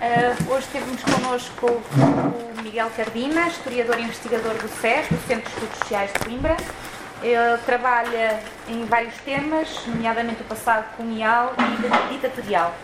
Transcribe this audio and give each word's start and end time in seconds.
Uh, 0.00 0.54
hoje 0.54 0.66
temos 0.72 1.02
connosco 1.02 1.66
o 1.66 2.62
Miguel 2.62 2.88
Cardina, 2.96 3.48
historiador 3.48 3.98
e 3.98 4.04
investigador 4.04 4.54
do 4.54 4.66
SES, 4.66 5.08
do 5.10 5.26
Centro 5.26 5.42
de 5.42 5.56
Estudos 5.56 5.78
Sociais 5.78 6.10
de 6.14 6.18
Coimbra. 6.20 6.56
Ele 7.22 7.58
trabalha 7.66 8.42
em 8.66 8.86
vários 8.86 9.14
temas, 9.16 9.68
nomeadamente 9.86 10.40
o 10.40 10.44
passado 10.46 10.86
colonial 10.96 11.52
e 11.58 12.14
ditatorial. 12.14 12.74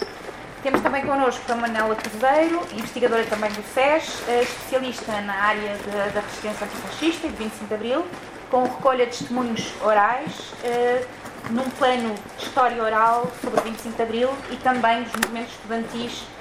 Temos 0.62 0.82
também 0.82 1.06
connosco 1.06 1.50
a 1.50 1.56
Manela 1.56 1.96
Cruzeiro, 1.96 2.60
investigadora 2.74 3.24
também 3.24 3.50
do 3.50 3.62
SES, 3.62 4.22
especialista 4.42 5.18
na 5.22 5.36
área 5.36 5.74
de, 5.74 6.12
da 6.12 6.20
resistência 6.20 6.66
antifascista 6.66 7.26
e 7.28 7.30
de 7.30 7.36
25 7.36 7.66
de 7.66 7.74
Abril, 7.74 8.06
com 8.50 8.64
recolha 8.64 9.06
de 9.06 9.16
testemunhos 9.16 9.72
orais, 9.80 10.52
uh, 10.62 11.06
num 11.48 11.70
plano 11.70 12.14
de 12.36 12.44
história 12.44 12.82
oral 12.82 13.32
sobre 13.40 13.58
o 13.58 13.62
25 13.62 13.96
de 13.96 14.02
Abril 14.02 14.28
e 14.50 14.56
também 14.56 15.02
dos 15.02 15.12
movimentos 15.14 15.52
estudantis 15.52 16.35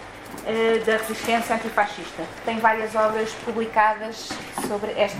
da 0.85 0.97
resistência 0.97 1.55
antifascista. 1.55 2.23
Tem 2.45 2.59
várias 2.59 2.93
obras 2.93 3.31
publicadas 3.43 4.29
sobre 4.67 4.91
esta, 4.91 5.17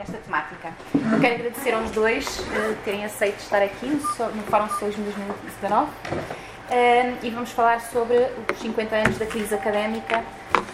esta 0.00 0.18
temática. 0.18 0.72
Eu 1.12 1.20
quero 1.20 1.34
agradecer 1.34 1.72
aos 1.72 1.90
dois 1.92 2.40
uh, 2.40 2.76
terem 2.84 3.04
aceito 3.04 3.38
estar 3.38 3.62
aqui 3.62 3.86
no, 3.86 4.28
no 4.30 4.42
Fórum 4.44 4.68
Socialismo 4.68 5.04
2019 5.04 5.90
uh, 5.90 7.18
e 7.22 7.30
vamos 7.30 7.52
falar 7.52 7.80
sobre 7.80 8.16
os 8.52 8.58
50 8.58 8.96
anos 8.96 9.18
da 9.18 9.26
crise 9.26 9.54
académica. 9.54 10.24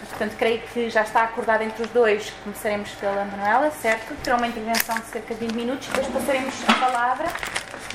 Portanto, 0.09 0.37
creio 0.39 0.61
que 0.61 0.91
já 0.91 1.03
está 1.03 1.25
acordado 1.25 1.63
entre 1.63 1.83
os 1.83 1.91
dois. 1.91 2.31
Começaremos 2.45 2.91
pela 2.93 3.25
Manuela, 3.25 3.71
certo? 3.71 4.15
Terá 4.23 4.37
uma 4.37 4.47
intervenção 4.47 4.95
de 4.97 5.07
cerca 5.07 5.35
de 5.35 5.41
20 5.41 5.55
minutos, 5.55 5.89
depois 5.89 6.07
passaremos 6.09 6.55
a 6.69 6.75
palavra 6.75 7.27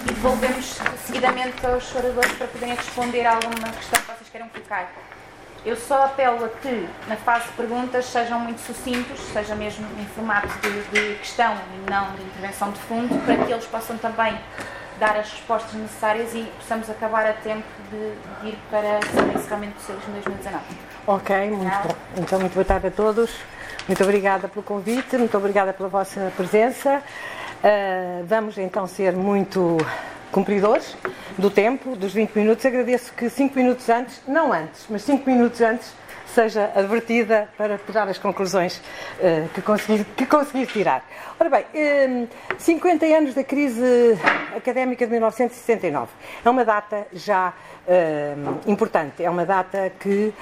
e 0.01 0.13
devolvemos 0.13 0.79
seguidamente 1.05 1.65
aos 1.65 1.95
oradores 1.95 2.31
para 2.33 2.47
poderem 2.47 2.75
responder 2.75 3.25
a 3.25 3.35
alguma 3.35 3.69
questão 3.71 4.01
que 4.01 4.07
vocês 4.07 4.29
queiram 4.31 4.49
colocar. 4.49 4.91
Eu 5.65 5.75
só 5.75 6.05
apelo 6.05 6.45
a 6.45 6.49
que, 6.49 6.87
na 7.07 7.15
fase 7.15 7.47
de 7.47 7.53
perguntas, 7.53 8.05
sejam 8.05 8.39
muito 8.39 8.59
sucintos, 8.59 9.19
seja 9.33 9.55
mesmo 9.55 9.83
em 9.99 10.05
formato 10.05 10.47
de, 10.59 10.83
de 10.91 11.15
questão 11.15 11.55
e 11.55 11.89
não 11.89 12.11
de 12.11 12.21
intervenção 12.21 12.71
de 12.71 12.79
fundo, 12.81 13.25
para 13.25 13.35
que 13.37 13.51
eles 13.51 13.65
possam 13.65 13.97
também 13.97 14.37
dar 14.99 15.17
as 15.17 15.31
respostas 15.31 15.73
necessárias 15.73 16.33
e 16.35 16.43
possamos 16.59 16.87
acabar 16.89 17.25
a 17.25 17.33
tempo 17.33 17.65
de, 17.89 18.41
de 18.41 18.49
ir 18.49 18.59
para 18.69 18.99
o 19.23 19.37
encerramento 19.37 19.73
do 19.73 19.79
Socialismo 19.79 20.13
2019. 20.13 20.63
Ok, 21.07 21.49
muito 21.49 21.87
bom. 21.87 21.95
Então, 22.17 22.39
muito 22.39 22.53
boa 22.53 22.65
tarde 22.65 22.87
a 22.87 22.91
todos. 22.91 23.31
Muito 23.87 24.03
obrigada 24.03 24.47
pelo 24.47 24.63
convite, 24.63 25.17
muito 25.17 25.35
obrigada 25.35 25.73
pela 25.73 25.89
vossa 25.89 26.31
presença. 26.37 27.01
Uh, 27.63 28.23
vamos 28.25 28.57
então 28.57 28.85
ser 28.85 29.13
muito 29.13 29.77
cumpridores 30.35 30.97
do 31.37 31.49
tempo, 31.49 31.95
dos 31.95 32.13
20 32.13 32.35
minutos. 32.35 32.65
Agradeço 32.65 33.13
que 33.13 33.29
5 33.29 33.57
minutos 33.57 33.87
antes, 33.87 34.21
não 34.27 34.51
antes, 34.51 34.85
mas 34.89 35.01
5 35.03 35.29
minutos 35.29 35.61
antes, 35.61 35.93
seja 36.25 36.73
advertida 36.75 37.47
para 37.57 37.77
tirar 37.77 38.09
as 38.09 38.17
conclusões 38.17 38.81
uh, 39.19 39.47
que, 39.53 39.61
conseguir, 39.61 40.03
que 40.03 40.25
conseguir 40.25 40.67
tirar. 40.67 41.05
Ora 41.39 41.49
bem, 41.49 41.63
uh, 41.63 42.27
50 42.57 43.05
anos 43.05 43.33
da 43.33 43.45
crise 43.45 44.19
académica 44.53 45.05
de 45.05 45.13
1969. 45.13 46.11
É 46.43 46.49
uma 46.49 46.65
data 46.65 47.07
já 47.13 47.53
uh, 47.87 48.69
importante, 48.69 49.23
é 49.23 49.29
uma 49.29 49.45
data 49.45 49.89
que 50.01 50.33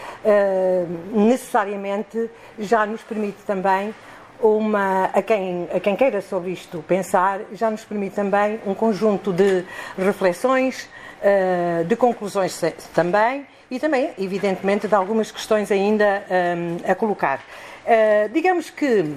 necessariamente 1.14 2.32
já 2.58 2.84
nos 2.88 3.04
permite 3.04 3.44
também 3.46 3.94
uma, 4.44 5.06
a, 5.06 5.22
quem, 5.22 5.70
a 5.74 5.80
quem 5.80 5.96
queira 5.96 6.22
sobre 6.22 6.52
isto 6.52 6.84
pensar, 6.86 7.40
já 7.54 7.72
nos 7.72 7.86
permite 7.86 8.16
também 8.16 8.60
um 8.66 8.74
conjunto 8.74 9.32
de 9.32 9.64
reflexões, 9.98 10.90
uh, 11.22 11.86
de 11.86 11.96
conclusões 11.96 12.60
também 12.94 13.48
e 13.72 13.80
também, 13.80 14.12
evidentemente, 14.20 14.88
de 14.88 14.94
algumas 14.94 15.32
questões 15.32 15.72
ainda 15.72 16.24
eh, 16.30 16.56
a 16.92 16.94
colocar. 16.94 17.40
Uh, 17.40 18.30
digamos 18.32 18.70
que, 18.70 19.16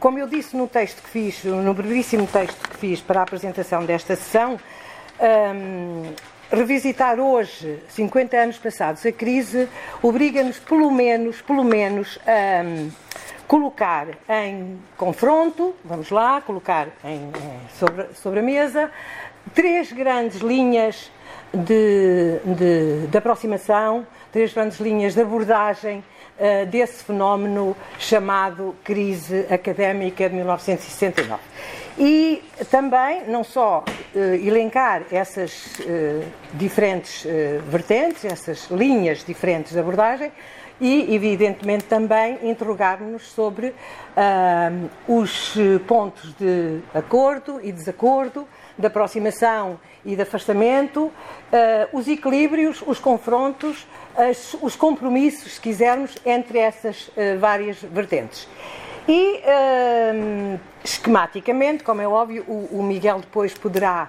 como 0.00 0.18
eu 0.18 0.26
disse 0.26 0.56
no 0.56 0.66
texto 0.66 1.02
que 1.02 1.10
fiz, 1.10 1.44
no 1.44 1.74
brevíssimo 1.74 2.26
texto 2.26 2.70
que 2.70 2.76
fiz 2.78 3.02
para 3.02 3.20
a 3.20 3.22
apresentação 3.24 3.84
desta 3.84 4.16
sessão, 4.16 4.58
revisitar 6.50 7.20
hoje, 7.20 7.80
50 7.90 8.34
anos 8.34 8.56
passados, 8.56 9.04
a 9.04 9.12
crise 9.12 9.68
obriga-nos, 10.00 10.58
pelo 10.58 10.90
menos, 10.90 11.42
pelo 11.42 11.64
menos, 11.64 12.18
a. 12.26 12.62
Colocar 13.52 14.08
em 14.30 14.78
confronto, 14.96 15.74
vamos 15.84 16.08
lá, 16.08 16.40
colocar 16.40 16.88
em, 17.04 17.30
sobre, 17.78 18.06
sobre 18.14 18.40
a 18.40 18.42
mesa, 18.42 18.90
três 19.54 19.92
grandes 19.92 20.40
linhas 20.40 21.12
de, 21.52 22.38
de, 22.46 23.06
de 23.08 23.18
aproximação, 23.18 24.06
três 24.32 24.54
grandes 24.54 24.80
linhas 24.80 25.12
de 25.12 25.20
abordagem 25.20 25.98
uh, 25.98 26.64
desse 26.64 27.04
fenómeno 27.04 27.76
chamado 27.98 28.74
crise 28.82 29.46
académica 29.50 30.30
de 30.30 30.34
1969. 30.34 31.42
E 31.98 32.42
também, 32.70 33.24
não 33.28 33.44
só 33.44 33.84
uh, 33.84 34.18
elencar 34.18 35.02
essas 35.12 35.78
uh, 35.80 36.24
diferentes 36.54 37.26
vertentes, 37.68 38.24
essas 38.24 38.70
linhas 38.70 39.22
diferentes 39.22 39.72
de 39.72 39.78
abordagem, 39.78 40.32
e, 40.82 41.14
evidentemente, 41.14 41.84
também 41.84 42.40
interrogar-nos 42.42 43.30
sobre 43.30 43.68
uh, 43.68 44.90
os 45.06 45.54
pontos 45.86 46.34
de 46.34 46.80
acordo 46.92 47.60
e 47.62 47.70
desacordo, 47.70 48.48
de 48.76 48.84
aproximação 48.84 49.78
e 50.04 50.16
de 50.16 50.22
afastamento, 50.22 51.04
uh, 51.04 51.12
os 51.92 52.08
equilíbrios, 52.08 52.82
os 52.84 52.98
confrontos, 52.98 53.86
as, 54.16 54.56
os 54.60 54.74
compromissos, 54.74 55.52
se 55.52 55.60
quisermos, 55.60 56.16
entre 56.26 56.58
essas 56.58 57.06
uh, 57.08 57.38
várias 57.38 57.80
vertentes. 57.80 58.48
E, 59.06 59.40
esquematicamente, 60.84 61.82
como 61.82 62.00
é 62.00 62.06
óbvio, 62.06 62.44
o, 62.46 62.78
o 62.78 62.82
Miguel 62.84 63.18
depois 63.18 63.52
poderá 63.52 64.08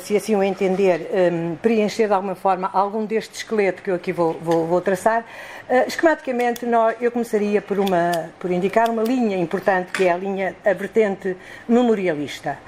se 0.00 0.16
assim 0.16 0.34
o 0.34 0.42
entender, 0.42 1.10
um, 1.32 1.56
preencher 1.56 2.06
de 2.06 2.14
alguma 2.14 2.34
forma 2.34 2.70
algum 2.72 3.04
deste 3.04 3.34
esqueleto 3.34 3.82
que 3.82 3.90
eu 3.90 3.94
aqui 3.94 4.12
vou, 4.12 4.32
vou, 4.34 4.66
vou 4.66 4.80
traçar. 4.80 5.24
Uh, 5.68 5.86
esquematicamente, 5.86 6.66
eu 7.00 7.12
começaria 7.12 7.60
por, 7.60 7.78
uma, 7.78 8.30
por 8.38 8.50
indicar 8.50 8.88
uma 8.88 9.02
linha 9.02 9.36
importante, 9.36 9.92
que 9.92 10.04
é 10.04 10.12
a 10.12 10.16
linha, 10.16 10.56
a 10.64 10.72
vertente 10.72 11.36
memorialista. 11.68 12.58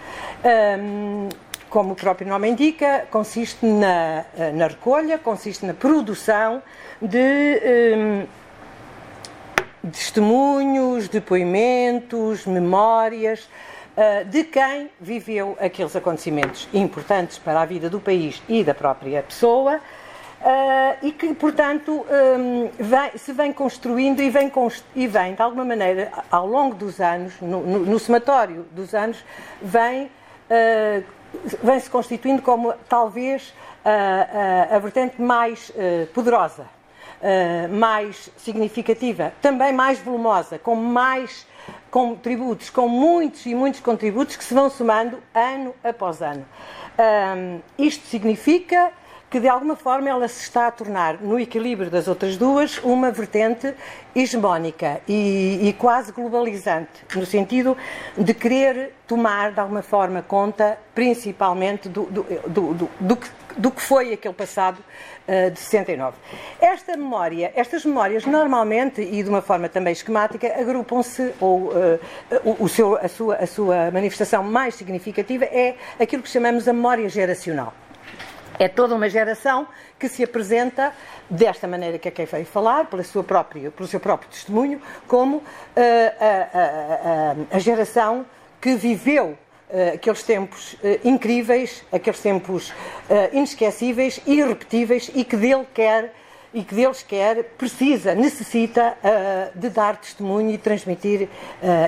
Um, 0.45 1.29
como 1.71 1.93
o 1.93 1.97
próprio 1.97 2.27
nome 2.29 2.49
indica, 2.49 3.07
consiste 3.11 3.65
na, 3.65 4.25
eh, 4.39 4.53
na 4.53 4.69
recolha, 4.69 5.19
consiste 5.19 5.67
na 5.67 5.75
produção 5.75 6.63
de. 7.01 7.61
Um, 7.97 8.27
testemunhos, 9.91 11.09
depoimentos, 11.09 12.45
memórias, 12.47 13.49
eh, 13.49 13.78
de 14.27 14.45
quem 14.45 14.91
viveu 15.01 15.57
aqueles 15.61 15.97
acontecimentos 15.97 16.69
importantes 16.73 17.37
para 17.37 17.61
a 17.61 17.65
vida 17.65 17.91
do 17.91 17.99
país 17.99 18.41
e 18.49 18.63
da 18.63 18.73
própria 18.75 19.23
pessoa. 19.23 19.81
Uh, 20.39 21.07
e 21.07 21.11
que, 21.11 21.35
portanto, 21.35 22.07
vem, 22.79 23.19
se 23.19 23.33
vem 23.33 23.53
construindo 23.53 24.23
e 24.23 24.31
vem, 24.31 24.53
e 24.95 25.07
vem, 25.09 25.35
de 25.35 25.43
alguma 25.43 25.65
maneira, 25.65 26.13
ao 26.31 26.47
longo 26.47 26.77
dos 26.77 27.01
anos, 27.01 27.35
no, 27.41 27.61
no, 27.61 27.99
somatório 27.99 28.65
dos 28.71 28.95
anos, 28.95 29.25
vem, 29.61 30.05
uh, 30.05 31.05
vem 31.61 31.81
se 31.81 31.91
constituindo 31.91 32.41
como 32.41 32.73
talvez 32.89 33.49
uh, 33.85 34.77
a 34.77 34.79
vertente 34.79 35.21
mais 35.21 35.73
poderosa, 36.15 36.67
mais 37.71 38.31
significativa, 38.37 39.33
também 39.43 39.73
mais 39.73 39.99
volumosa, 39.99 40.57
com 40.57 40.77
mais 40.77 41.48
contributos, 41.91 42.71
com 42.71 42.89
muitos 42.89 43.47
e 43.47 43.55
muitos 43.55 43.81
contributos 43.81 44.37
que 44.37 44.45
se 44.45 44.55
vão 44.55 44.71
somando 44.71 45.19
ano 45.35 45.75
após 45.83 46.23
ano. 46.23 46.45
Um, 46.99 47.61
isto 47.79 48.07
significa 48.07 48.93
que 49.31 49.39
de 49.39 49.49
alguma 49.49 49.77
forma 49.77 50.09
ela 50.09 50.27
se 50.27 50.43
está 50.43 50.69
a 50.69 50.71
tornar, 50.71 51.21
no 51.21 51.39
equilíbrio 51.39 51.91
das 51.91 52.09
outras 52.09 52.37
duas, 52.37 52.79
uma 52.79 53.11
vertente 53.11 53.75
hegemónica 54.15 55.01
e, 55.07 55.69
e, 55.69 55.73
quase 55.75 56.13
globalizante, 56.13 57.05
no 57.15 57.27
sentido 57.27 57.77
de 58.17 58.33
querer 58.33 58.95
tomar 59.07 59.53
de 59.53 59.61
alguma 59.61 59.83
forma 59.83 60.23
conta, 60.23 60.79
principalmente, 60.95 61.89
do, 61.89 62.05
do, 62.05 62.23
do, 62.47 62.91
do, 62.99 63.17
que, 63.17 63.29
do 63.57 63.71
que 63.71 63.83
foi 63.83 64.15
aquele 64.15 64.35
passado 64.35 64.79
uh, 64.79 65.51
de 65.51 65.59
69. 65.61 66.17
Esta 66.61 66.97
memória, 66.97 67.53
estas 67.55 67.85
memórias 67.85 68.25
normalmente, 68.25 69.03
e 69.03 69.23
de 69.23 69.29
uma 69.29 69.43
forma 69.43 69.69
também 69.69 69.93
esquemática, 69.93 70.49
agrupam-se, 70.59 71.35
ou 71.39 71.69
uh, 71.69 72.01
o, 72.59 72.69
seu, 72.69 72.97
a, 72.97 73.09
sua, 73.09 73.37
a 73.37 73.47
sua 73.47 73.91
manifestação 73.91 74.43
mais 74.43 74.75
significativa 74.75 75.45
é 75.45 75.77
aquilo 76.01 76.23
que 76.23 76.31
chamamos 76.31 76.67
a 76.67 76.73
memória 76.73 77.09
geracional. 77.09 77.75
É 78.59 78.67
toda 78.67 78.95
uma 78.95 79.09
geração 79.09 79.69
que 79.99 80.09
se 80.09 80.25
apresenta 80.25 80.93
desta 81.31 81.69
maneira 81.69 81.99
que 81.99 82.09
a 82.09 82.11
quem 82.11 82.27
veio 82.27 82.45
falar, 82.45 82.87
pela 82.87 83.05
sua 83.05 83.23
própria, 83.23 83.71
pelo 83.71 83.89
seu 83.89 84.01
próprio 84.01 84.29
testemunho, 84.31 84.83
como 85.07 85.37
uh, 85.37 85.45
a, 86.21 87.57
a, 87.57 87.59
geração 87.61 88.27
que 88.61 88.75
viveu 88.75 89.39
uh, 89.71 89.95
aqueles 89.95 90.25
tempos 90.25 90.73
uh, 90.75 90.79
incríveis, 91.05 91.85
aqueles 91.93 92.21
tempos 92.21 92.73
inesquecíveis, 93.33 94.21
irrepetíveis 94.27 95.11
e 95.15 95.25
que 95.25 95.37
dele 95.37 95.67
quer 95.73 96.13
e 96.53 96.65
que 96.65 96.75
deles 96.75 97.03
quer, 97.03 97.45
precisa, 97.59 98.15
necessita 98.15 98.97
de 99.55 99.69
dar 99.69 99.99
testemunho 99.99 100.51
e 100.51 100.57
transmitir 100.57 101.29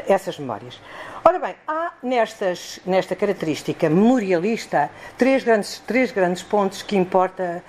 essas 0.06 0.38
memórias. 0.38 0.78
Ora 1.24 1.38
bem, 1.38 1.54
há 1.68 1.92
nestas, 2.02 2.80
nesta 2.86 3.14
característica 3.14 3.88
memorialista 3.88 4.90
três 5.18 5.44
grandes, 5.44 5.78
três 5.80 6.10
grandes 6.12 6.42
pontos 6.42 6.82
que 6.82 6.96
importa 6.96 7.62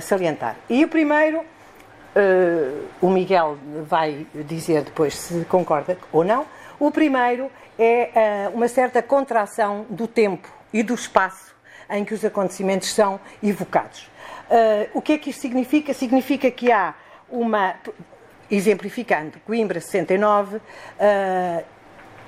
salientar. 0.00 0.56
E 0.68 0.84
o 0.84 0.88
primeiro 0.88 1.44
uh, 2.18 2.88
o 3.00 3.10
Miguel 3.10 3.58
vai 3.84 4.26
dizer 4.34 4.82
depois 4.82 5.14
se 5.14 5.44
concorda 5.44 5.96
ou 6.12 6.24
não. 6.24 6.46
O 6.78 6.90
primeiro 6.90 7.50
é 7.78 8.48
uh, 8.50 8.56
uma 8.56 8.68
certa 8.68 9.02
contração 9.02 9.86
do 9.88 10.06
tempo 10.06 10.48
e 10.72 10.82
do 10.82 10.94
espaço 10.94 11.54
em 11.90 12.04
que 12.04 12.14
os 12.14 12.24
acontecimentos 12.24 12.92
são 12.92 13.18
evocados. 13.42 14.10
Uh, 14.50 14.88
o 14.94 15.02
que 15.02 15.12
é 15.12 15.18
que 15.18 15.30
isto 15.30 15.40
significa? 15.40 15.94
Significa 15.94 16.50
que 16.50 16.70
há 16.72 16.94
uma. 17.28 17.74
Exemplificando, 18.50 19.38
Coimbra 19.44 19.78
69, 19.78 20.56
uh, 20.56 20.60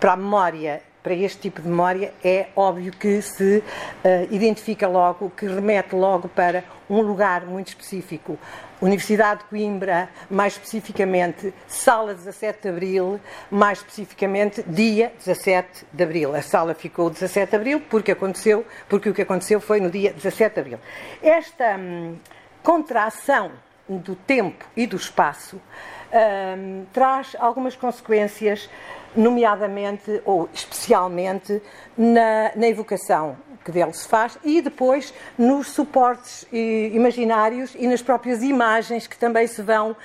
para 0.01 0.15
a 0.15 0.17
memória 0.17 0.83
para 1.03 1.15
este 1.15 1.39
tipo 1.41 1.63
de 1.63 1.69
memória, 1.69 2.13
é 2.23 2.49
óbvio 2.55 2.93
que 2.93 3.23
se 3.23 3.59
uh, 3.59 4.35
identifica 4.35 4.87
logo, 4.87 5.31
que 5.31 5.47
remete 5.47 5.95
logo 5.95 6.29
para 6.29 6.63
um 6.89 7.01
lugar 7.01 7.47
muito 7.47 7.69
específico. 7.69 8.39
Universidade 8.83 9.41
de 9.41 9.47
Coimbra, 9.47 10.09
mais 10.31 10.55
especificamente, 10.55 11.53
sala 11.67 12.15
17 12.15 12.63
de 12.63 12.69
Abril, 12.69 13.21
mais 13.51 13.79
especificamente, 13.79 14.63
dia 14.67 15.13
17 15.19 15.87
de 15.93 16.03
Abril. 16.03 16.35
A 16.35 16.43
sala 16.43 16.75
ficou 16.75 17.11
17 17.11 17.51
de 17.51 17.57
Abril 17.57 17.83
porque 17.89 18.13
aconteceu, 18.13 18.67
porque 18.89 19.09
o 19.09 19.15
que 19.15 19.23
aconteceu 19.23 19.61
foi 19.61 19.81
no 19.81 19.91
dia 19.91 20.13
17 20.13 20.55
de 20.55 20.61
Abril. 20.61 20.79
Esta 21.23 21.77
hum, 21.77 22.17
contração 22.63 23.53
do 23.89 24.15
tempo 24.15 24.65
e 24.77 24.87
do 24.87 24.97
espaço 24.97 25.61
hum, 26.13 26.85
traz 26.93 27.37
algumas 27.39 27.77
consequências 27.77 28.69
nomeadamente 29.17 30.21
ou 30.25 30.49
especialmente 30.53 31.61
na, 31.97 32.53
na 32.55 32.69
evocação 32.69 33.37
que 33.65 33.71
dele 33.71 33.93
se 33.93 34.09
faz 34.09 34.39
e 34.43 34.61
depois 34.63 35.13
nos 35.37 35.69
suportes 35.69 36.47
imaginários 36.51 37.75
e 37.79 37.87
nas 37.87 38.01
próprias 38.01 38.43
imagens 38.43 39.07
que 39.07 39.17
também 39.17 39.47
se 39.47 39.63
vão 39.63 39.91
uh, 39.91 39.97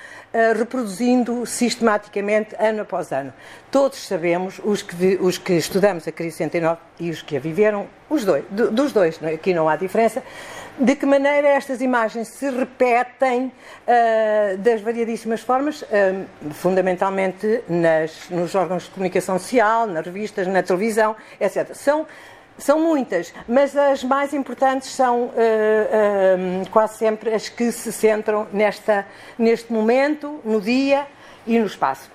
reproduzindo 0.58 1.46
sistematicamente 1.46 2.54
ano 2.58 2.82
após 2.82 3.10
ano. 3.12 3.32
Todos 3.70 3.98
sabemos, 4.06 4.60
os 4.62 4.82
que, 4.82 5.18
os 5.20 5.38
que 5.38 5.54
estudamos 5.54 6.06
a 6.06 6.12
crise 6.12 6.36
69 6.36 6.80
e 7.00 7.10
os 7.10 7.22
que 7.22 7.36
a 7.36 7.40
viveram, 7.40 7.86
os 8.10 8.24
dois, 8.24 8.44
do, 8.50 8.70
dos 8.70 8.92
dois, 8.92 9.20
é? 9.22 9.34
aqui 9.34 9.54
não 9.54 9.68
há 9.68 9.76
diferença, 9.76 10.22
de 10.78 10.94
que 10.94 11.06
maneira 11.06 11.48
estas 11.48 11.80
imagens 11.80 12.28
se 12.28 12.50
repetem 12.50 13.46
uh, 13.46 14.58
das 14.58 14.80
variadíssimas 14.82 15.40
formas, 15.40 15.82
uh, 15.82 15.86
fundamentalmente 16.52 17.62
nas, 17.68 18.28
nos 18.28 18.54
órgãos 18.54 18.84
de 18.84 18.90
comunicação 18.90 19.38
social, 19.38 19.86
nas 19.86 20.04
revistas, 20.04 20.46
na 20.46 20.62
televisão, 20.62 21.16
etc. 21.40 21.74
São, 21.74 22.06
são 22.58 22.78
muitas, 22.78 23.32
mas 23.48 23.74
as 23.74 24.04
mais 24.04 24.34
importantes 24.34 24.90
são 24.90 25.24
uh, 25.24 26.70
quase 26.70 26.98
sempre 26.98 27.32
as 27.32 27.48
que 27.48 27.72
se 27.72 27.90
centram 27.90 28.46
nesta, 28.52 29.06
neste 29.38 29.72
momento, 29.72 30.40
no 30.44 30.60
dia 30.60 31.06
e 31.46 31.58
no 31.58 31.66
espaço. 31.66 32.10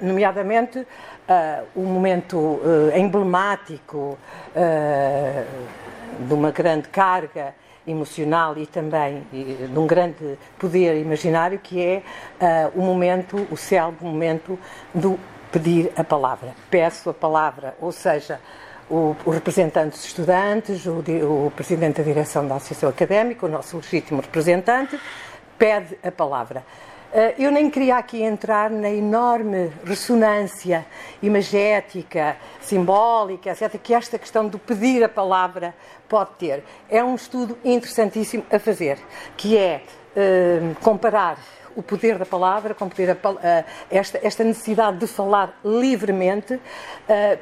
nomeadamente, 0.00 0.86
o 1.74 1.80
momento 1.80 2.60
emblemático 2.94 4.18
de 6.18 6.34
uma 6.34 6.50
grande 6.50 6.88
carga 6.88 7.54
emocional 7.86 8.56
e 8.56 8.66
também 8.66 9.22
de 9.30 9.78
um 9.78 9.86
grande 9.86 10.38
poder 10.58 11.00
imaginário, 11.00 11.58
que 11.58 11.82
é 11.82 12.02
uh, 12.74 12.80
o 12.80 12.82
momento, 12.82 13.46
o 13.50 13.56
célebre 13.56 14.04
momento 14.04 14.58
do 14.94 15.18
pedir 15.52 15.92
a 15.96 16.02
palavra. 16.02 16.54
Peço 16.70 17.10
a 17.10 17.14
palavra, 17.14 17.76
ou 17.80 17.92
seja, 17.92 18.40
o, 18.90 19.14
o 19.24 19.30
representante 19.30 19.90
dos 19.90 20.04
estudantes, 20.04 20.84
o, 20.86 20.98
o 21.46 21.52
presidente 21.54 21.98
da 21.98 22.02
direção 22.02 22.46
da 22.46 22.56
Associação 22.56 22.88
Académica, 22.88 23.46
o 23.46 23.48
nosso 23.48 23.76
legítimo 23.76 24.20
representante, 24.20 24.98
pede 25.58 25.96
a 26.02 26.10
palavra. 26.10 26.64
Eh, 27.16 27.36
eu 27.38 27.52
nem 27.52 27.70
queria 27.70 27.96
aqui 27.96 28.20
entrar 28.24 28.68
na 28.68 28.90
enorme 28.90 29.70
ressonância 29.84 30.84
imagética, 31.22 32.36
simbólica, 32.60 33.52
etc., 33.52 33.78
que 33.80 33.94
esta 33.94 34.18
questão 34.18 34.48
do 34.48 34.58
pedir 34.58 35.04
a 35.04 35.08
palavra 35.08 35.72
pode 36.08 36.30
ter. 36.40 36.64
É 36.90 37.04
um 37.04 37.14
estudo 37.14 37.56
interessantíssimo 37.64 38.44
a 38.50 38.58
fazer, 38.58 38.98
que 39.36 39.56
é 39.56 39.82
uh, 40.16 40.74
comparar 40.82 41.38
o 41.76 41.82
poder 41.82 42.18
da 42.18 42.26
palavra, 42.26 42.74
com 42.74 42.88
poder 42.88 43.10
a, 43.10 43.30
uh, 43.30 43.64
esta, 43.90 44.18
esta, 44.22 44.44
necessidade 44.44 44.98
de 44.98 45.06
falar 45.06 45.58
livremente, 45.64 46.54
uh, 46.54 46.60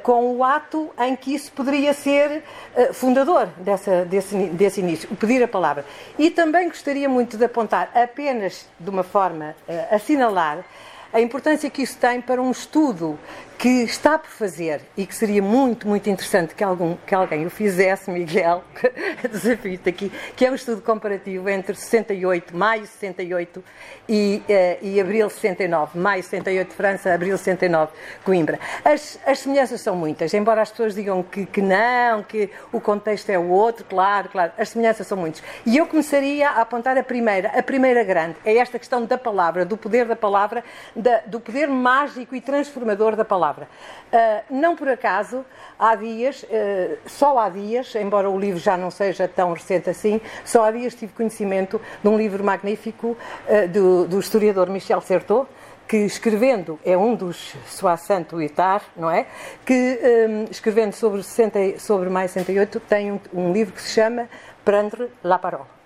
com 0.01 0.35
o 0.35 0.43
ato 0.43 0.89
em 0.99 1.15
que 1.15 1.33
isso 1.33 1.51
poderia 1.51 1.93
ser 1.93 2.43
uh, 2.75 2.93
fundador 2.93 3.47
dessa, 3.57 4.05
desse, 4.05 4.35
desse 4.47 4.79
início, 4.79 5.09
o 5.11 5.15
pedir 5.15 5.43
a 5.43 5.47
palavra. 5.47 5.85
E 6.17 6.29
também 6.29 6.67
gostaria 6.67 7.07
muito 7.07 7.37
de 7.37 7.45
apontar, 7.45 7.91
apenas 7.95 8.67
de 8.79 8.89
uma 8.89 9.03
forma 9.03 9.55
assinalar, 9.91 10.63
a 11.13 11.21
importância 11.21 11.69
que 11.69 11.83
isso 11.83 11.97
tem 11.97 12.19
para 12.19 12.41
um 12.41 12.51
estudo 12.51 13.19
que 13.63 13.83
está 13.83 14.19
por 14.19 14.29
fazer 14.29 14.81
e 14.97 15.05
que 15.05 15.15
seria 15.15 15.41
muito, 15.41 15.87
muito 15.87 16.09
interessante 16.09 16.53
que, 16.53 16.63
algum, 16.63 16.97
que 17.07 17.15
alguém 17.15 17.45
o 17.45 17.49
fizesse, 17.49 18.11
Miguel, 18.11 18.61
desafio-te 19.31 19.87
aqui, 19.87 20.11
que 20.35 20.45
é 20.45 20.51
um 20.51 20.55
estudo 20.55 20.81
comparativo 20.81 21.47
entre 21.47 21.73
68, 21.73 22.57
maio 22.57 22.85
68 22.85 23.63
e, 24.09 24.43
uh, 24.49 24.85
e 24.85 24.99
abril 24.99 25.29
69. 25.29 25.97
Maio 25.97 26.21
68 26.21 26.73
França, 26.73 27.13
abril 27.13 27.37
69 27.37 27.93
Coimbra. 28.25 28.59
As, 28.83 29.17
as 29.25 29.39
semelhanças 29.39 29.79
são 29.79 29.95
muitas, 29.95 30.33
embora 30.33 30.61
as 30.61 30.71
pessoas 30.71 30.93
digam 30.93 31.23
que, 31.23 31.45
que 31.45 31.61
não, 31.61 32.21
que 32.21 32.49
o 32.69 32.81
contexto 32.81 33.29
é 33.29 33.39
o 33.39 33.47
outro, 33.47 33.85
claro, 33.85 34.27
claro, 34.27 34.51
as 34.57 34.69
semelhanças 34.69 35.07
são 35.07 35.17
muitas. 35.17 35.41
E 35.65 35.77
eu 35.77 35.87
começaria 35.87 36.49
a 36.49 36.61
apontar 36.61 36.97
a 36.97 37.03
primeira, 37.03 37.47
a 37.57 37.63
primeira 37.63 38.03
grande, 38.03 38.35
é 38.43 38.57
esta 38.57 38.77
questão 38.77 39.05
da 39.05 39.17
palavra, 39.17 39.63
do 39.63 39.77
poder 39.77 40.05
da 40.05 40.17
palavra, 40.17 40.63
da, 41.03 41.19
do 41.25 41.39
poder 41.39 41.67
mágico 41.67 42.33
e 42.33 42.41
transformador 42.41 43.15
da 43.15 43.25
palavra. 43.25 43.67
Uh, 44.11 44.43
não 44.49 44.75
por 44.75 44.87
acaso, 44.87 45.45
há 45.77 45.95
dias, 45.95 46.43
uh, 46.43 46.97
só 47.05 47.37
há 47.37 47.49
dias, 47.49 47.93
embora 47.95 48.29
o 48.29 48.39
livro 48.39 48.59
já 48.59 48.77
não 48.77 48.89
seja 48.89 49.27
tão 49.27 49.51
recente 49.51 49.89
assim, 49.89 50.21
só 50.45 50.63
há 50.63 50.71
dias 50.71 50.95
tive 50.95 51.11
conhecimento 51.11 51.79
de 52.01 52.07
um 52.07 52.17
livro 52.17 52.43
magnífico 52.43 53.17
uh, 53.17 53.67
do, 53.67 54.07
do, 54.07 54.19
historiador 54.19 54.69
Michel 54.69 55.01
Certeau, 55.01 55.47
que 55.85 55.97
escrevendo, 55.97 56.79
é 56.85 56.97
um 56.97 57.13
dos 57.13 57.53
Soissant 57.67 58.31
Uitar, 58.31 58.81
não 58.95 59.11
é? 59.11 59.27
Que 59.65 59.99
um, 60.29 60.45
escrevendo 60.49 60.93
sobre, 60.93 61.21
60, 61.21 61.77
sobre 61.79 62.09
mais 62.09 62.31
68 62.31 62.79
tem 62.79 63.11
um, 63.11 63.19
um 63.33 63.51
livro 63.51 63.73
que 63.73 63.81
se 63.81 63.91
chama 63.91 64.29
Prendre 64.63 65.09
la 65.21 65.37
parole. 65.37 65.82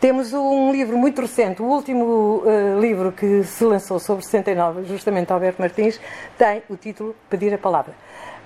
Temos 0.00 0.34
um 0.34 0.70
livro 0.72 0.98
muito 0.98 1.22
recente, 1.22 1.62
o 1.62 1.64
último 1.64 2.42
uh, 2.44 2.78
livro 2.78 3.12
que 3.12 3.42
se 3.44 3.64
lançou 3.64 3.98
sobre 3.98 4.22
69, 4.24 4.84
justamente 4.84 5.32
Alberto 5.32 5.60
Martins, 5.62 5.98
tem 6.36 6.62
o 6.68 6.76
título 6.76 7.16
Pedir 7.30 7.54
a 7.54 7.58
Palavra. 7.58 7.94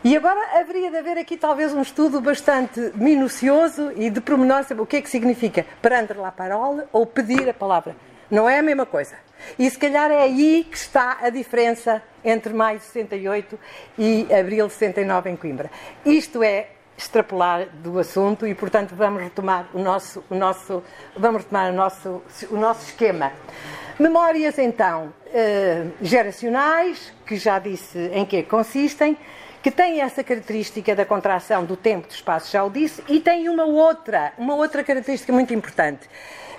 E 0.05 0.17
agora 0.17 0.61
haveria 0.61 0.93
de 0.93 0.97
haver 0.97 1.19
aqui 1.19 1.37
talvez 1.37 1.75
um 1.75 1.83
estudo 1.83 2.21
bastante 2.21 2.93
minucioso 2.95 3.91
e 3.97 4.09
de 4.11 4.21
pormenor 4.21 4.63
sobre 4.63 4.85
o 4.85 4.87
que 4.87 4.99
é 4.99 5.03
que 5.03 5.11
significa 5.11 5.67
prendre 5.83 6.19
la 6.19 6.31
parole 6.31 6.85
ou 6.93 7.05
pedir 7.05 7.49
a 7.49 7.53
palavra. 7.53 7.97
Não 8.31 8.49
é 8.49 8.61
a 8.61 8.63
mesma 8.63 8.87
coisa. 8.87 9.17
E 9.59 9.69
se 9.69 9.77
calhar 9.77 10.09
é 10.09 10.23
aí 10.23 10.65
que 10.71 10.77
está 10.77 11.19
a 11.21 11.31
diferença 11.31 12.01
entre 12.25 12.55
maio 12.55 12.79
de 12.79 12.85
68 12.85 13.59
e 13.99 14.27
abril 14.33 14.69
de 14.69 14.73
69 14.75 15.31
em 15.31 15.37
Coimbra. 15.37 15.69
Isto 16.07 16.45
é 16.45 16.69
extrapolar 17.01 17.67
do 17.83 17.99
assunto 17.99 18.47
e, 18.47 18.55
portanto, 18.55 18.95
vamos 18.95 19.23
retomar 19.23 19.69
o 19.73 19.79
nosso, 19.79 20.23
o 20.31 20.35
nosso, 20.35 20.83
vamos 21.17 21.43
retomar 21.43 21.73
o 21.73 21.75
nosso, 21.75 22.23
o 22.51 22.57
nosso 22.57 22.85
esquema. 22.87 23.33
Memórias, 23.99 24.59
então, 24.59 25.13
eh, 25.33 25.87
geracionais, 26.03 27.13
que 27.27 27.37
já 27.37 27.59
disse 27.59 27.99
em 28.13 28.25
que 28.25 28.43
consistem, 28.43 29.17
que 29.63 29.71
têm 29.71 30.01
essa 30.01 30.23
característica 30.23 30.95
da 30.95 31.05
contração 31.05 31.65
do 31.65 31.77
tempo 31.77 32.07
do 32.07 32.13
espaço, 32.13 32.51
já 32.53 32.65
o 32.65 32.71
disse, 32.71 33.03
e 33.09 33.21
tem 33.21 33.49
uma 33.49 33.65
outra, 33.65 34.33
uma 34.39 34.55
outra 34.55 34.83
característica 34.85 35.33
muito 35.33 35.53
importante, 35.53 36.09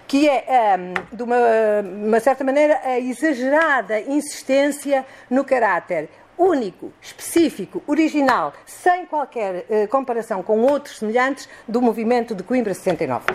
que 0.08 0.28
é, 0.28 0.46
ehm, 0.48 0.94
de 1.12 1.24
uma, 1.24 1.38
uma 1.82 2.20
certa 2.20 2.44
maneira, 2.44 2.80
a 2.84 3.00
exagerada 3.00 4.00
insistência 4.02 5.06
no 5.30 5.44
caráter 5.44 6.10
único, 6.42 6.92
específico, 7.00 7.84
original, 7.86 8.54
sem 8.66 9.06
qualquer 9.06 9.66
uh, 9.70 9.88
comparação 9.90 10.42
com 10.42 10.62
outros 10.62 10.98
semelhantes 10.98 11.48
do 11.68 11.82
movimento 11.82 12.34
de 12.34 12.42
Coimbra 12.42 12.74
69. 12.74 13.26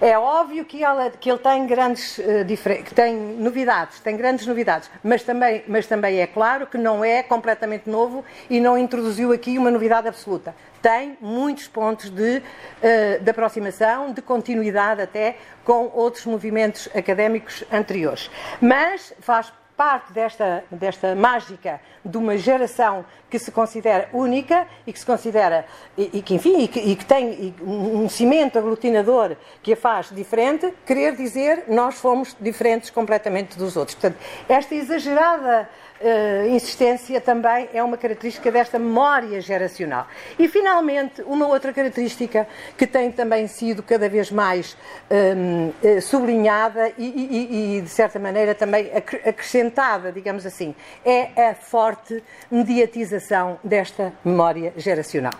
É 0.00 0.18
óbvio 0.18 0.64
que, 0.64 0.82
ela, 0.82 1.10
que 1.10 1.30
ele 1.30 1.38
tem 1.38 1.66
grandes 1.66 2.18
uh, 2.18 2.82
que 2.84 2.94
tem 2.94 3.14
novidades, 3.16 4.00
tem 4.00 4.16
grandes 4.16 4.46
novidades, 4.46 4.90
mas 5.02 5.22
também, 5.22 5.62
mas 5.66 5.86
também 5.86 6.20
é 6.20 6.26
claro 6.26 6.66
que 6.66 6.76
não 6.76 7.04
é 7.04 7.22
completamente 7.22 7.88
novo 7.88 8.24
e 8.48 8.60
não 8.60 8.76
introduziu 8.76 9.32
aqui 9.32 9.56
uma 9.56 9.70
novidade 9.70 10.08
absoluta. 10.08 10.54
Tem 10.82 11.16
muitos 11.20 11.68
pontos 11.68 12.10
de, 12.10 12.38
uh, 12.38 13.22
de 13.22 13.30
aproximação, 13.30 14.12
de 14.12 14.20
continuidade 14.20 15.00
até 15.00 15.36
com 15.64 15.90
outros 15.94 16.26
movimentos 16.26 16.88
académicos 16.94 17.64
anteriores. 17.70 18.30
Mas 18.60 19.14
faz 19.20 19.52
parte 19.80 20.12
desta, 20.12 20.62
desta 20.70 21.14
mágica 21.14 21.80
de 22.04 22.18
uma 22.18 22.36
geração 22.36 23.02
que 23.30 23.38
se 23.38 23.50
considera 23.50 24.10
única 24.12 24.68
e 24.86 24.92
que 24.92 24.98
se 24.98 25.06
considera, 25.06 25.64
e, 25.96 26.18
e 26.18 26.22
que, 26.22 26.34
enfim, 26.34 26.64
e 26.64 26.68
que, 26.68 26.80
e 26.80 26.94
que 26.94 27.06
tem 27.06 27.54
um 27.62 28.06
cimento 28.06 28.58
aglutinador 28.58 29.36
que 29.62 29.72
a 29.72 29.76
faz 29.76 30.10
diferente, 30.10 30.70
querer 30.84 31.16
dizer 31.16 31.64
nós 31.66 31.94
fomos 31.94 32.36
diferentes 32.38 32.90
completamente 32.90 33.56
dos 33.56 33.74
outros. 33.74 33.94
Portanto, 33.94 34.18
esta 34.46 34.74
exagerada 34.74 35.66
uh, 36.00 36.48
insistência 36.48 37.20
também 37.20 37.68
é 37.72 37.82
uma 37.82 37.96
característica 37.96 38.50
desta 38.50 38.78
memória 38.78 39.40
geracional. 39.40 40.06
E, 40.38 40.48
finalmente, 40.48 41.22
uma 41.22 41.46
outra 41.46 41.72
característica 41.72 42.48
que 42.76 42.86
tem 42.86 43.12
também 43.12 43.46
sido 43.46 43.82
cada 43.82 44.08
vez 44.08 44.30
mais 44.30 44.76
um, 45.10 45.72
eh, 45.82 46.00
sublinhada 46.00 46.92
e, 46.96 47.04
e, 47.04 47.78
e, 47.78 47.80
de 47.82 47.88
certa 47.88 48.18
maneira, 48.18 48.54
também 48.54 48.90
acrescentada, 48.94 50.10
digamos 50.10 50.46
assim, 50.46 50.74
é 51.04 51.48
a 51.48 51.54
forte 51.54 52.22
mediatização 52.50 53.58
desta 53.62 54.12
memória 54.24 54.72
geracional. 54.76 55.34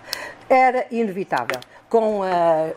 Era 0.49 0.85
inevitável 0.91 1.59
com 1.89 2.21
uh, 2.21 2.25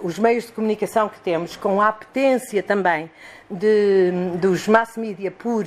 os 0.02 0.18
meios 0.18 0.46
de 0.46 0.52
comunicação 0.52 1.08
que 1.08 1.20
temos, 1.20 1.54
com 1.54 1.80
a 1.80 1.88
apetência 1.88 2.62
também 2.62 3.08
de, 3.48 4.10
dos 4.40 4.66
mass 4.66 4.96
media 4.96 5.30
por 5.30 5.64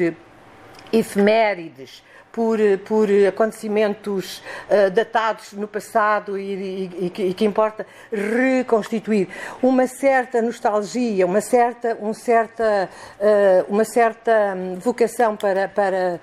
efemérides, 0.91 2.03
por, 2.37 2.59
por 2.85 3.09
acontecimentos 3.27 4.43
uh, 4.69 4.91
datados 4.91 5.53
no 5.53 5.67
passado 5.67 6.37
e, 6.37 6.53
e, 6.53 7.05
e, 7.05 7.09
que, 7.09 7.23
e, 7.23 7.33
que, 7.33 7.43
importa 7.43 7.83
reconstituir 8.11 9.27
uma 9.59 9.87
certa 9.87 10.39
nostalgia, 10.39 11.25
uma 11.25 11.41
certa, 11.41 11.97
um 11.99 12.13
certa, 12.13 12.87
uh, 13.19 13.73
uma 13.73 13.83
certa 13.83 14.53
hum, 14.55 14.75
vocação 14.75 15.35
para, 15.35 15.67
para 15.67 16.19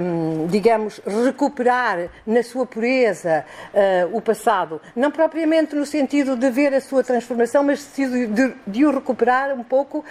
um, 0.00 0.46
digamos, 0.46 1.00
recuperar 1.04 2.08
na 2.24 2.44
sua 2.44 2.64
pureza 2.64 3.44
uh, 3.74 4.16
o 4.16 4.20
passado. 4.20 4.80
Não 4.94 5.10
propriamente 5.10 5.74
no 5.74 5.84
sentido 5.84 6.36
de 6.36 6.50
ver 6.50 6.72
a 6.72 6.80
sua 6.80 7.02
transformação, 7.02 7.64
mas 7.64 7.84
de, 7.96 8.28
de, 8.28 8.54
de 8.64 8.86
o 8.86 8.92
recuperar 8.92 9.52
um 9.54 9.64
pouco 9.64 10.04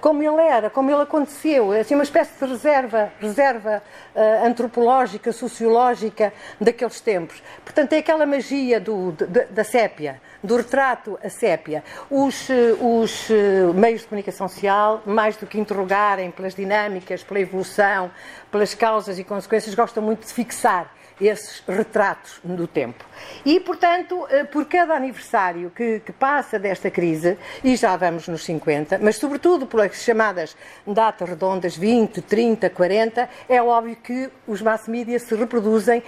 como 0.00 0.22
ele 0.22 0.40
era, 0.40 0.70
como 0.70 0.90
ele 0.90 1.02
aconteceu. 1.02 1.72
Assim, 1.72 1.94
uma 1.94 2.04
espécie 2.04 2.32
de 2.38 2.50
reserva, 2.52 3.12
reserva 3.20 3.82
uh, 4.14 4.46
antropológica, 4.60 5.32
sociológica 5.32 6.32
daqueles 6.60 7.00
tempos. 7.00 7.42
Portanto, 7.64 7.92
é 7.94 7.98
aquela 7.98 8.26
magia 8.26 8.78
do, 8.78 9.12
de, 9.12 9.44
da 9.46 9.64
sépia, 9.64 10.20
do 10.42 10.56
retrato 10.56 11.18
a 11.22 11.30
sépia. 11.30 11.82
Os, 12.10 12.50
eh, 12.50 12.76
os 12.80 13.30
eh, 13.30 13.72
meios 13.74 14.02
de 14.02 14.08
comunicação 14.08 14.48
social, 14.48 15.02
mais 15.06 15.36
do 15.36 15.46
que 15.46 15.58
interrogarem 15.58 16.30
pelas 16.30 16.54
dinâmicas, 16.54 17.22
pela 17.22 17.40
evolução, 17.40 18.10
pelas 18.50 18.74
causas 18.74 19.18
e 19.18 19.24
consequências, 19.24 19.74
gostam 19.74 20.02
muito 20.02 20.26
de 20.26 20.32
fixar 20.32 20.92
esses 21.20 21.62
retratos 21.66 22.40
do 22.42 22.66
tempo. 22.66 23.04
E, 23.44 23.60
portanto, 23.60 24.26
eh, 24.30 24.44
por 24.44 24.66
cada 24.66 24.94
aniversário 24.94 25.70
que, 25.70 26.00
que, 26.00 26.12
passa 26.12 26.58
desta 26.58 26.90
crise, 26.90 27.38
e 27.62 27.76
já 27.76 27.96
vamos 27.96 28.28
nos 28.28 28.44
50, 28.44 28.98
mas 28.98 29.16
sobretudo 29.16 29.66
pelas 29.66 29.94
chamadas 29.96 30.56
datas 30.86 31.28
redondas 31.28 31.76
20, 31.76 32.22
30, 32.22 32.70
40, 32.70 33.28
é 33.48 33.62
óbvio 33.62 33.96
que 33.96 34.30
os 34.46 34.60
mass 34.60 34.88
media 34.88 35.18
se 35.18 35.34
reproduzem 35.34 36.02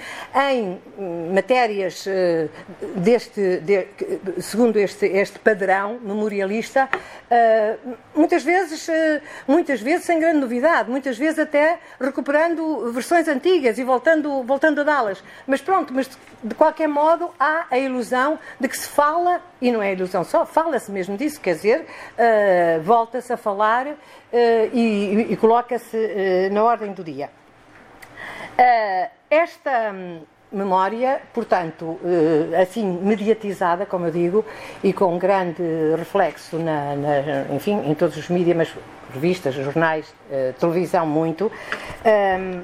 em 0.50 0.80
hum, 0.98 1.32
matérias 1.34 2.06
eh, 2.06 2.48
deste, 2.96 3.58
de, 3.58 3.86
segundo 4.40 4.78
este, 4.78 5.06
este 5.06 5.38
padrão 5.38 5.98
memorialista, 6.02 6.88
eh, 7.30 7.76
muitas 8.14 8.42
vezes, 8.42 8.88
muitas 9.46 9.80
vezes 9.80 10.06
sem 10.06 10.18
grande 10.18 10.38
novidade, 10.38 10.90
muitas 10.90 11.16
vezes 11.16 11.38
até 11.38 11.78
recuperando 12.00 12.92
versões 12.92 13.28
antigas 13.28 13.78
e 13.78 13.84
voltando, 13.84 14.42
voltando 14.42 14.80
a 14.80 14.84
Mas 15.46 15.60
pronto, 15.60 15.92
mas 15.92 16.08
de 16.42 16.54
qualquer 16.54 16.88
modo 16.88 17.30
há 17.38 17.66
a 17.70 17.78
ilusão 17.78 18.38
de 18.58 18.68
que 18.68 18.76
se 18.76 18.88
fala, 18.88 19.40
e 19.60 19.70
não 19.70 19.82
é 19.82 19.92
ilusão 19.92 20.24
só, 20.24 20.44
fala-se 20.44 20.90
mesmo 20.90 21.16
disso, 21.16 21.40
quer 21.40 21.54
dizer, 21.54 21.80
uh, 21.80 22.82
volta-se 22.82 23.32
a 23.32 23.36
falar 23.36 23.86
uh, 23.86 23.96
e, 24.72 25.28
e 25.30 25.36
coloca-se 25.36 25.96
uh, 25.96 26.52
na 26.52 26.64
ordem 26.64 26.92
do 26.92 27.04
dia. 27.04 27.30
esta 29.30 29.92
hum, 29.92 30.20
memória, 30.50 31.22
portanto, 31.32 31.98
assim 32.60 32.84
mediatizada, 32.84 33.86
como 33.86 34.06
eu 34.06 34.10
digo, 34.10 34.44
e 34.84 34.92
com 34.92 35.18
grande 35.18 35.62
reflexo, 35.96 36.58
na, 36.58 36.94
na, 36.94 37.54
enfim, 37.54 37.80
em 37.86 37.94
todos 37.94 38.16
os 38.16 38.28
mídias, 38.28 38.56
mas 38.56 38.74
revistas, 39.14 39.54
jornais, 39.54 40.14
televisão 40.58 41.06
muito, 41.06 41.50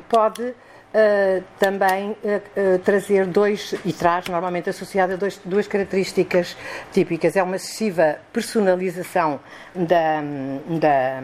pode 0.08 0.54
Uh, 0.88 1.44
também 1.58 2.12
uh, 2.12 2.78
trazer 2.78 3.26
dois, 3.26 3.74
e 3.84 3.92
traz 3.92 4.26
normalmente 4.26 4.70
associada 4.70 5.18
dois, 5.18 5.38
duas 5.44 5.68
características 5.68 6.56
típicas. 6.90 7.36
É 7.36 7.42
uma 7.42 7.56
excessiva 7.56 8.16
personalização 8.32 9.38
da, 9.74 10.22
da, 10.80 11.22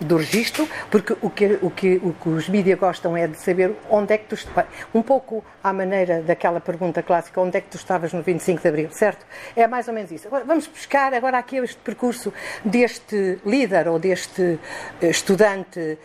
do 0.00 0.16
registro, 0.16 0.66
porque 0.90 1.14
o 1.20 1.28
que, 1.28 1.58
o, 1.60 1.70
que, 1.70 2.00
o 2.02 2.14
que 2.14 2.28
os 2.30 2.48
mídias 2.48 2.78
gostam 2.78 3.14
é 3.14 3.26
de 3.26 3.36
saber 3.36 3.74
onde 3.90 4.14
é 4.14 4.18
que 4.18 4.34
tu 4.34 4.36
um 4.94 5.02
pouco 5.02 5.44
à 5.62 5.74
maneira 5.74 6.22
daquela 6.22 6.58
pergunta 6.58 7.02
clássica, 7.02 7.38
onde 7.38 7.58
é 7.58 7.60
que 7.60 7.68
tu 7.68 7.76
estavas 7.76 8.14
no 8.14 8.22
25 8.22 8.62
de 8.62 8.68
Abril, 8.68 8.88
certo? 8.92 9.26
É 9.54 9.66
mais 9.66 9.88
ou 9.88 9.94
menos 9.94 10.10
isso. 10.10 10.26
Agora, 10.26 10.44
vamos 10.44 10.66
buscar 10.66 11.12
agora 11.12 11.36
aqui 11.36 11.56
este 11.56 11.78
percurso 11.78 12.32
deste 12.64 13.38
líder 13.44 13.88
ou 13.88 13.98
deste 13.98 14.58
estudante 15.02 15.98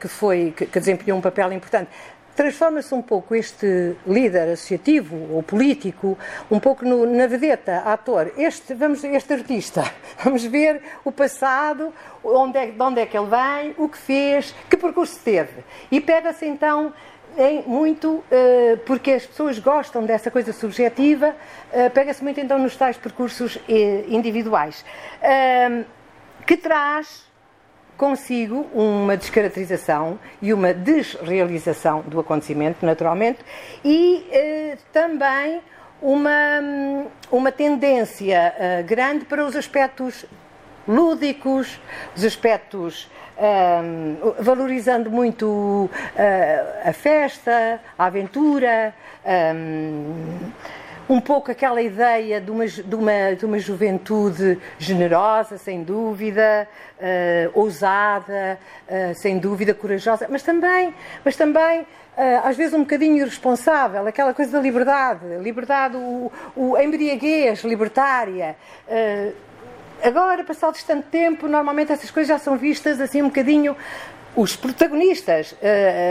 que 0.00 0.08
foi, 0.08 0.54
que, 0.56 0.64
que 0.64 0.78
desempenhou 0.78 1.18
um 1.18 1.20
papel 1.20 1.52
importante 1.52 1.90
transforma-se 2.36 2.94
um 2.94 3.02
pouco 3.02 3.34
este 3.34 3.96
líder 4.06 4.52
associativo 4.52 5.16
ou 5.32 5.42
político 5.42 6.16
um 6.50 6.60
pouco 6.60 6.84
no, 6.84 7.06
na 7.06 7.26
vedeta, 7.26 7.78
ator. 7.78 8.30
Este, 8.36 8.74
vamos, 8.74 9.02
este 9.02 9.32
artista, 9.32 9.82
vamos 10.22 10.44
ver 10.44 10.82
o 11.04 11.10
passado, 11.10 11.92
onde 12.22 12.58
é, 12.58 12.66
de 12.66 12.82
onde 12.82 13.00
é 13.00 13.06
que 13.06 13.16
ele 13.16 13.26
vem, 13.26 13.74
o 13.78 13.88
que 13.88 13.98
fez, 13.98 14.54
que 14.68 14.76
percurso 14.76 15.18
teve. 15.24 15.64
E 15.90 16.00
pega-se 16.00 16.46
então 16.46 16.92
em 17.38 17.62
muito, 17.66 18.08
uh, 18.08 18.24
porque 18.86 19.12
as 19.12 19.26
pessoas 19.26 19.58
gostam 19.58 20.04
dessa 20.04 20.30
coisa 20.30 20.52
subjetiva, 20.52 21.34
uh, 21.72 21.90
pega-se 21.90 22.22
muito 22.22 22.40
então 22.40 22.58
nos 22.58 22.76
tais 22.76 22.96
percursos 22.96 23.56
uh, 23.56 23.60
individuais, 24.08 24.84
que 26.46 26.56
traz 26.56 27.25
consigo 27.96 28.66
uma 28.74 29.16
descaracterização 29.16 30.18
e 30.40 30.52
uma 30.52 30.72
desrealização 30.72 32.02
do 32.02 32.20
acontecimento, 32.20 32.84
naturalmente, 32.84 33.38
e 33.84 34.26
eh, 34.30 34.78
também 34.92 35.60
uma, 36.00 36.30
uma 37.30 37.50
tendência 37.50 38.54
eh, 38.58 38.82
grande 38.82 39.24
para 39.24 39.44
os 39.44 39.56
aspectos 39.56 40.26
lúdicos, 40.86 41.80
os 42.14 42.24
aspectos 42.24 43.08
um, 43.36 44.16
eh, 44.38 44.42
valorizando 44.42 45.10
muito 45.10 45.46
uh, 45.46 46.88
a 46.88 46.92
festa, 46.92 47.80
a 47.98 48.06
aventura. 48.06 48.94
Um, 49.24 50.52
um 51.08 51.20
pouco 51.20 51.50
aquela 51.50 51.80
ideia 51.80 52.40
de 52.40 52.50
uma, 52.50 52.66
de 52.66 52.94
uma, 52.94 53.34
de 53.36 53.44
uma 53.44 53.58
juventude 53.58 54.58
generosa, 54.78 55.56
sem 55.56 55.82
dúvida, 55.82 56.68
uh, 56.98 57.58
ousada, 57.58 58.58
uh, 58.88 59.14
sem 59.14 59.38
dúvida, 59.38 59.72
corajosa, 59.74 60.26
mas 60.28 60.42
também, 60.42 60.92
mas 61.24 61.36
também 61.36 61.80
uh, 61.82 61.86
às 62.44 62.56
vezes 62.56 62.74
um 62.74 62.80
bocadinho 62.80 63.18
irresponsável, 63.18 64.06
aquela 64.06 64.34
coisa 64.34 64.52
da 64.52 64.60
liberdade, 64.60 65.24
liberdade, 65.40 65.96
o, 65.96 66.30
o 66.56 66.78
embriaguez 66.78 67.62
libertária. 67.62 68.56
Agora, 70.02 70.44
passado 70.44 70.76
tanto 70.86 71.08
tempo, 71.08 71.48
normalmente 71.48 71.90
essas 71.90 72.10
coisas 72.10 72.28
já 72.28 72.38
são 72.38 72.56
vistas 72.56 73.00
assim 73.00 73.22
um 73.22 73.28
bocadinho 73.28 73.74
os 74.36 74.54
protagonistas 74.54 75.52
uh, 75.52 75.56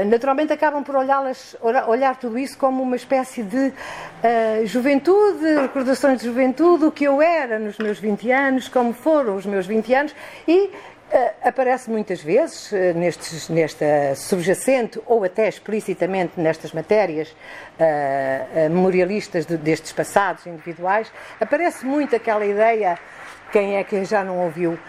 naturalmente 0.10 0.52
acabam 0.52 0.84
por 0.84 0.96
olhá-las, 0.96 1.56
olhar 1.88 2.18
tudo 2.18 2.40
isso 2.40 2.58
como 2.58 2.82
uma 2.82 2.96
espécie 2.96 3.44
de 3.44 3.68
uh, 3.68 4.66
juventude, 4.66 5.62
recordações 5.62 6.20
de 6.20 6.26
juventude, 6.26 6.86
o 6.86 6.92
que 6.92 7.04
eu 7.04 7.22
era 7.22 7.60
nos 7.60 7.78
meus 7.78 8.00
20 8.00 8.32
anos, 8.32 8.68
como 8.68 8.94
foram 8.94 9.36
os 9.36 9.46
meus 9.46 9.68
20 9.68 9.94
anos, 9.94 10.16
e 10.48 10.72
Uh, 11.06 11.48
aparece 11.48 11.88
muitas 11.88 12.20
vezes 12.20 12.72
uh, 12.72 12.76
nestes, 12.96 13.48
nesta 13.48 14.16
subjacente 14.16 15.00
ou 15.06 15.24
até 15.24 15.48
explicitamente 15.48 16.34
nestas 16.36 16.74
matérias 16.74 17.30
uh, 17.30 18.70
memorialistas 18.72 19.46
de, 19.46 19.56
destes 19.56 19.94
passados 19.94 20.48
individuais, 20.48 21.14
aparece 21.40 21.86
muito 21.86 22.16
aquela 22.16 22.44
ideia, 22.44 22.98
quem 23.52 23.78
é 23.78 23.84
que 23.84 24.04
já 24.04 24.24
não 24.24 24.40
ouviu, 24.40 24.80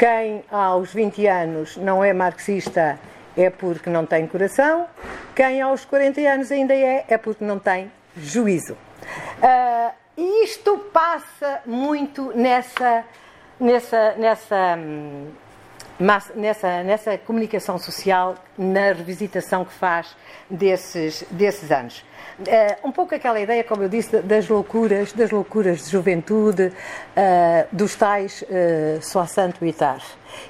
quem 0.00 0.42
aos 0.50 0.94
20 0.94 1.26
anos 1.26 1.76
não 1.76 2.02
é 2.02 2.14
marxista 2.14 2.98
é 3.36 3.50
porque 3.50 3.90
não 3.90 4.06
tem 4.06 4.26
coração, 4.26 4.86
quem 5.36 5.60
aos 5.60 5.84
40 5.84 6.22
anos 6.22 6.50
ainda 6.50 6.74
é, 6.74 7.04
é 7.06 7.18
porque 7.18 7.44
não 7.44 7.58
tem 7.58 7.92
juízo. 8.16 8.78
e 10.16 10.44
isto 10.44 10.78
passa 10.90 11.60
muito 11.66 12.32
nessa 12.34 13.04
nessa, 13.60 14.14
nessa, 14.16 14.76
hum, 14.78 15.28
nessa, 16.34 16.82
nessa 16.82 17.18
comunicação 17.18 17.78
social, 17.78 18.34
na 18.56 18.92
revisitação 18.92 19.64
que 19.64 19.72
faz 19.72 20.16
desses, 20.48 21.24
desses 21.30 21.70
anos. 21.70 22.04
Uh, 22.40 22.88
um 22.88 22.92
pouco 22.92 23.14
aquela 23.14 23.38
ideia, 23.38 23.62
como 23.62 23.82
eu 23.82 23.88
disse, 23.88 24.22
das 24.22 24.48
loucuras, 24.48 25.12
das 25.12 25.30
loucuras 25.30 25.84
de 25.84 25.90
juventude, 25.90 26.68
uh, 26.68 27.66
dos 27.70 27.94
tais 27.94 28.42
uh, 28.42 29.02
só 29.02 29.26
santo 29.26 29.64
e 29.64 29.72
tar. 29.72 30.02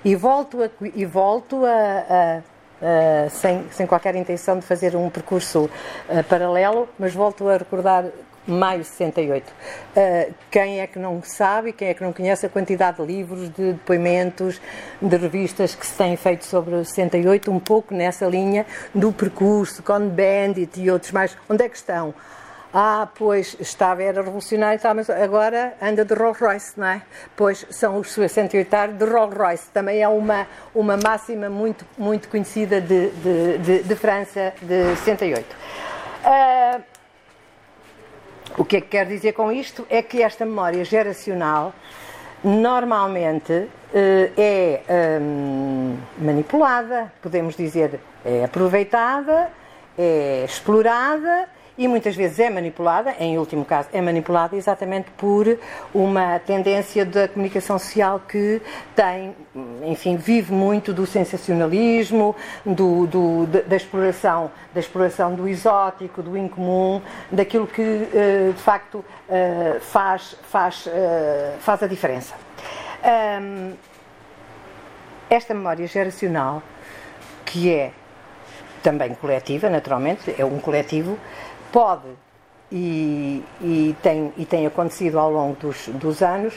E 0.04 0.14
volto 0.14 0.62
a, 0.62 0.70
e 0.94 1.04
volto 1.04 1.64
a, 1.64 2.38
a 2.38 2.60
Uh, 2.80 3.28
sem, 3.28 3.66
sem 3.72 3.86
qualquer 3.86 4.16
intenção 4.16 4.58
de 4.58 4.64
fazer 4.64 4.96
um 4.96 5.10
percurso 5.10 5.68
paralelo, 6.30 6.88
mas 6.98 7.12
volto 7.12 7.46
a 7.46 7.58
recordar 7.58 8.06
maio 8.46 8.80
de 8.80 8.86
68. 8.86 9.50
Uh, 9.50 10.34
quem 10.50 10.80
é 10.80 10.86
que 10.86 10.98
não 10.98 11.22
sabe, 11.22 11.72
quem 11.72 11.88
é 11.88 11.94
que 11.94 12.02
não 12.02 12.12
conhece 12.12 12.46
a 12.46 12.48
quantidade 12.48 12.98
de 12.98 13.06
livros, 13.06 13.48
de 13.50 13.72
depoimentos, 13.72 14.60
de 15.00 15.16
revistas 15.16 15.74
que 15.74 15.86
se 15.86 15.96
têm 15.96 16.16
feito 16.16 16.44
sobre 16.44 16.74
o 16.74 16.84
68, 16.84 17.50
um 17.50 17.60
pouco 17.60 17.94
nessa 17.94 18.26
linha 18.26 18.66
do 18.94 19.12
percurso, 19.12 19.82
Con 19.82 20.08
Bandit 20.08 20.80
e 20.80 20.90
outros 20.90 21.12
mais. 21.12 21.36
Onde 21.48 21.64
é 21.64 21.68
que 21.68 21.76
estão? 21.76 22.14
Ah, 22.72 23.08
pois 23.16 23.56
estava, 23.58 24.00
era 24.00 24.22
revolucionário, 24.22 24.80
tá, 24.80 24.94
mas 24.94 25.10
agora 25.10 25.74
anda 25.82 26.04
de 26.04 26.14
Rolls 26.14 26.40
Royce, 26.40 26.78
não 26.78 26.86
é? 26.86 27.02
Pois 27.34 27.66
são 27.68 27.98
os 27.98 28.12
68 28.12 28.92
de 28.92 29.04
Rolls 29.06 29.36
Royce. 29.36 29.68
Também 29.72 30.00
é 30.00 30.06
uma, 30.06 30.46
uma 30.72 30.96
máxima 30.96 31.50
muito, 31.50 31.84
muito 31.98 32.28
conhecida 32.28 32.80
de, 32.80 33.10
de, 33.10 33.58
de, 33.58 33.82
de 33.82 33.96
França 33.96 34.52
de 34.62 34.94
68. 34.98 35.44
Uh, 36.22 36.89
o 38.60 38.64
que 38.64 38.76
é 38.76 38.80
que 38.82 38.88
quer 38.88 39.06
dizer 39.06 39.32
com 39.32 39.50
isto? 39.50 39.86
É 39.88 40.02
que 40.02 40.22
esta 40.22 40.44
memória 40.44 40.84
geracional 40.84 41.72
normalmente 42.44 43.68
eh, 43.94 44.30
é 44.36 45.18
hum, 45.18 45.96
manipulada, 46.18 47.10
podemos 47.22 47.56
dizer, 47.56 47.98
é 48.22 48.44
aproveitada, 48.44 49.50
é 49.98 50.44
explorada 50.44 51.48
e 51.80 51.88
muitas 51.88 52.14
vezes 52.14 52.38
é 52.38 52.50
manipulada, 52.50 53.14
em 53.18 53.38
último 53.38 53.64
caso, 53.64 53.88
é 53.90 54.02
manipulada 54.02 54.54
exatamente 54.54 55.10
por 55.12 55.46
uma 55.94 56.38
tendência 56.38 57.06
da 57.06 57.26
comunicação 57.26 57.78
social 57.78 58.20
que 58.20 58.60
tem, 58.94 59.34
enfim, 59.86 60.18
vive 60.18 60.52
muito 60.52 60.92
do 60.92 61.06
sensacionalismo, 61.06 62.36
do, 62.66 63.06
do, 63.06 63.46
da, 63.46 63.76
exploração, 63.76 64.50
da 64.74 64.80
exploração 64.80 65.34
do 65.34 65.48
exótico, 65.48 66.22
do 66.22 66.36
incomum, 66.36 67.00
daquilo 67.32 67.66
que 67.66 67.80
eh, 68.12 68.52
de 68.54 68.60
facto 68.60 69.02
eh, 69.26 69.78
faz, 69.80 70.36
faz, 70.42 70.86
eh, 70.86 71.54
faz 71.60 71.82
a 71.82 71.86
diferença. 71.86 72.34
Esta 75.30 75.54
memória 75.54 75.86
geracional, 75.86 76.62
que 77.46 77.72
é 77.72 77.92
também 78.82 79.14
coletiva, 79.14 79.68
naturalmente, 79.68 80.34
é 80.38 80.44
um 80.44 80.58
coletivo, 80.58 81.18
pode 81.72 82.08
e, 82.70 83.42
e, 83.60 83.96
tem, 84.02 84.32
e 84.36 84.44
tem 84.44 84.66
acontecido 84.66 85.18
ao 85.18 85.30
longo 85.30 85.56
dos, 85.56 85.88
dos 85.88 86.22
anos 86.22 86.54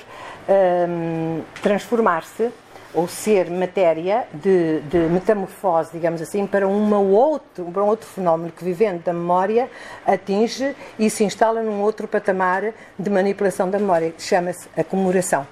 um, 0.47 1.41
transformar-se 1.61 2.51
ou 2.93 3.07
ser 3.07 3.49
matéria 3.49 4.27
de, 4.31 4.81
de, 4.81 4.97
metamorfose, 5.09 5.89
digamos 5.93 6.21
assim, 6.21 6.45
para, 6.45 6.67
uma 6.67 6.99
outro, 6.99 7.65
para 7.65 7.83
um 7.83 7.87
outro 7.87 8.07
fenómeno 8.07 8.51
que, 8.55 8.63
vivendo 8.63 9.03
da 9.03 9.11
memória, 9.11 9.67
atinge 10.05 10.75
e 10.99 11.09
se 11.09 11.23
instala 11.23 11.63
num 11.63 11.81
outro 11.81 12.07
patamar 12.07 12.71
de 12.97 13.09
manipulação 13.09 13.67
da 13.67 13.79
memória, 13.79 14.11
que 14.11 14.21
chama-se 14.21 14.69
a 14.77 14.83
comemoração. 14.83 15.47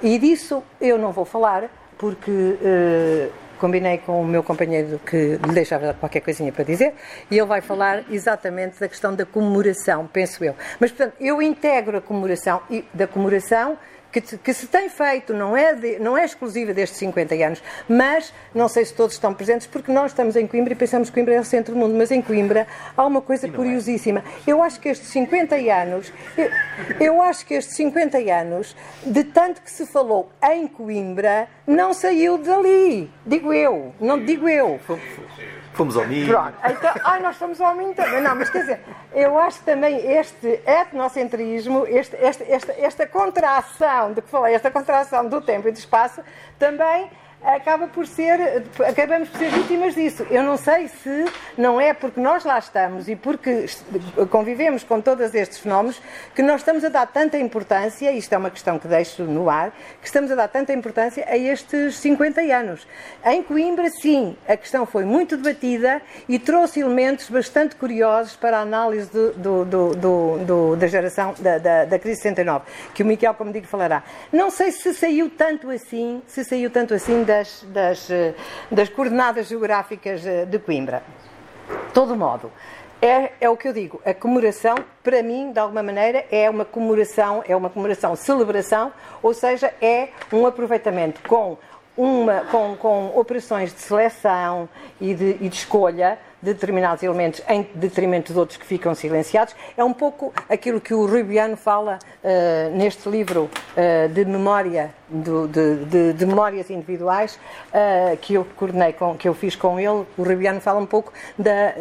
E 0.00 0.16
disso 0.18 0.62
eu 0.80 0.96
não 0.96 1.10
vou 1.10 1.24
falar, 1.24 1.64
porque 1.98 2.30
uh, 2.30 3.32
combinei 3.64 3.96
com 3.96 4.20
o 4.20 4.26
meu 4.26 4.42
companheiro 4.42 5.00
que 5.06 5.38
lhe 5.42 5.54
deixava 5.54 5.94
qualquer 5.94 6.20
coisinha 6.20 6.52
para 6.52 6.64
dizer 6.64 6.92
e 7.30 7.38
ele 7.38 7.46
vai 7.46 7.62
falar 7.62 8.04
exatamente 8.10 8.78
da 8.78 8.86
questão 8.86 9.14
da 9.14 9.24
comemoração, 9.24 10.06
penso 10.06 10.44
eu. 10.44 10.54
Mas, 10.78 10.92
portanto, 10.92 11.14
eu 11.18 11.40
integro 11.40 11.96
a 11.96 12.00
comemoração 12.02 12.60
e 12.68 12.84
da 12.92 13.06
comemoração 13.06 13.78
que, 14.20 14.38
que, 14.38 14.54
se 14.54 14.68
tem 14.68 14.88
feito, 14.88 15.34
não 15.34 15.56
é, 15.56 15.74
de, 15.74 15.98
não 15.98 16.16
é 16.16 16.24
exclusiva 16.24 16.72
destes 16.72 16.98
50 16.98 17.34
anos, 17.34 17.62
mas 17.88 18.32
não 18.54 18.68
sei 18.68 18.84
se 18.84 18.94
todos 18.94 19.14
estão 19.14 19.34
presentes, 19.34 19.66
porque 19.66 19.90
nós 19.90 20.12
estamos 20.12 20.36
em 20.36 20.46
Coimbra 20.46 20.72
e 20.72 20.76
pensamos 20.76 21.08
que 21.08 21.14
Coimbra 21.14 21.34
é 21.34 21.40
o 21.40 21.44
centro 21.44 21.74
do 21.74 21.80
mundo, 21.80 21.96
mas 21.96 22.10
em 22.10 22.22
Coimbra 22.22 22.66
há 22.96 23.04
uma 23.04 23.20
coisa 23.20 23.46
é. 23.46 23.50
curiosíssima. 23.50 24.20
É. 24.46 24.50
Eu 24.50 24.62
acho 24.62 24.78
que 24.78 24.88
estes 24.88 25.08
50 25.08 25.56
anos, 25.56 26.12
eu, 26.36 26.50
eu 27.00 27.22
acho 27.22 27.44
que 27.44 27.54
estes 27.54 27.74
50 27.76 28.18
anos, 28.18 28.76
de 29.04 29.24
tanto 29.24 29.60
que 29.60 29.70
se 29.70 29.86
falou 29.86 30.30
em 30.42 30.68
Coimbra, 30.68 31.48
não 31.66 31.92
saiu 31.92 32.38
dali. 32.38 33.10
Digo 33.26 33.52
eu, 33.52 33.92
não 34.00 34.24
digo 34.24 34.48
eu. 34.48 34.78
Fomos 35.74 35.96
ao 35.96 36.06
Minho. 36.06 36.28
Pronto, 36.28 36.56
então, 36.64 36.94
ai, 37.04 37.20
nós 37.20 37.36
fomos 37.36 37.60
ao 37.60 37.74
Minho 37.74 37.94
também. 37.94 38.20
Não, 38.20 38.34
mas 38.36 38.48
quer 38.48 38.60
dizer, 38.60 38.80
eu 39.12 39.36
acho 39.38 39.58
que 39.58 39.64
também 39.64 39.96
este 40.12 40.60
etnocentrismo, 40.64 41.84
este, 41.86 42.16
este, 42.16 42.50
esta, 42.50 42.72
esta 42.78 43.06
contração 43.06 44.12
de 44.12 44.22
que 44.22 44.30
falei, 44.30 44.54
esta 44.54 44.70
contração 44.70 45.28
do 45.28 45.40
tempo 45.40 45.68
e 45.68 45.72
do 45.72 45.78
espaço, 45.78 46.22
também 46.58 47.10
acaba 47.44 47.86
por 47.86 48.06
ser, 48.06 48.64
acabamos 48.88 49.28
por 49.28 49.38
ser 49.38 49.50
vítimas 49.50 49.94
disso. 49.94 50.26
Eu 50.30 50.42
não 50.42 50.56
sei 50.56 50.88
se 50.88 51.26
não 51.58 51.80
é 51.80 51.92
porque 51.92 52.18
nós 52.18 52.44
lá 52.44 52.58
estamos 52.58 53.08
e 53.08 53.14
porque 53.14 53.66
convivemos 54.30 54.82
com 54.82 55.00
todos 55.00 55.34
estes 55.34 55.58
fenómenos 55.58 56.00
que 56.34 56.42
nós 56.42 56.62
estamos 56.62 56.82
a 56.84 56.88
dar 56.88 57.06
tanta 57.06 57.38
importância, 57.38 58.10
isto 58.12 58.32
é 58.32 58.38
uma 58.38 58.50
questão 58.50 58.78
que 58.78 58.88
deixo 58.88 59.24
no 59.24 59.50
ar, 59.50 59.72
que 60.00 60.06
estamos 60.06 60.30
a 60.30 60.34
dar 60.34 60.48
tanta 60.48 60.72
importância 60.72 61.24
a 61.28 61.36
estes 61.36 61.96
50 61.96 62.40
anos. 62.40 62.86
Em 63.24 63.42
Coimbra, 63.42 63.90
sim, 63.90 64.36
a 64.48 64.56
questão 64.56 64.86
foi 64.86 65.04
muito 65.04 65.36
debatida 65.36 66.00
e 66.28 66.38
trouxe 66.38 66.80
elementos 66.80 67.28
bastante 67.28 67.76
curiosos 67.76 68.36
para 68.36 68.58
a 68.58 68.60
análise 68.62 69.10
do, 69.10 69.64
do, 69.64 69.94
do, 70.44 70.76
da 70.76 70.86
geração 70.86 71.34
da, 71.38 71.58
da, 71.58 71.84
da 71.84 71.98
crise 71.98 72.22
69, 72.22 72.64
que 72.94 73.02
o 73.02 73.06
Miquel, 73.06 73.34
como 73.34 73.52
digo, 73.52 73.66
falará. 73.66 74.02
Não 74.32 74.50
sei 74.50 74.72
se 74.72 74.94
saiu 74.94 75.28
tanto 75.28 75.70
assim, 75.70 76.22
se 76.26 76.42
saiu 76.44 76.70
tanto 76.70 76.94
assim 76.94 77.22
da 77.22 77.33
das, 77.34 77.64
das, 77.68 78.10
eh, 78.10 78.34
das 78.70 78.88
coordenadas 78.88 79.48
geográficas 79.48 80.24
eh, 80.24 80.44
de 80.44 80.58
Coimbra. 80.58 81.02
De 81.88 81.92
todo 81.92 82.14
modo, 82.14 82.50
é, 83.02 83.32
é, 83.40 83.50
o 83.50 83.56
que 83.56 83.66
eu 83.68 83.72
digo, 83.72 84.00
a 84.04 84.14
comemoração, 84.14 84.76
para 85.02 85.22
mim, 85.22 85.52
de 85.52 85.58
alguma 85.58 85.82
maneira, 85.82 86.24
é 86.30 86.48
uma 86.48 86.64
comemoração, 86.64 87.42
é 87.46 87.56
uma 87.56 87.68
comemoração, 87.68 88.14
celebração, 88.14 88.92
ou 89.22 89.34
seja, 89.34 89.72
é 89.80 90.08
um 90.32 90.46
aproveitamento 90.46 91.20
com, 91.28 91.58
uma, 91.96 92.40
com, 92.50 92.76
com 92.76 93.18
operações 93.18 93.74
de 93.74 93.80
seleção 93.80 94.68
e 95.00 95.12
de, 95.12 95.30
e 95.40 95.48
de 95.48 95.56
escolha 95.56 96.18
determinados 96.44 97.02
elementos 97.02 97.42
em 97.48 97.66
detrimento 97.74 98.32
de 98.32 98.38
outros 98.38 98.58
que 98.58 98.66
ficam 98.66 98.94
silenciados. 98.94 99.56
É 99.76 99.82
um 99.82 99.92
pouco 99.92 100.32
aquilo 100.48 100.80
que 100.80 100.92
o 100.92 101.06
Rubiano 101.06 101.56
fala 101.56 101.98
uh, 101.98 102.76
neste 102.76 103.08
livro 103.08 103.44
uh, 103.44 104.08
de 104.10 104.24
memória, 104.24 104.94
do, 105.08 105.48
de, 105.48 105.84
de, 105.86 106.12
de, 106.12 106.26
memórias 106.26 106.68
individuais, 106.70 107.38
uh, 107.68 108.16
que 108.18 108.34
eu 108.34 108.46
coordenei, 108.56 108.92
com, 108.92 109.16
que 109.16 109.26
eu 109.26 109.34
fiz 109.34 109.56
com 109.56 109.80
ele. 109.80 110.06
O 110.18 110.22
Rubiano 110.22 110.60
fala 110.60 110.78
um 110.78 110.86
pouco 110.86 111.12
da, 111.38 111.72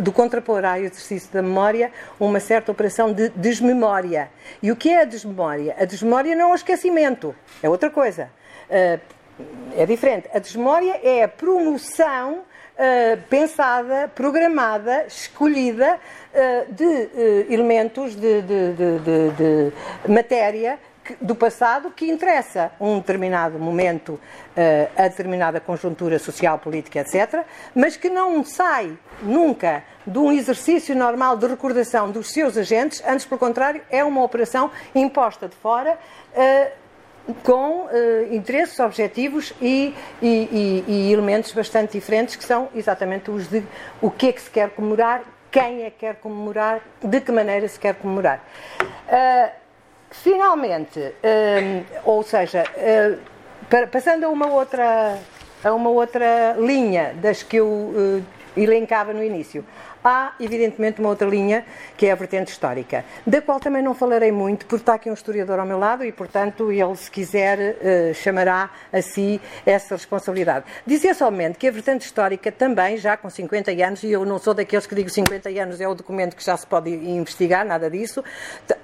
do 0.00 0.12
contrapor 0.12 0.64
ao 0.64 0.76
exercício 0.76 1.32
da 1.32 1.42
memória 1.42 1.92
uma 2.18 2.40
certa 2.40 2.72
operação 2.72 3.12
de 3.12 3.28
desmemória. 3.30 4.28
E 4.62 4.72
o 4.72 4.76
que 4.76 4.90
é 4.90 5.02
a 5.02 5.04
desmemória? 5.04 5.76
A 5.78 5.84
desmemória 5.84 6.34
não 6.34 6.50
é 6.50 6.52
o 6.52 6.54
esquecimento, 6.54 7.34
é 7.62 7.68
outra 7.68 7.90
coisa. 7.90 8.30
é 8.68 9.86
diferente. 9.86 10.28
A 10.34 10.38
desmemória 10.38 11.00
é 11.02 11.22
a 11.22 11.28
promoção 11.28 12.42
uh, 12.80 13.22
pensada, 13.28 14.10
programada, 14.14 15.04
escolhida 15.06 15.98
uh, 15.98 16.72
de 16.72 16.84
uh, 16.84 17.52
elementos 17.52 18.16
de, 18.16 18.42
de, 18.42 18.72
de, 18.72 19.30
de 19.36 20.10
matéria 20.10 20.78
do 21.20 21.34
passado 21.34 21.90
que 21.90 22.08
interessa 22.08 22.70
um 22.80 22.98
determinado 22.98 23.58
momento, 23.58 24.20
a 24.96 25.08
determinada 25.08 25.58
conjuntura 25.58 26.20
social, 26.20 26.56
política, 26.56 27.00
etc., 27.00 27.44
mas 27.74 27.96
que 27.96 28.08
não 28.08 28.44
sai 28.44 28.96
nunca 29.20 29.82
de 30.06 30.18
um 30.18 30.30
exercício 30.30 30.94
normal 30.94 31.36
de 31.36 31.48
recordação 31.48 32.12
dos 32.12 32.30
seus 32.30 32.56
agentes, 32.56 33.02
antes, 33.04 33.26
pelo 33.26 33.40
contrário, 33.40 33.82
é 33.90 34.04
uma 34.04 34.22
operação 34.22 34.70
imposta 34.94 35.48
de 35.48 35.56
fora 35.56 35.98
com 37.42 37.86
uh, 37.86 38.34
interesses, 38.34 38.78
objetivos 38.80 39.52
e, 39.60 39.94
e, 40.20 40.26
e, 40.26 40.84
e, 40.86 41.12
elementos 41.12 41.52
bastante 41.52 41.92
diferentes, 41.92 42.36
que 42.36 42.44
são 42.44 42.68
exatamente 42.74 43.30
os 43.30 43.48
de 43.48 43.62
o 44.00 44.10
que 44.10 44.28
é 44.28 44.32
que 44.32 44.40
se 44.40 44.50
quer 44.50 44.70
comemorar, 44.70 45.22
quem 45.50 45.84
é 45.84 45.90
que 45.90 45.98
quer 46.00 46.16
comemorar, 46.16 46.80
de 47.02 47.20
que 47.20 47.32
maneira 47.32 47.66
se 47.68 47.78
quer 47.78 47.94
comemorar. 47.94 48.44
Uh, 48.82 49.50
finalmente, 50.10 50.98
uh, 50.98 51.84
ou 52.04 52.22
seja, 52.22 52.64
para, 53.68 53.86
passando 53.86 54.24
a 54.24 54.28
uma 54.28 54.46
outra 54.46 55.18
a 55.62 55.74
uma 55.74 55.90
outra 55.90 56.56
linha 56.58 57.12
das 57.20 57.42
que 57.42 57.56
eu 57.56 58.24
elencava 58.56 59.12
no 59.12 59.22
início. 59.22 59.64
Há, 60.02 60.32
evidentemente, 60.40 60.98
uma 60.98 61.10
outra 61.10 61.28
linha, 61.28 61.64
que 61.96 62.06
é 62.06 62.12
a 62.12 62.14
vertente 62.14 62.50
histórica, 62.50 63.04
da 63.26 63.42
qual 63.42 63.60
também 63.60 63.82
não 63.82 63.94
falarei 63.94 64.32
muito, 64.32 64.64
porque 64.64 64.82
está 64.82 64.94
aqui 64.94 65.10
um 65.10 65.14
historiador 65.14 65.58
ao 65.58 65.66
meu 65.66 65.78
lado 65.78 66.04
e, 66.04 66.10
portanto, 66.10 66.72
ele, 66.72 66.96
se 66.96 67.10
quiser, 67.10 67.58
uh, 67.58 68.14
chamará 68.14 68.70
a 68.90 69.02
si 69.02 69.40
essa 69.66 69.94
responsabilidade. 69.94 70.64
Dizer 70.86 71.14
somente 71.14 71.58
que 71.58 71.68
a 71.68 71.70
vertente 71.70 72.06
histórica 72.06 72.50
também, 72.50 72.96
já 72.96 73.16
com 73.16 73.28
50 73.28 73.70
anos, 73.72 74.02
e 74.02 74.10
eu 74.10 74.24
não 74.24 74.38
sou 74.38 74.54
daqueles 74.54 74.86
que 74.86 74.94
digo 74.94 75.10
50 75.10 75.50
anos 75.50 75.80
é 75.80 75.86
o 75.86 75.94
documento 75.94 76.34
que 76.34 76.44
já 76.44 76.56
se 76.56 76.66
pode 76.66 76.90
investigar, 76.90 77.66
nada 77.66 77.90
disso, 77.90 78.24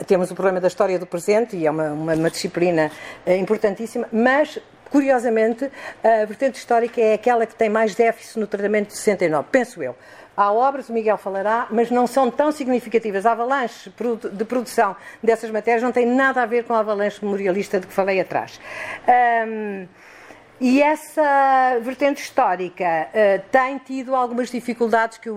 temos 0.06 0.30
o 0.30 0.34
problema 0.34 0.60
da 0.60 0.68
história 0.68 0.98
do 0.98 1.06
presente 1.06 1.56
e 1.56 1.66
é 1.66 1.70
uma, 1.70 1.92
uma, 1.92 2.14
uma 2.14 2.30
disciplina 2.30 2.90
uh, 3.26 3.30
importantíssima, 3.30 4.06
mas 4.12 4.58
Curiosamente, 4.90 5.68
a 6.02 6.24
vertente 6.24 6.58
histórica 6.58 7.00
é 7.00 7.14
aquela 7.14 7.44
que 7.44 7.54
tem 7.54 7.68
mais 7.68 7.94
déficit 7.94 8.38
no 8.38 8.46
tratamento 8.46 8.88
de 8.88 8.96
69, 8.96 9.48
penso 9.50 9.82
eu. 9.82 9.96
Há 10.36 10.52
obras, 10.52 10.88
o 10.88 10.92
Miguel 10.92 11.16
falará, 11.16 11.66
mas 11.70 11.90
não 11.90 12.06
são 12.06 12.30
tão 12.30 12.52
significativas. 12.52 13.24
A 13.24 13.32
avalanche 13.32 13.90
de 14.32 14.44
produção 14.44 14.94
dessas 15.22 15.50
matérias 15.50 15.82
não 15.82 15.92
tem 15.92 16.04
nada 16.04 16.42
a 16.42 16.46
ver 16.46 16.64
com 16.64 16.74
a 16.74 16.80
avalanche 16.80 17.24
memorialista 17.24 17.80
de 17.80 17.86
que 17.86 17.92
falei 17.92 18.20
atrás. 18.20 18.60
Um, 19.48 19.86
e 20.58 20.82
essa 20.82 21.78
vertente 21.82 22.22
histórica 22.22 23.08
uh, 23.08 23.42
tem 23.50 23.76
tido 23.76 24.14
algumas 24.14 24.50
dificuldades, 24.50 25.18
que, 25.18 25.28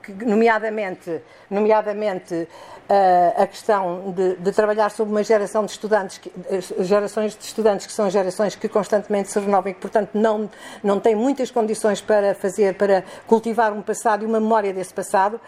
que 0.00 0.24
nomeadamente, 0.24 1.20
nomeadamente 1.50 2.34
uh, 2.34 3.42
a 3.42 3.46
questão 3.48 4.12
de, 4.12 4.36
de, 4.36 4.52
trabalhar 4.52 4.90
sobre 4.90 5.12
uma 5.12 5.24
geração 5.24 5.64
de 5.64 5.72
estudantes, 5.72 6.18
que, 6.18 6.28
uh, 6.28 6.84
gerações 6.84 7.36
de 7.36 7.42
estudantes 7.42 7.84
que 7.84 7.92
são 7.92 8.08
gerações 8.08 8.54
que 8.54 8.68
constantemente 8.68 9.28
se 9.28 9.40
renovam 9.40 9.72
e 9.72 9.74
que, 9.74 9.80
portanto, 9.80 10.10
não, 10.14 10.48
não 10.84 11.00
têm 11.00 11.16
muitas 11.16 11.50
condições 11.50 12.00
para 12.00 12.32
fazer, 12.36 12.74
para 12.74 13.02
cultivar 13.26 13.72
um 13.72 13.82
passado 13.82 14.22
e 14.22 14.26
uma 14.26 14.38
memória 14.38 14.72
desse 14.72 14.94
passado, 14.94 15.40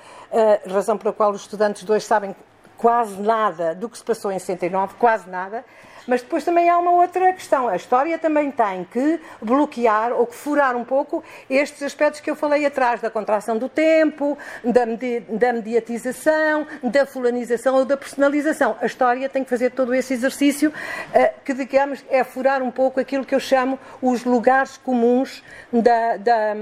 razão 0.68 0.98
pela 0.98 1.12
qual 1.12 1.30
os 1.30 1.42
estudantes 1.42 1.88
hoje 1.88 2.04
sabem 2.04 2.34
quase 2.76 3.20
nada 3.20 3.74
do 3.74 3.88
que 3.88 3.96
se 3.96 4.04
passou 4.04 4.32
em 4.32 4.38
69, 4.38 4.94
quase 4.98 5.28
nada. 5.28 5.64
Mas 6.06 6.22
depois 6.22 6.44
também 6.44 6.68
há 6.68 6.78
uma 6.78 6.92
outra 6.92 7.32
questão. 7.32 7.68
A 7.68 7.76
história 7.76 8.18
também 8.18 8.50
tem 8.50 8.84
que 8.84 9.20
bloquear 9.40 10.12
ou 10.12 10.26
que 10.26 10.34
furar 10.34 10.76
um 10.76 10.84
pouco 10.84 11.22
estes 11.50 11.82
aspectos 11.82 12.20
que 12.20 12.30
eu 12.30 12.36
falei 12.36 12.64
atrás, 12.64 13.00
da 13.00 13.10
contração 13.10 13.58
do 13.58 13.68
tempo, 13.68 14.38
da, 14.62 14.86
medi 14.86 15.20
da 15.20 15.52
mediatização, 15.52 16.66
da 16.82 17.04
fulanização 17.04 17.74
ou 17.74 17.84
da 17.84 17.96
personalização. 17.96 18.76
A 18.80 18.86
história 18.86 19.28
tem 19.28 19.42
que 19.42 19.50
fazer 19.50 19.70
todo 19.70 19.94
esse 19.94 20.14
exercício 20.14 20.70
uh, 20.70 21.40
que, 21.44 21.52
digamos, 21.52 22.04
é 22.08 22.22
furar 22.22 22.62
um 22.62 22.70
pouco 22.70 23.00
aquilo 23.00 23.24
que 23.24 23.34
eu 23.34 23.40
chamo 23.40 23.78
os 24.00 24.24
lugares 24.24 24.76
comuns 24.76 25.42
da, 25.72 26.16
da, 26.16 26.54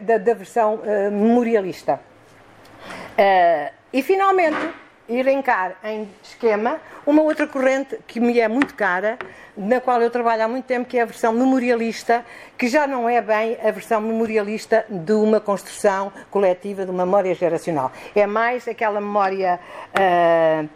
da, 0.00 0.18
da 0.18 0.34
versão 0.34 0.74
uh, 0.76 1.10
memorialista. 1.10 2.00
Uh, 3.18 3.72
e, 3.92 4.02
finalmente, 4.02 4.56
elencar 5.18 5.76
em 5.82 6.08
esquema 6.22 6.80
uma 7.04 7.22
outra 7.22 7.46
corrente 7.46 7.98
que 8.06 8.20
me 8.20 8.38
é 8.38 8.46
muito 8.46 8.74
cara, 8.74 9.18
na 9.56 9.80
qual 9.80 10.00
eu 10.00 10.10
trabalho 10.10 10.44
há 10.44 10.48
muito 10.48 10.64
tempo, 10.64 10.88
que 10.88 10.96
é 10.96 11.02
a 11.02 11.04
versão 11.04 11.32
memorialista, 11.32 12.24
que 12.56 12.68
já 12.68 12.86
não 12.86 13.08
é 13.08 13.20
bem 13.20 13.58
a 13.62 13.70
versão 13.70 14.00
memorialista 14.00 14.84
de 14.88 15.12
uma 15.12 15.40
construção 15.40 16.12
coletiva, 16.30 16.84
de 16.84 16.90
uma 16.90 17.04
memória 17.04 17.34
geracional. 17.34 17.90
É 18.14 18.26
mais 18.26 18.68
aquela 18.68 19.00
memória, 19.00 19.58
uh, 19.94 20.68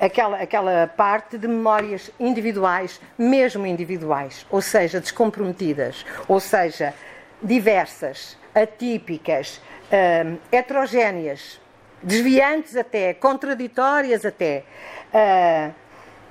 aquela, 0.00 0.38
aquela 0.38 0.86
parte 0.86 1.36
de 1.36 1.46
memórias 1.46 2.10
individuais, 2.18 3.00
mesmo 3.18 3.66
individuais, 3.66 4.46
ou 4.50 4.62
seja, 4.62 5.00
descomprometidas, 5.00 6.06
ou 6.26 6.40
seja, 6.40 6.94
diversas, 7.42 8.38
atípicas, 8.54 9.60
uh, 9.92 10.38
heterogéneas 10.50 11.60
desviantes 12.02 12.76
até, 12.76 13.14
contraditórias 13.14 14.24
até, 14.24 14.64
uh, 15.12 15.74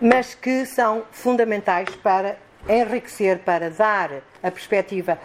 mas 0.01 0.33
que 0.33 0.65
são 0.65 1.03
fundamentais 1.11 1.89
para 1.97 2.37
enriquecer, 2.67 3.39
para 3.39 3.69
dar 3.69 4.11
a 4.41 4.51
perspectiva 4.51 5.19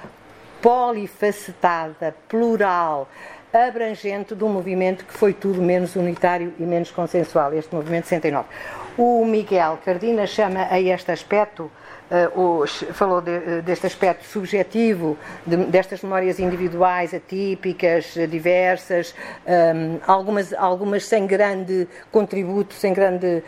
polifacetada, 0.61 2.15
plural, 2.29 3.09
abrangente 3.53 4.35
um 4.35 4.49
movimento 4.49 5.05
que 5.05 5.13
foi 5.13 5.33
tudo 5.33 5.63
menos 5.63 5.95
unitário 5.95 6.53
e 6.59 6.63
menos 6.63 6.91
consensual, 6.91 7.53
este 7.53 7.75
movimento 7.75 8.07
69. 8.07 8.49
O 8.97 9.25
Miguel 9.25 9.79
Cardina 9.85 10.27
chama 10.27 10.67
a 10.71 10.81
este 10.81 11.13
aspecto 11.13 11.71
uh, 12.11 12.67
falou 12.93 13.21
de, 13.21 13.31
eh, 13.31 13.63
deste 13.63 13.87
aspecto 13.87 14.25
subjetivo, 14.25 15.17
de, 15.47 15.57
destas 15.57 16.03
memórias 16.03 16.39
individuais, 16.39 17.15
atípicas, 17.15 18.15
diversas, 18.29 19.15
um, 19.47 19.99
algumas, 20.07 20.53
algumas 20.53 21.05
sem 21.07 21.27
grande 21.27 21.89
contributo, 22.11 22.75
sem 22.75 22.93
grande 22.93 23.43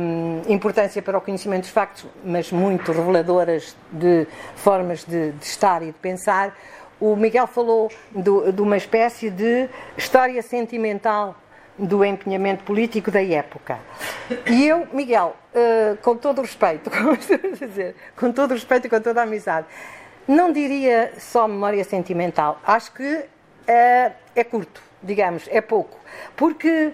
um, 0.00 0.42
importância 0.48 1.00
para 1.02 1.18
o 1.18 1.20
conhecimento 1.20 1.62
dos 1.62 1.70
factos, 1.70 2.06
mas 2.24 2.50
muito 2.50 2.92
reveladoras 2.92 3.76
de 3.90 4.26
formas 4.56 5.04
de, 5.04 5.32
de 5.32 5.44
estar 5.44 5.82
e 5.82 5.86
de 5.86 5.92
pensar. 5.92 6.56
O 7.00 7.16
Miguel 7.16 7.46
falou 7.46 7.90
do, 8.10 8.52
de 8.52 8.62
uma 8.62 8.76
espécie 8.76 9.28
de 9.28 9.68
história 9.96 10.40
sentimental 10.42 11.36
do 11.78 12.04
empenhamento 12.04 12.64
político 12.64 13.10
da 13.10 13.22
época. 13.22 13.78
E 14.46 14.66
eu, 14.66 14.86
Miguel, 14.92 15.36
uh, 15.54 15.96
com 15.98 16.16
todo 16.16 16.38
o 16.38 16.42
respeito, 16.42 16.90
dizer, 17.58 17.96
com 18.16 18.32
todo 18.32 18.52
o 18.52 18.54
respeito 18.54 18.86
e 18.86 18.90
com 18.90 19.00
toda 19.00 19.20
a 19.20 19.24
amizade, 19.24 19.66
não 20.26 20.52
diria 20.52 21.12
só 21.18 21.48
memória 21.48 21.82
sentimental. 21.84 22.60
Acho 22.64 22.92
que 22.92 23.14
uh, 23.14 24.12
é 24.34 24.44
curto, 24.44 24.80
digamos, 25.02 25.48
é 25.50 25.60
pouco. 25.60 25.98
Porque 26.36 26.92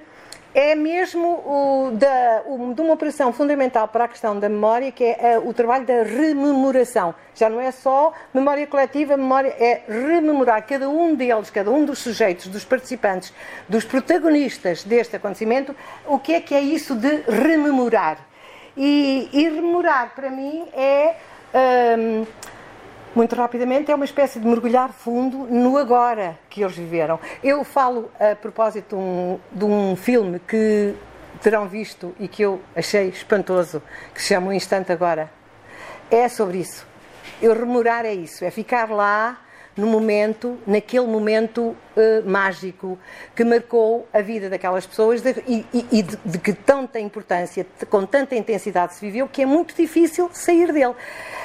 é 0.55 0.75
mesmo 0.75 1.29
o, 1.29 1.91
da, 1.93 2.43
o, 2.47 2.75
de 2.75 2.81
uma 2.81 2.95
operação 2.95 3.33
fundamental 3.33 3.87
para 3.89 4.05
a 4.05 4.09
questão 4.09 4.39
da 4.39 4.49
memória, 4.49 4.91
que 4.91 5.05
é 5.05 5.39
uh, 5.39 5.49
o 5.49 5.55
trabalho 5.55 5.87
da 5.87 6.03
rememoração. 6.03 7.15
Já 7.35 7.49
não 7.49 7.61
é 7.61 7.71
só 7.71 8.13
memória 8.35 8.67
coletiva, 8.67 9.17
memória 9.17 9.55
é 9.59 9.83
rememorar 9.89 10.67
cada 10.67 10.89
um 10.89 11.15
deles, 11.15 11.51
cada 11.51 11.71
um 11.71 11.85
dos 11.85 12.01
sujeitos, 12.01 12.49
dos 12.49 12.65
participantes, 12.65 13.33
dos 13.69 13.85
protagonistas 13.85 14.83
deste 14.83 15.17
acontecimento, 15.17 15.75
o 16.07 16.19
que 16.19 16.35
é 16.35 16.41
que 16.41 16.55
é 16.55 16.61
isso 16.61 16.95
de 16.95 17.23
rememorar. 17.29 18.19
E, 18.77 19.29
e 19.33 19.45
rememorar, 19.45 20.15
para 20.15 20.31
mim, 20.31 20.67
é. 20.73 21.15
Um, 21.53 22.25
muito 23.15 23.35
rapidamente, 23.35 23.91
é 23.91 23.95
uma 23.95 24.05
espécie 24.05 24.39
de 24.39 24.47
mergulhar 24.47 24.93
fundo 24.93 25.39
no 25.39 25.77
agora 25.77 26.39
que 26.49 26.63
eles 26.63 26.77
viveram. 26.77 27.19
Eu 27.43 27.65
falo 27.65 28.11
a 28.19 28.35
propósito 28.37 28.97
de 28.97 29.03
um, 29.03 29.41
de 29.53 29.65
um 29.65 29.97
filme 29.97 30.39
que 30.39 30.95
terão 31.43 31.67
visto 31.69 32.15
e 32.21 32.29
que 32.29 32.43
eu 32.43 32.61
achei 32.75 33.09
espantoso, 33.09 33.83
que 34.15 34.23
se 34.23 34.29
chama 34.29 34.49
O 34.49 34.53
Instante 34.53 34.93
Agora. 34.93 35.31
É 36.11 36.29
sobre 36.29 36.59
isso. 36.59 36.87
Eu 37.41 37.55
rememorar 37.55 38.05
é 38.05 38.13
isso, 38.13 38.45
é 38.45 38.51
ficar 38.51 38.91
lá 38.91 39.39
no 39.77 39.87
momento, 39.87 40.59
naquele 40.67 41.07
momento 41.07 41.61
uh, 41.61 41.77
mágico 42.29 42.99
que 43.35 43.45
marcou 43.45 44.07
a 44.13 44.21
vida 44.21 44.51
daquelas 44.51 44.85
pessoas 44.85 45.23
de, 45.23 45.31
e, 45.47 45.65
e 45.73 46.03
de, 46.03 46.17
de, 46.25 46.39
que 46.39 46.53
tanta 46.53 46.99
importância, 46.99 47.67
de, 47.79 47.87
com 47.87 48.05
tanta 48.05 48.35
intensidade 48.35 48.95
se 48.95 49.01
viveu, 49.01 49.29
que 49.29 49.43
é 49.43 49.47
muito 49.47 49.75
difícil 49.75 50.29
sair 50.33 50.73
dele. 50.73 50.95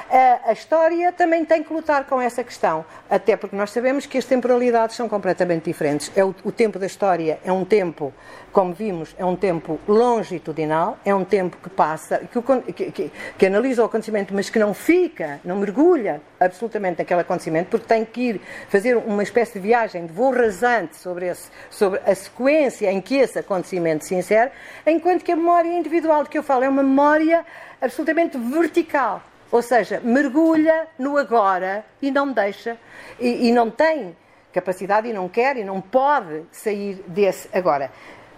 Uh, 0.07 0.49
a 0.49 0.53
história 0.53 1.11
também 1.11 1.43
tem 1.43 1.63
que 1.63 1.73
lutar 1.73 2.05
com 2.05 2.21
essa 2.21 2.43
questão, 2.43 2.85
até 3.09 3.35
porque 3.35 3.55
nós 3.55 3.71
sabemos 3.71 4.05
que 4.05 4.19
as 4.19 4.25
temporalidades 4.25 4.95
são 4.95 5.09
completamente 5.09 5.65
diferentes. 5.65 6.11
É 6.15 6.23
o, 6.23 6.33
o 6.43 6.51
tempo 6.51 6.77
da 6.77 6.85
história 6.85 7.39
é 7.43 7.51
um 7.51 7.65
tempo 7.65 8.13
como 8.51 8.71
vimos, 8.71 9.15
é 9.17 9.25
um 9.25 9.35
tempo 9.35 9.79
longitudinal, 9.87 10.97
é 11.03 11.13
um 11.13 11.25
tempo 11.25 11.57
que 11.57 11.69
passa, 11.69 12.19
que, 12.19 12.71
que, 12.71 12.91
que, 12.91 13.11
que, 13.37 13.45
analisa 13.45 13.81
o 13.81 13.85
acontecimento, 13.85 14.33
mas 14.33 14.49
que 14.49 14.59
não 14.59 14.73
fica, 14.73 15.41
não 15.43 15.57
mergulha 15.57 16.21
absolutamente 16.39 16.99
naquele 16.99 17.21
acontecimento, 17.21 17.69
porque 17.69 17.87
tem 17.87 18.05
que 18.05 18.21
ir 18.21 18.41
fazer 18.69 18.95
uma 18.95 19.23
espécie 19.23 19.53
de 19.53 19.59
viagem 19.59 20.05
de 20.05 20.13
voo 20.13 20.31
rasante 20.31 20.95
sobre, 20.95 21.25
esse, 21.25 21.49
sobre 21.69 21.99
a 22.05 22.15
sequência 22.15 22.91
em 22.91 23.01
que 23.01 23.15
esse 23.15 23.39
acontecimento 23.39 24.05
se 24.05 24.13
insere, 24.13 24.51
enquanto 24.85 25.23
que 25.23 25.31
a 25.31 25.35
memória 25.35 25.67
individual 25.67 26.23
de 26.23 26.29
que 26.29 26.37
eu 26.37 26.43
falo 26.43 26.63
é 26.63 26.69
uma 26.69 26.83
memória 26.83 27.43
absolutamente 27.81 28.37
vertical. 28.37 29.21
Ou 29.51 29.61
seja, 29.61 30.01
mergulha 30.03 30.87
no 30.97 31.17
agora 31.17 31.85
e 32.01 32.11
não 32.11 32.31
deixa, 32.31 32.77
e, 33.19 33.47
e 33.47 33.51
não 33.51 33.69
tem 33.69 34.15
capacidade 34.51 35.07
e 35.07 35.13
não 35.13 35.27
quer 35.27 35.57
e 35.57 35.63
não 35.63 35.81
pode 35.81 36.43
sair 36.51 37.03
desse 37.07 37.49
agora. 37.53 37.91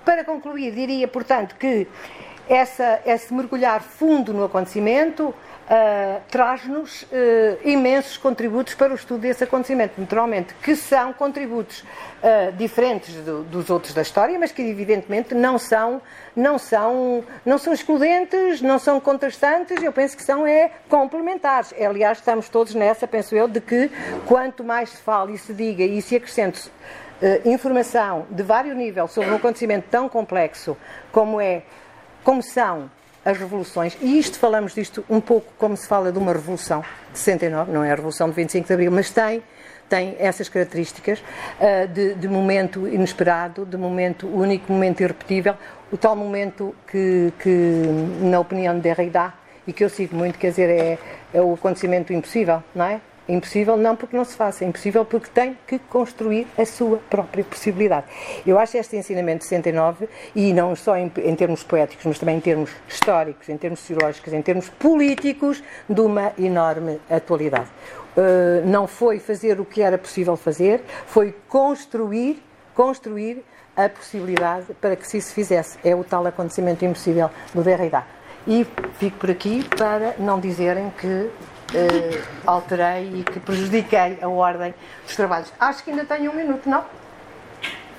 Para 0.04 0.24
concluir, 0.24 0.74
diria, 0.74 1.08
portanto, 1.08 1.56
que 1.56 1.88
essa, 2.50 3.02
esse 3.06 3.34
mergulhar 3.34 3.82
fundo 3.82 4.34
no 4.34 4.46
acontecimento 4.46 5.34
uh, 5.68 6.22
traz-nos 6.30 7.04
uh, 7.04 7.08
imensos 7.64 8.18
contributos 8.18 8.74
para 8.74 8.92
o 8.92 8.96
estudo 8.96 9.22
desse 9.22 9.44
acontecimento, 9.44 9.94
naturalmente, 10.00 10.54
que 10.56 10.76
são 10.76 11.14
contributos 11.14 11.82
uh, 11.82 12.52
diferentes 12.58 13.14
do, 13.16 13.44
dos 13.44 13.70
outros 13.70 13.94
da 13.94 14.02
história, 14.02 14.38
mas 14.40 14.52
que 14.52 14.62
evidentemente 14.62 15.36
não 15.36 15.58
são, 15.58 16.02
não, 16.36 16.58
são, 16.58 17.24
não 17.46 17.58
são 17.58 17.74
excludentes, 17.74 18.62
não 18.62 18.80
são 18.80 19.00
contrastantes, 19.00 19.82
eu 19.84 19.92
penso 19.92 20.16
que 20.16 20.24
são 20.24 20.48
é, 20.48 20.72
complementares. 20.90 21.74
Aliás, 21.74 22.20
estamos 22.20 22.50
todos 22.50 22.74
nessa, 22.74 23.08
penso 23.08 23.36
eu, 23.36 23.48
de 23.48 23.62
que 23.62 23.92
quanto 24.26 24.64
mais 24.64 24.90
se 24.90 24.98
fala 24.98 25.32
e 25.32 25.38
se 25.38 25.54
diga 25.54 25.84
e 25.84 26.02
se 26.02 26.16
acrescente 26.16 26.72
informação 27.46 28.28
de 28.30 28.44
vários 28.44 28.76
níveis 28.76 29.10
sobre 29.10 29.32
um 29.32 29.38
acontecimento 29.38 29.88
tão 29.90 30.08
complexo 30.08 30.78
como 31.12 31.42
é 31.42 31.64
como 32.24 32.44
são 32.44 32.92
as 33.28 33.38
revoluções, 33.38 33.98
e 34.02 34.18
isto 34.18 34.40
falamos 34.40 34.74
disto 34.74 35.04
um 35.10 35.20
pouco 35.20 35.52
como 35.58 35.76
se 35.76 35.86
fala 35.86 36.14
de 36.14 36.18
uma 36.18 36.32
revolução 36.32 36.82
de 37.12 37.20
69, 37.20 37.74
não 37.74 37.84
é 37.84 37.92
a 37.92 37.96
revolução 37.96 38.30
de 38.30 38.36
25 38.36 38.66
de 38.66 38.74
Abril, 38.74 38.90
mas 38.90 39.10
tem, 39.10 39.44
tem 39.90 40.16
essas 40.18 40.48
características 40.48 41.20
uh, 41.20 41.88
de, 41.90 42.14
de, 42.14 42.28
momento 42.30 42.88
inesperado, 42.88 43.66
de 43.66 43.76
momento 43.76 44.28
único, 44.28 44.72
momento 44.72 45.02
irrepetível, 45.02 45.56
o 45.92 45.98
tal 45.98 46.16
momento 46.16 46.74
que, 46.90 47.34
que 47.40 47.84
na 48.22 48.40
opinião 48.40 48.74
de 48.76 48.80
Derrida, 48.80 49.34
e 49.68 49.74
que 49.74 49.84
eu 49.84 49.90
sigo 49.90 50.16
muito, 50.16 50.40
quer 50.40 50.52
dizer, 50.52 50.70
é, 50.70 50.98
é 51.34 51.42
o 51.42 51.54
acontecimento 51.54 52.14
impossível, 52.14 52.64
não 52.74 52.86
é? 52.86 53.02
Impossível 53.28 53.76
não 53.76 53.96
porque 53.96 54.16
não 54.16 54.24
se 54.24 54.36
faça, 54.36 54.64
é 54.64 54.68
impossível 54.68 55.04
porque 55.04 55.30
tem 55.34 55.58
que 55.68 55.78
construir 55.78 56.48
a 56.58 56.66
sua 56.66 56.98
própria 57.10 57.44
possibilidade. 57.44 58.06
Eu 58.46 58.58
acho 58.58 58.78
este 58.78 58.96
ensinamento 58.96 59.40
de 59.40 59.50
69, 59.50 60.08
e 60.36 60.54
não 60.54 60.76
só 60.76 60.96
em, 60.96 61.12
em 61.18 61.36
termos 61.36 61.62
poéticos, 61.62 62.06
mas 62.06 62.20
também 62.20 62.38
em 62.38 62.40
termos 62.40 62.72
históricos, 62.88 63.50
em 63.50 63.58
termos 63.58 63.82
sociológicos, 63.82 64.32
em 64.32 64.42
termos 64.42 64.70
políticos, 64.70 65.62
de 65.90 66.02
uma 66.02 66.32
enorme 66.38 67.00
atualidade. 67.10 67.68
Uh, 68.16 68.66
não 68.66 68.88
foi 68.88 69.20
fazer 69.20 69.60
o 69.60 69.66
que 69.66 69.82
era 69.82 69.98
possível 69.98 70.36
fazer, 70.38 70.82
foi 71.06 71.36
construir, 71.48 72.42
construir 72.74 73.44
a 73.76 73.88
possibilidade 73.88 74.74
para 74.82 74.96
que 74.96 75.08
se 75.08 75.18
isso 75.18 75.34
fizesse. 75.34 75.78
É 75.84 75.96
o 75.96 76.04
tal 76.04 76.26
acontecimento 76.26 76.84
impossível 76.84 77.30
do 77.54 77.62
Derrida. 77.62 78.04
E 78.48 78.66
fico 78.98 79.18
por 79.18 79.30
aqui 79.30 79.64
para 79.78 80.16
não 80.18 80.40
dizerem 80.40 80.90
que 80.98 81.30
uh, 81.74 82.28
alterei 82.46 83.20
e 83.20 83.24
que 83.24 83.40
prejudiquei 83.40 84.20
a 84.22 84.28
ordem 84.28 84.74
dos 85.06 85.16
trabalhos. 85.16 85.52
Acho 85.60 85.84
que 85.84 85.92
ainda 85.92 86.06
tenho 86.06 86.32
um 86.32 86.36
minuto, 86.36 86.70
não? 86.70 86.84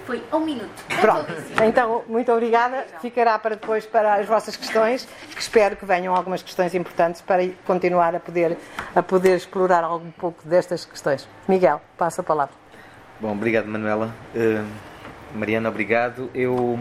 Foi 0.06 0.22
um 0.32 0.40
minuto. 0.40 0.84
Pronto, 1.02 1.30
então 1.62 2.02
muito 2.08 2.32
obrigada. 2.32 2.86
Ficará 3.02 3.38
para 3.38 3.56
depois 3.56 3.84
para 3.84 4.14
as 4.14 4.26
vossas 4.26 4.56
questões, 4.56 5.06
que 5.34 5.40
espero 5.40 5.76
que 5.76 5.84
venham 5.84 6.16
algumas 6.16 6.42
questões 6.42 6.74
importantes 6.74 7.20
para 7.20 7.46
continuar 7.66 8.14
a 8.14 8.20
poder, 8.20 8.56
a 8.96 9.02
poder 9.02 9.36
explorar 9.36 9.86
um 9.94 10.10
pouco 10.12 10.48
destas 10.48 10.86
questões. 10.86 11.28
Miguel, 11.46 11.82
passa 11.98 12.22
a 12.22 12.24
palavra. 12.24 12.54
Bom, 13.20 13.32
obrigado 13.32 13.66
Manuela. 13.66 14.14
Uh, 14.34 14.66
Mariana, 15.34 15.68
obrigado. 15.68 16.30
Eu 16.34 16.78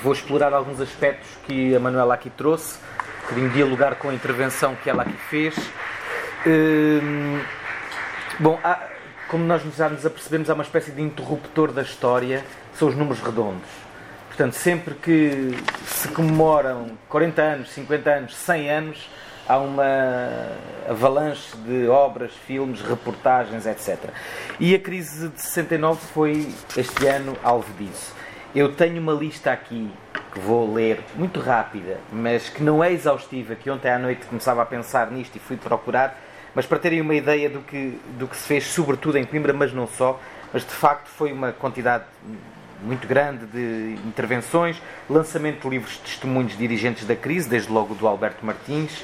vou 0.00 0.12
explorar 0.12 0.52
alguns 0.52 0.80
aspectos 0.80 1.28
que 1.44 1.74
a 1.74 1.80
Manuela 1.80 2.14
aqui 2.14 2.30
trouxe, 2.30 2.78
queria 3.28 3.48
dialogar 3.48 3.96
com 3.96 4.10
a 4.10 4.14
intervenção 4.14 4.76
que 4.76 4.88
ela 4.88 5.02
aqui 5.02 5.16
fez 5.28 5.56
Hum, 6.46 7.40
bom, 8.38 8.60
há, 8.62 8.86
como 9.28 9.44
nós 9.44 9.62
já 9.76 9.88
nos 9.88 10.06
apercebemos, 10.06 10.48
há 10.48 10.54
uma 10.54 10.62
espécie 10.62 10.92
de 10.92 11.02
interruptor 11.02 11.72
da 11.72 11.82
história, 11.82 12.44
são 12.74 12.88
os 12.88 12.94
números 12.94 13.20
redondos. 13.20 13.68
Portanto, 14.28 14.52
sempre 14.52 14.94
que 14.94 15.50
se 15.84 16.06
comemoram 16.08 16.92
40 17.08 17.42
anos, 17.42 17.70
50 17.70 18.10
anos, 18.10 18.36
100 18.36 18.70
anos, 18.70 19.10
há 19.48 19.58
uma 19.58 20.52
avalanche 20.88 21.56
de 21.56 21.88
obras, 21.88 22.30
filmes, 22.46 22.80
reportagens, 22.82 23.66
etc. 23.66 23.98
E 24.60 24.76
a 24.76 24.78
crise 24.78 25.28
de 25.30 25.40
69 25.42 26.00
foi 26.14 26.48
este 26.76 27.06
ano 27.08 27.36
alvo 27.42 27.72
disso. 27.74 28.14
Eu 28.54 28.72
tenho 28.72 29.02
uma 29.02 29.12
lista 29.12 29.50
aqui 29.50 29.90
que 30.32 30.38
vou 30.38 30.72
ler 30.72 31.00
muito 31.16 31.40
rápida, 31.40 31.98
mas 32.12 32.48
que 32.48 32.62
não 32.62 32.82
é 32.82 32.92
exaustiva, 32.92 33.56
que 33.56 33.68
ontem 33.68 33.90
à 33.90 33.98
noite 33.98 34.24
começava 34.26 34.62
a 34.62 34.66
pensar 34.66 35.10
nisto 35.10 35.34
e 35.34 35.40
fui 35.40 35.56
procurar 35.56 36.27
mas 36.54 36.66
para 36.66 36.78
terem 36.78 37.00
uma 37.00 37.14
ideia 37.14 37.48
do 37.48 37.60
que, 37.60 37.98
do 38.18 38.26
que 38.26 38.36
se 38.36 38.46
fez, 38.46 38.64
sobretudo 38.66 39.18
em 39.18 39.24
Coimbra, 39.24 39.52
mas 39.52 39.72
não 39.72 39.86
só, 39.86 40.20
mas 40.52 40.62
de 40.64 40.72
facto 40.72 41.08
foi 41.08 41.32
uma 41.32 41.52
quantidade 41.52 42.04
muito 42.82 43.06
grande 43.06 43.46
de 43.46 43.98
intervenções, 44.06 44.80
lançamento 45.08 45.62
de 45.62 45.68
livros 45.68 45.94
de 45.94 46.00
testemunhos 46.00 46.52
de 46.52 46.58
dirigentes 46.58 47.06
da 47.06 47.16
crise, 47.16 47.48
desde 47.48 47.70
logo 47.70 47.94
do 47.94 48.06
Alberto 48.06 48.44
Martins, 48.44 49.02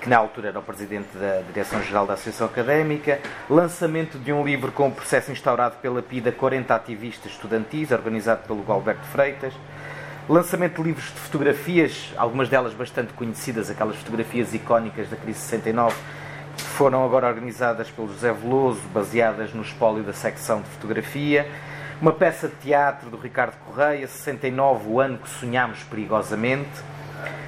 que 0.00 0.08
na 0.08 0.16
altura 0.16 0.48
era 0.48 0.58
o 0.58 0.62
presidente 0.62 1.16
da 1.16 1.42
Direção-Geral 1.42 2.06
da 2.06 2.14
Associação 2.14 2.48
Académica, 2.48 3.20
lançamento 3.48 4.18
de 4.18 4.32
um 4.32 4.44
livro 4.44 4.72
com 4.72 4.88
o 4.88 4.92
processo 4.92 5.30
instaurado 5.30 5.76
pela 5.76 6.02
PIDA 6.02 6.32
40 6.32 6.74
ativistas 6.74 7.30
estudantis, 7.30 7.92
organizado 7.92 8.42
pelo 8.44 8.64
Alberto 8.72 9.06
Freitas, 9.06 9.54
lançamento 10.28 10.82
de 10.82 10.88
livros 10.88 11.06
de 11.06 11.20
fotografias, 11.20 12.12
algumas 12.16 12.48
delas 12.48 12.74
bastante 12.74 13.12
conhecidas, 13.12 13.70
aquelas 13.70 13.96
fotografias 13.96 14.52
icónicas 14.52 15.08
da 15.08 15.16
crise 15.16 15.38
69, 15.38 15.94
foram 16.56 17.04
agora 17.04 17.28
organizadas 17.28 17.90
pelo 17.90 18.08
José 18.08 18.32
Veloso, 18.32 18.80
baseadas 18.92 19.54
no 19.54 19.62
espólio 19.62 20.02
da 20.02 20.12
secção 20.12 20.60
de 20.60 20.68
fotografia. 20.68 21.48
Uma 22.00 22.12
peça 22.12 22.48
de 22.48 22.54
teatro 22.56 23.08
do 23.10 23.16
Ricardo 23.16 23.56
Correia, 23.64 24.06
69, 24.06 24.88
o 24.88 25.00
ano 25.00 25.18
que 25.18 25.30
sonhámos 25.30 25.82
perigosamente 25.84 26.68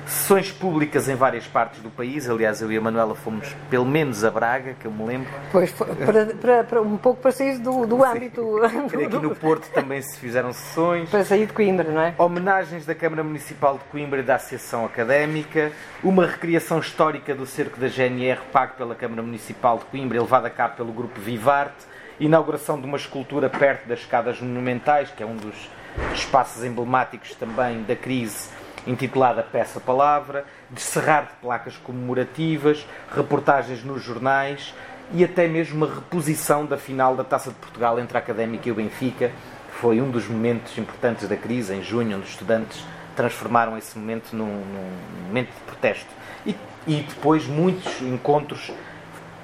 sessões 0.06 0.50
públicas 0.50 1.08
em 1.08 1.14
várias 1.14 1.46
partes 1.46 1.80
do 1.80 1.90
país. 1.90 2.28
Aliás, 2.28 2.60
eu 2.60 2.70
e 2.70 2.76
a 2.76 2.80
Manuela 2.80 3.14
fomos 3.14 3.54
pelo 3.70 3.84
menos 3.84 4.24
a 4.24 4.30
Braga, 4.30 4.74
que 4.74 4.86
eu 4.86 4.90
me 4.90 5.04
lembro. 5.04 5.30
Pois, 5.50 5.72
para, 5.72 6.26
para, 6.40 6.64
para 6.64 6.82
um 6.82 6.96
pouco 6.96 7.20
para 7.20 7.32
sair 7.32 7.58
do, 7.58 7.86
do 7.86 8.04
âmbito. 8.04 8.62
Aqui 8.64 9.18
no 9.18 9.34
Porto 9.34 9.68
também 9.70 10.00
se 10.02 10.18
fizeram 10.18 10.52
sessões. 10.52 11.10
Para 11.10 11.24
sair 11.24 11.46
de 11.46 11.52
Coimbra, 11.52 11.90
não 11.90 12.00
é? 12.00 12.14
Homenagens 12.18 12.86
da 12.86 12.94
Câmara 12.94 13.22
Municipal 13.22 13.78
de 13.78 13.84
Coimbra 13.84 14.20
e 14.20 14.22
da 14.22 14.36
Associação 14.36 14.84
Académica. 14.84 15.72
Uma 16.02 16.26
recriação 16.26 16.78
histórica 16.78 17.34
do 17.34 17.46
cerco 17.46 17.78
da 17.78 17.88
GNR, 17.88 18.40
pago 18.52 18.74
pela 18.76 18.94
Câmara 18.94 19.22
Municipal 19.22 19.78
de 19.78 19.84
Coimbra, 19.86 20.20
levada 20.20 20.48
a 20.48 20.50
cabo 20.50 20.76
pelo 20.76 20.92
Grupo 20.92 21.20
Vivarte. 21.20 21.94
Inauguração 22.20 22.80
de 22.80 22.86
uma 22.86 22.96
escultura 22.96 23.50
perto 23.50 23.88
das 23.88 24.00
escadas 24.00 24.40
monumentais, 24.40 25.10
que 25.10 25.22
é 25.22 25.26
um 25.26 25.36
dos 25.36 25.68
espaços 26.14 26.64
emblemáticos 26.64 27.34
também 27.34 27.82
da 27.82 27.96
crise 27.96 28.48
intitulada 28.86 29.42
Peça 29.42 29.80
Palavra, 29.80 30.44
descerrar 30.70 31.22
de 31.22 31.32
placas 31.40 31.76
comemorativas, 31.76 32.86
reportagens 33.14 33.82
nos 33.84 34.02
jornais 34.02 34.74
e 35.12 35.24
até 35.24 35.46
mesmo 35.46 35.76
uma 35.76 35.94
reposição 35.94 36.64
da 36.64 36.76
final 36.76 37.14
da 37.14 37.24
Taça 37.24 37.50
de 37.50 37.56
Portugal 37.56 37.98
entre 37.98 38.16
a 38.16 38.20
Académica 38.20 38.68
e 38.68 38.72
o 38.72 38.74
Benfica, 38.74 39.28
que 39.28 39.80
foi 39.80 40.00
um 40.00 40.10
dos 40.10 40.26
momentos 40.26 40.76
importantes 40.78 41.28
da 41.28 41.36
crise, 41.36 41.74
em 41.74 41.82
junho, 41.82 42.16
onde 42.16 42.24
os 42.24 42.30
estudantes 42.30 42.84
transformaram 43.14 43.76
esse 43.78 43.98
momento 43.98 44.34
num, 44.34 44.46
num 44.46 45.26
momento 45.26 45.48
de 45.48 45.60
protesto. 45.66 46.10
E, 46.46 46.56
e 46.86 47.02
depois 47.02 47.46
muitos 47.46 48.00
encontros 48.00 48.72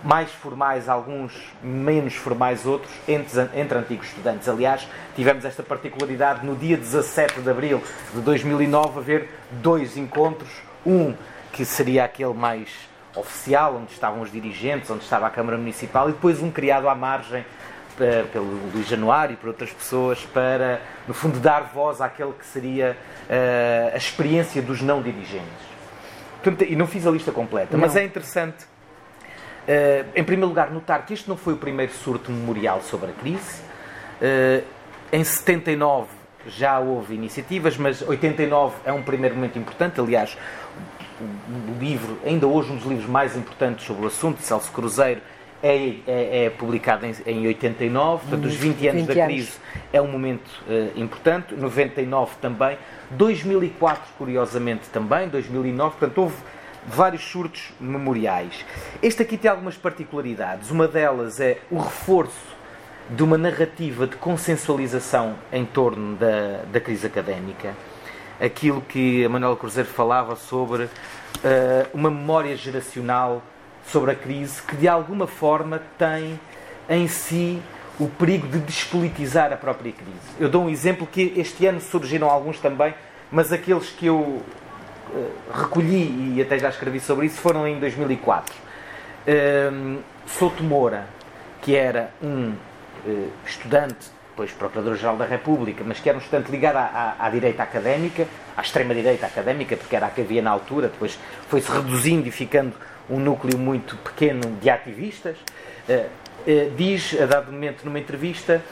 mais 0.02 0.30
formais, 0.30 0.88
alguns 0.88 1.32
menos 1.62 2.14
formais, 2.14 2.66
outros, 2.66 2.92
entre, 3.06 3.48
entre 3.54 3.78
antigos 3.78 4.06
estudantes. 4.08 4.48
Aliás, 4.48 4.86
tivemos 5.14 5.44
esta 5.44 5.62
particularidade 5.62 6.44
no 6.44 6.56
dia 6.56 6.76
17 6.76 7.40
de 7.40 7.50
abril 7.50 7.82
de 8.14 8.20
2009, 8.20 8.98
haver 8.98 9.28
dois 9.50 9.96
encontros. 9.96 10.50
Um 10.84 11.14
que 11.52 11.64
seria 11.64 12.04
aquele 12.04 12.32
mais 12.32 12.68
oficial, 13.14 13.76
onde 13.76 13.92
estavam 13.92 14.22
os 14.22 14.30
dirigentes, 14.30 14.88
onde 14.90 15.02
estava 15.02 15.26
a 15.26 15.30
Câmara 15.30 15.58
Municipal, 15.58 16.08
e 16.08 16.12
depois 16.12 16.40
um 16.40 16.50
criado 16.50 16.88
à 16.88 16.94
margem 16.94 17.44
eh, 18.00 18.24
pelo 18.32 18.46
Luís 18.72 18.86
Januário 18.86 19.34
e 19.34 19.36
por 19.36 19.48
outras 19.48 19.70
pessoas 19.70 20.20
para, 20.32 20.80
no 21.06 21.12
fundo, 21.12 21.38
dar 21.38 21.70
voz 21.74 22.00
àquele 22.00 22.32
que 22.32 22.46
seria 22.46 22.96
uh, 23.28 23.94
a 23.94 23.96
experiência 23.96 24.62
dos 24.62 24.80
não 24.80 25.02
dirigentes. 25.02 25.70
Portanto, 26.42 26.64
e 26.64 26.74
não 26.74 26.86
fiz 26.86 27.06
a 27.06 27.10
lista 27.10 27.30
completa, 27.30 27.76
não. 27.76 27.80
mas 27.80 27.96
é 27.96 28.04
interessante 28.04 28.64
em 30.14 30.24
primeiro 30.24 30.48
lugar, 30.48 30.70
notar 30.70 31.04
que 31.06 31.14
este 31.14 31.28
não 31.28 31.36
foi 31.36 31.54
o 31.54 31.56
primeiro 31.56 31.92
surto 31.92 32.30
memorial 32.30 32.80
sobre 32.82 33.10
a 33.10 33.12
crise. 33.12 33.60
Uh, 34.20 34.64
em 35.12 35.24
79 35.24 36.08
já 36.46 36.78
houve 36.78 37.14
iniciativas, 37.14 37.76
mas 37.76 38.02
89 38.02 38.76
é 38.84 38.92
um 38.92 39.02
primeiro 39.02 39.34
momento 39.34 39.58
importante. 39.58 40.00
Aliás, 40.00 40.36
o, 41.20 41.78
livro, 41.78 42.18
ainda 42.24 42.46
hoje 42.46 42.72
um 42.72 42.76
dos 42.76 42.86
livros 42.86 43.08
mais 43.08 43.36
importantes 43.36 43.86
sobre 43.86 44.04
o 44.04 44.06
assunto, 44.06 44.40
Celso 44.40 44.70
Cruzeiro, 44.72 45.20
é, 45.62 45.96
é, 46.06 46.44
é 46.46 46.50
publicado 46.50 47.04
em, 47.04 47.14
em 47.26 47.46
89, 47.46 48.22
portanto, 48.22 48.46
os 48.46 48.54
20 48.54 48.88
anos 48.88 49.02
20 49.02 49.14
da 49.14 49.26
crise 49.26 49.50
anos. 49.74 49.88
é 49.92 50.00
um 50.00 50.08
momento 50.08 50.48
uh, 50.66 50.98
importante, 50.98 51.54
99 51.54 52.36
também, 52.40 52.78
2004, 53.10 54.02
curiosamente, 54.16 54.88
também, 54.88 55.28
2009, 55.28 55.96
portanto, 55.98 56.18
houve 56.18 56.36
vários 56.90 57.22
surtos 57.22 57.72
memoriais. 57.80 58.64
Este 59.00 59.22
aqui 59.22 59.38
tem 59.38 59.50
algumas 59.50 59.76
particularidades. 59.76 60.70
Uma 60.70 60.88
delas 60.88 61.40
é 61.40 61.58
o 61.70 61.78
reforço 61.78 62.58
de 63.08 63.22
uma 63.22 63.38
narrativa 63.38 64.06
de 64.06 64.16
consensualização 64.16 65.36
em 65.52 65.64
torno 65.64 66.16
da, 66.16 66.62
da 66.70 66.80
crise 66.80 67.06
académica. 67.06 67.74
aquilo 68.40 68.80
que 68.80 69.24
a 69.24 69.28
Manuela 69.28 69.56
Cruzeiro 69.56 69.88
falava 69.88 70.34
sobre 70.34 70.84
uh, 70.84 70.90
uma 71.92 72.10
memória 72.10 72.56
geracional 72.56 73.42
sobre 73.86 74.12
a 74.12 74.14
crise 74.14 74.62
que 74.62 74.76
de 74.76 74.88
alguma 74.88 75.26
forma 75.26 75.82
tem 75.98 76.38
em 76.88 77.06
si 77.06 77.60
o 77.98 78.08
perigo 78.08 78.48
de 78.48 78.58
despolitizar 78.60 79.52
a 79.52 79.56
própria 79.56 79.92
crise. 79.92 80.36
Eu 80.38 80.48
dou 80.48 80.64
um 80.64 80.70
exemplo 80.70 81.06
que 81.06 81.34
este 81.36 81.66
ano 81.66 81.80
surgiram 81.80 82.30
alguns 82.30 82.58
também, 82.58 82.94
mas 83.30 83.52
aqueles 83.52 83.90
que 83.90 84.06
eu 84.06 84.42
recolhi 85.52 86.34
e 86.36 86.42
até 86.42 86.58
já 86.58 86.68
escrevi 86.68 87.00
sobre 87.00 87.26
isso 87.26 87.40
foram 87.40 87.66
em 87.66 87.78
2004. 87.78 88.54
Uh, 88.54 89.98
Souto 90.26 90.62
Moura, 90.62 91.06
que 91.60 91.76
era 91.76 92.10
um 92.22 92.54
uh, 93.04 93.28
estudante, 93.44 94.10
depois 94.30 94.50
Procurador-Geral 94.52 95.16
da 95.16 95.26
República, 95.26 95.84
mas 95.86 96.00
que 96.00 96.08
era 96.08 96.16
um 96.16 96.20
estudante 96.20 96.50
ligado 96.50 96.76
à, 96.76 97.16
à, 97.18 97.26
à 97.26 97.30
direita 97.30 97.62
académica, 97.62 98.26
à 98.56 98.62
extrema-direita 98.62 99.26
académica, 99.26 99.76
porque 99.76 99.94
era 99.94 100.06
a 100.06 100.10
que 100.10 100.22
havia 100.22 100.40
na 100.40 100.50
altura, 100.50 100.88
depois 100.88 101.18
foi-se 101.48 101.70
reduzindo 101.70 102.26
e 102.28 102.30
ficando 102.30 102.74
um 103.08 103.18
núcleo 103.18 103.58
muito 103.58 103.96
pequeno 103.96 104.56
de 104.60 104.70
ativistas. 104.70 105.36
Eh, 106.46 106.70
diz, 106.76 107.20
a 107.20 107.26
dado 107.26 107.52
momento, 107.52 107.84
numa 107.84 107.98
entrevista, 107.98 108.62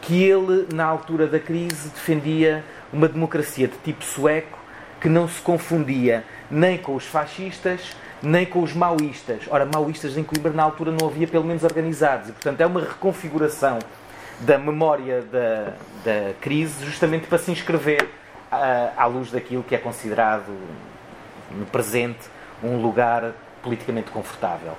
que 0.00 0.22
ele, 0.22 0.66
na 0.72 0.84
altura 0.84 1.26
da 1.26 1.38
crise, 1.38 1.90
defendia 1.90 2.64
uma 2.92 3.06
democracia 3.08 3.68
de 3.68 3.76
tipo 3.78 4.04
sueco 4.04 4.57
que 5.00 5.08
não 5.08 5.28
se 5.28 5.40
confundia 5.40 6.24
nem 6.50 6.78
com 6.78 6.94
os 6.94 7.04
fascistas, 7.04 7.96
nem 8.22 8.44
com 8.44 8.62
os 8.62 8.72
maoístas. 8.72 9.42
Ora, 9.48 9.66
maoístas 9.66 10.16
em 10.16 10.24
Coimbra, 10.24 10.52
na 10.52 10.62
altura, 10.62 10.90
não 10.90 11.08
havia 11.08 11.26
pelo 11.26 11.44
menos 11.44 11.62
organizados. 11.62 12.30
E, 12.30 12.32
portanto, 12.32 12.60
é 12.60 12.66
uma 12.66 12.80
reconfiguração 12.80 13.78
da 14.40 14.58
memória 14.58 15.22
da, 15.22 15.74
da 16.04 16.34
crise, 16.40 16.84
justamente 16.84 17.26
para 17.26 17.38
se 17.38 17.50
inscrever 17.50 18.08
à, 18.50 18.92
à 18.96 19.06
luz 19.06 19.30
daquilo 19.30 19.62
que 19.62 19.74
é 19.74 19.78
considerado, 19.78 20.52
no 21.50 21.66
presente, 21.66 22.28
um 22.62 22.80
lugar 22.80 23.32
politicamente 23.62 24.10
confortável. 24.10 24.74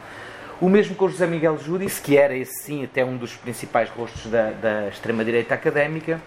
O 0.61 0.67
mesmo 0.67 0.95
com 0.95 1.07
José 1.07 1.25
Miguel 1.25 1.57
Júdice, 1.57 2.01
que 2.01 2.17
era 2.17 2.35
esse 2.35 2.63
sim 2.63 2.83
até 2.83 3.03
um 3.03 3.15
dos 3.15 3.33
principais 3.33 3.89
rostos 3.89 4.29
da, 4.29 4.51
da 4.51 4.87
extrema-direita 4.89 5.53
académica, 5.53 6.19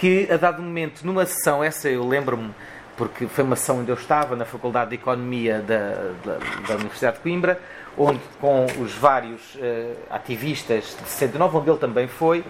que 0.00 0.26
a 0.32 0.38
dado 0.38 0.62
momento, 0.62 1.04
numa 1.04 1.26
sessão, 1.26 1.62
essa 1.62 1.86
eu 1.86 2.08
lembro-me, 2.08 2.54
porque 2.96 3.26
foi 3.26 3.44
uma 3.44 3.54
sessão 3.54 3.80
onde 3.80 3.90
eu 3.90 3.94
estava, 3.94 4.34
na 4.34 4.46
Faculdade 4.46 4.90
de 4.90 4.96
Economia 4.96 5.58
da, 5.58 6.12
da, 6.24 6.38
da 6.66 6.74
Universidade 6.76 7.18
de 7.18 7.22
Coimbra, 7.22 7.60
onde 7.98 8.18
com 8.40 8.64
os 8.80 8.94
vários 8.94 9.56
uh, 9.56 9.94
ativistas 10.08 10.96
de 11.02 11.06
69, 11.06 11.58
onde 11.58 11.68
ele 11.68 11.78
também 11.78 12.08
foi, 12.08 12.42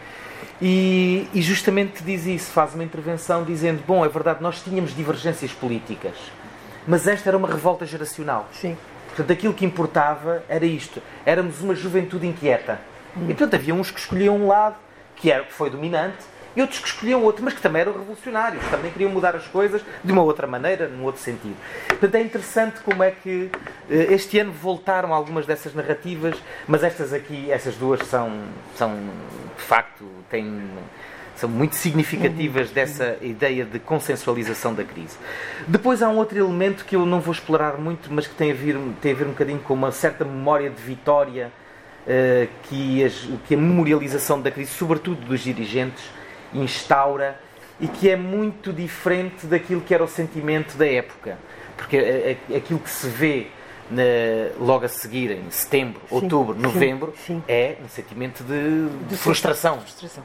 e, 0.63 1.29
e, 1.35 1.43
justamente 1.43 2.05
diz 2.05 2.25
isso, 2.25 2.53
faz 2.53 2.73
uma 2.75 2.85
intervenção 2.85 3.43
dizendo, 3.43 3.83
bom, 3.85 4.05
é 4.05 4.09
verdade, 4.09 4.41
nós 4.41 4.63
tínhamos 4.63 4.95
divergências 4.95 5.51
políticas, 5.51 6.15
mas 6.87 7.09
esta 7.09 7.31
era 7.31 7.37
uma 7.37 7.49
revolta 7.49 7.85
geracional. 7.85 8.49
Sim. 8.53 8.77
Portanto, 9.09 9.33
aquilo 9.33 9.53
que 9.53 9.65
importava 9.65 10.45
era 10.49 10.65
isto. 10.65 11.03
Éramos 11.27 11.61
uma 11.61 11.75
juventude 11.75 12.27
inquieta. 12.27 12.81
E, 13.17 13.27
portanto, 13.35 13.55
havia 13.55 13.75
uns 13.75 13.91
que 13.91 13.99
escolhiam 13.99 14.37
um 14.37 14.47
lado, 14.47 14.77
que, 15.17 15.33
era, 15.33 15.45
que 15.45 15.53
foi 15.53 15.69
dominante, 15.69 16.19
e 16.57 16.61
outros 16.61 16.81
que 16.81 16.89
escolhiam 16.89 17.23
outro, 17.23 17.45
mas 17.45 17.55
que 17.55 17.61
também 17.61 17.83
eram 17.83 17.93
revolucionários, 17.93 18.65
também 18.71 18.91
queriam 18.91 19.11
mudar 19.11 19.37
as 19.37 19.47
coisas 19.47 19.83
de 20.03 20.13
uma 20.13 20.23
outra 20.23 20.47
maneira, 20.47 20.89
num 20.89 21.05
outro 21.05 21.21
sentido. 21.21 21.57
Portanto, 21.89 22.15
é 22.15 22.21
interessante 22.21 22.81
como 22.81 23.03
é 23.03 23.11
que 23.11 23.51
eh, 23.89 24.09
este 24.11 24.39
ano 24.39 24.53
voltaram 24.53 25.15
algumas 25.15 25.47
dessas 25.47 25.75
narrativas, 25.75 26.37
mas 26.67 26.83
estas 26.83 27.13
aqui, 27.13 27.51
essas 27.51 27.77
duas 27.77 28.01
são, 28.07 28.31
são 28.77 28.97
de 29.57 29.63
facto, 29.63 30.05
têm 30.29 30.69
são 31.41 31.49
muito 31.49 31.75
significativas 31.75 32.69
uhum. 32.69 32.75
dessa 32.75 33.17
ideia 33.23 33.65
de 33.65 33.79
consensualização 33.79 34.75
da 34.75 34.85
crise. 34.85 35.17
Depois 35.67 36.03
há 36.03 36.09
um 36.11 36.19
outro 36.19 36.39
elemento 36.39 36.85
que 36.85 36.95
eu 36.95 37.07
não 37.07 37.19
vou 37.19 37.33
explorar 37.33 37.79
muito, 37.79 38.13
mas 38.13 38.27
que 38.27 38.35
tem 38.35 38.51
a 38.51 38.55
ver, 38.55 38.77
tem 39.01 39.13
a, 39.13 39.15
ver 39.15 39.25
um 39.25 39.31
bocadinho 39.31 39.59
com 39.61 39.73
uma 39.73 39.91
certa 39.91 40.23
memória 40.23 40.69
de 40.69 40.83
vitória 40.83 41.51
uh, 42.07 42.49
que, 42.65 43.03
as, 43.03 43.27
que 43.47 43.55
a 43.55 43.57
memorialização 43.57 44.39
da 44.39 44.51
crise, 44.51 44.71
sobretudo 44.73 45.25
dos 45.25 45.41
dirigentes, 45.41 46.05
instaura 46.55 47.39
e 47.81 47.89
que 47.89 48.11
é 48.11 48.17
muito 48.17 48.73
diferente 48.73 49.47
daquilo 49.47 49.81
que 49.81 49.95
era 49.95 50.05
o 50.05 50.09
sentimento 50.09 50.77
da 50.77 50.87
época. 50.87 51.39
Porque 51.77 52.37
aquilo 52.55 52.79
que 52.79 52.91
se 52.91 53.09
vê 53.09 53.47
na, 53.91 54.03
logo 54.59 54.85
a 54.85 54.89
seguir, 54.89 55.33
em 55.33 55.51
setembro, 55.51 56.01
sim, 56.09 56.15
outubro, 56.15 56.57
novembro, 56.57 57.13
sim, 57.17 57.37
sim. 57.37 57.43
é 57.49 57.77
um 57.85 57.89
sentimento 57.89 58.45
de, 58.45 58.89
de, 59.09 59.17
frustração. 59.17 59.81
frustração. 59.81 60.23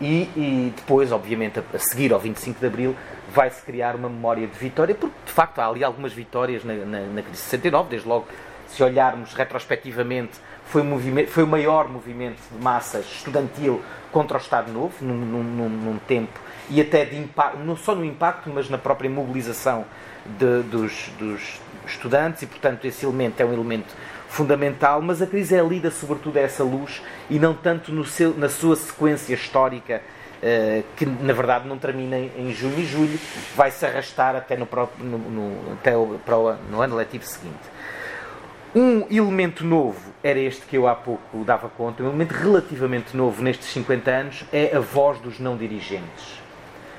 E, 0.00 0.22
e 0.36 0.72
depois, 0.74 1.12
obviamente, 1.12 1.58
a, 1.58 1.62
a, 1.74 1.78
seguir 1.78 2.12
ao 2.12 2.18
25 2.18 2.58
de 2.58 2.66
Abril, 2.66 2.96
vai-se 3.32 3.62
criar 3.62 3.94
uma 3.94 4.08
memória 4.08 4.46
de 4.46 4.58
vitória, 4.58 4.94
porque 4.94 5.14
de 5.26 5.32
facto 5.32 5.58
há 5.58 5.68
ali 5.68 5.84
algumas 5.84 6.12
vitórias 6.12 6.64
na, 6.64 6.74
na, 6.74 7.00
na 7.00 7.22
crise 7.22 7.42
de 7.42 7.48
69, 7.50 7.90
desde 7.90 8.08
logo, 8.08 8.26
se 8.68 8.82
olharmos 8.82 9.34
retrospectivamente, 9.34 10.38
foi, 10.72 10.80
um 10.80 11.26
foi 11.26 11.42
o 11.44 11.46
maior 11.46 11.86
movimento 11.86 12.40
de 12.50 12.62
massas 12.62 13.04
estudantil 13.04 13.82
contra 14.10 14.38
o 14.38 14.40
Estado 14.40 14.72
Novo, 14.72 14.94
num, 15.02 15.14
num, 15.14 15.68
num 15.68 15.98
tempo, 15.98 16.40
e 16.70 16.80
até 16.80 17.04
de 17.04 17.16
impacto, 17.16 17.58
não 17.58 17.76
só 17.76 17.94
no 17.94 18.04
impacto, 18.04 18.50
mas 18.52 18.70
na 18.70 18.78
própria 18.78 19.10
mobilização 19.10 19.84
de, 20.24 20.62
dos, 20.62 21.10
dos 21.18 21.60
estudantes, 21.86 22.42
e 22.42 22.46
portanto 22.46 22.86
esse 22.86 23.04
elemento 23.04 23.40
é 23.40 23.44
um 23.44 23.52
elemento 23.52 23.94
fundamental, 24.28 25.02
mas 25.02 25.20
a 25.20 25.26
crise 25.26 25.54
é 25.54 25.62
lida 25.62 25.90
sobretudo 25.90 26.38
a 26.38 26.40
essa 26.40 26.64
luz 26.64 27.02
e 27.28 27.38
não 27.38 27.52
tanto 27.52 27.92
no 27.92 28.04
seu, 28.04 28.34
na 28.34 28.48
sua 28.48 28.74
sequência 28.76 29.34
histórica, 29.34 30.00
uh, 30.42 30.84
que 30.96 31.04
na 31.04 31.34
verdade 31.34 31.68
não 31.68 31.76
termina 31.76 32.16
em 32.16 32.50
junho 32.54 32.78
e 32.78 32.86
julho, 32.86 33.18
vai 33.54 33.70
se 33.70 33.84
arrastar 33.84 34.34
até 34.36 34.56
no, 34.56 34.64
próprio, 34.64 35.04
no, 35.04 35.18
no, 35.18 35.72
até 35.74 35.94
o, 35.94 36.18
para 36.24 36.38
o, 36.38 36.54
no 36.70 36.80
ano 36.80 36.96
letivo 36.96 37.26
seguinte. 37.26 37.60
Um 38.74 39.06
elemento 39.10 39.66
novo 39.66 40.14
era 40.22 40.38
este 40.38 40.64
que 40.64 40.78
eu 40.78 40.88
há 40.88 40.94
pouco 40.94 41.44
dava 41.44 41.68
conta, 41.68 42.02
um 42.02 42.06
elemento 42.06 42.32
relativamente 42.32 43.14
novo 43.14 43.42
nestes 43.42 43.68
50 43.68 44.10
anos 44.10 44.44
é 44.50 44.74
a 44.74 44.80
voz 44.80 45.18
dos 45.20 45.38
não 45.38 45.58
dirigentes, 45.58 46.40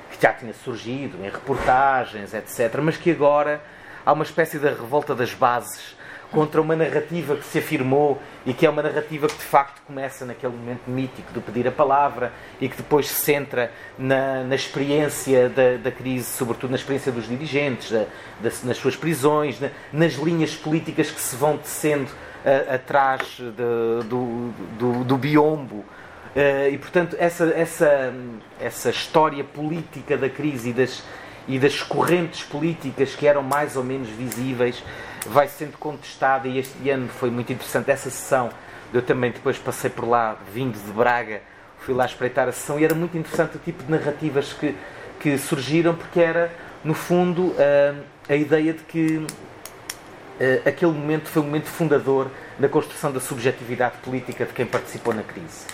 que 0.08 0.22
já 0.22 0.32
tinha 0.32 0.52
surgido 0.52 1.18
em 1.18 1.28
reportagens, 1.28 2.32
etc., 2.32 2.78
mas 2.80 2.96
que 2.96 3.10
agora 3.10 3.60
há 4.06 4.12
uma 4.12 4.22
espécie 4.22 4.56
de 4.56 4.68
revolta 4.68 5.16
das 5.16 5.34
bases 5.34 5.96
contra 6.30 6.62
uma 6.62 6.76
narrativa 6.76 7.34
que 7.34 7.44
se 7.44 7.58
afirmou 7.58 8.22
e 8.46 8.52
que 8.52 8.66
é 8.66 8.70
uma 8.70 8.82
narrativa 8.82 9.26
que 9.26 9.36
de 9.36 9.44
facto 9.44 9.80
começa 9.86 10.24
naquele 10.24 10.54
momento 10.54 10.82
mítico 10.86 11.32
do 11.32 11.40
pedir 11.40 11.66
a 11.66 11.72
palavra 11.72 12.32
e 12.60 12.68
que 12.68 12.76
depois 12.76 13.08
se 13.08 13.14
centra 13.14 13.72
na, 13.98 14.42
na 14.44 14.54
experiência 14.54 15.48
da, 15.48 15.76
da, 15.78 15.90
crise, 15.90 16.26
sobretudo 16.26 16.70
na 16.70 16.76
experiência 16.76 17.10
dos 17.10 17.26
dirigentes, 17.26 17.90
da, 17.90 18.04
da, 18.40 18.50
nas 18.64 18.76
suas 18.76 18.96
prisões, 18.96 19.58
na, 19.60 19.70
nas 19.92 20.14
linhas 20.14 20.54
políticas 20.54 21.10
que 21.10 21.20
se 21.20 21.36
vão 21.36 21.56
tecendo 21.56 22.10
uh, 22.10 22.74
atrás 22.74 23.38
do, 23.38 24.52
do, 24.78 25.04
do 25.04 25.16
biombo. 25.16 25.76
Uh, 26.36 26.68
e 26.70 26.78
portanto, 26.78 27.16
essa, 27.18 27.46
essa, 27.56 28.12
essa 28.60 28.90
história 28.90 29.42
política 29.42 30.18
da 30.18 30.28
crise 30.28 30.70
e 30.70 30.72
das, 30.74 31.02
e 31.48 31.58
das 31.58 31.82
correntes 31.82 32.42
políticas 32.42 33.14
que 33.14 33.26
eram 33.26 33.42
mais 33.42 33.76
ou 33.76 33.84
menos 33.84 34.08
visíveis 34.08 34.82
vai 35.26 35.48
sendo 35.48 35.76
contestada 35.78 36.48
e 36.48 36.58
este 36.58 36.90
ano 36.90 37.08
foi 37.08 37.30
muito 37.30 37.52
interessante 37.52 37.90
essa 37.90 38.10
sessão. 38.10 38.50
Eu 38.92 39.02
também 39.02 39.30
depois 39.30 39.58
passei 39.58 39.90
por 39.90 40.06
lá, 40.06 40.36
vindo 40.52 40.78
de 40.78 40.92
Braga, 40.92 41.42
fui 41.80 41.94
lá 41.94 42.06
espreitar 42.06 42.48
a 42.48 42.52
sessão 42.52 42.78
e 42.78 42.84
era 42.84 42.94
muito 42.94 43.16
interessante 43.16 43.56
o 43.56 43.60
tipo 43.60 43.82
de 43.82 43.90
narrativas 43.90 44.52
que, 44.52 44.74
que 45.20 45.36
surgiram, 45.38 45.94
porque 45.94 46.20
era, 46.20 46.52
no 46.82 46.94
fundo, 46.94 47.54
a, 47.58 48.32
a 48.32 48.36
ideia 48.36 48.72
de 48.72 48.82
que 48.84 49.26
aquele 50.66 50.92
momento 50.92 51.28
foi 51.28 51.42
um 51.42 51.44
momento 51.44 51.66
fundador 51.66 52.30
na 52.58 52.68
construção 52.68 53.12
da 53.12 53.20
subjetividade 53.20 53.98
política 53.98 54.44
de 54.44 54.52
quem 54.52 54.66
participou 54.66 55.14
na 55.14 55.22
crise. 55.22 55.66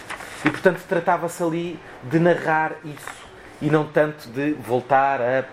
E, 0.44 0.50
portanto, 0.50 0.80
tratava-se 0.88 1.42
ali 1.42 1.78
de 2.02 2.18
narrar 2.18 2.72
isso 2.84 3.30
e 3.60 3.70
não 3.70 3.84
tanto 3.84 4.28
de 4.28 4.52
voltar 4.52 5.20
a 5.20 5.44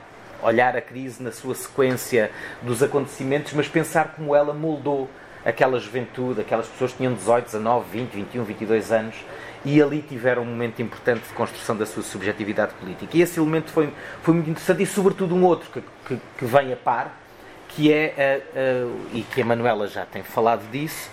olhar 0.41 0.75
a 0.75 0.81
crise 0.81 1.21
na 1.21 1.31
sua 1.31 1.55
sequência 1.55 2.31
dos 2.61 2.83
acontecimentos, 2.83 3.53
mas 3.53 3.67
pensar 3.67 4.13
como 4.15 4.35
ela 4.35 4.53
moldou 4.53 5.09
aquela 5.45 5.79
juventude, 5.79 6.41
aquelas 6.41 6.67
pessoas 6.67 6.91
que 6.91 6.97
tinham 6.97 7.13
18, 7.13 7.45
19, 7.45 7.85
20, 7.89 8.11
21, 8.11 8.43
22 8.43 8.91
anos 8.91 9.15
e 9.63 9.81
ali 9.81 10.01
tiveram 10.01 10.43
um 10.43 10.45
momento 10.45 10.81
importante 10.81 11.23
de 11.27 11.33
construção 11.33 11.75
da 11.75 11.85
sua 11.85 12.03
subjetividade 12.03 12.73
política. 12.75 13.17
E 13.17 13.21
esse 13.21 13.39
elemento 13.39 13.71
foi, 13.71 13.91
foi 14.21 14.33
muito 14.33 14.49
interessante 14.49 14.83
e, 14.83 14.85
sobretudo, 14.85 15.35
um 15.35 15.43
outro 15.43 15.69
que, 15.71 15.81
que, 16.05 16.21
que 16.37 16.45
vem 16.45 16.73
a 16.73 16.75
par, 16.75 17.17
que 17.69 17.91
é, 17.91 18.41
e 19.13 19.21
que 19.21 19.41
a 19.41 19.45
Manuela 19.45 19.87
já 19.87 20.05
tem 20.05 20.23
falado 20.23 20.69
disso, 20.71 21.09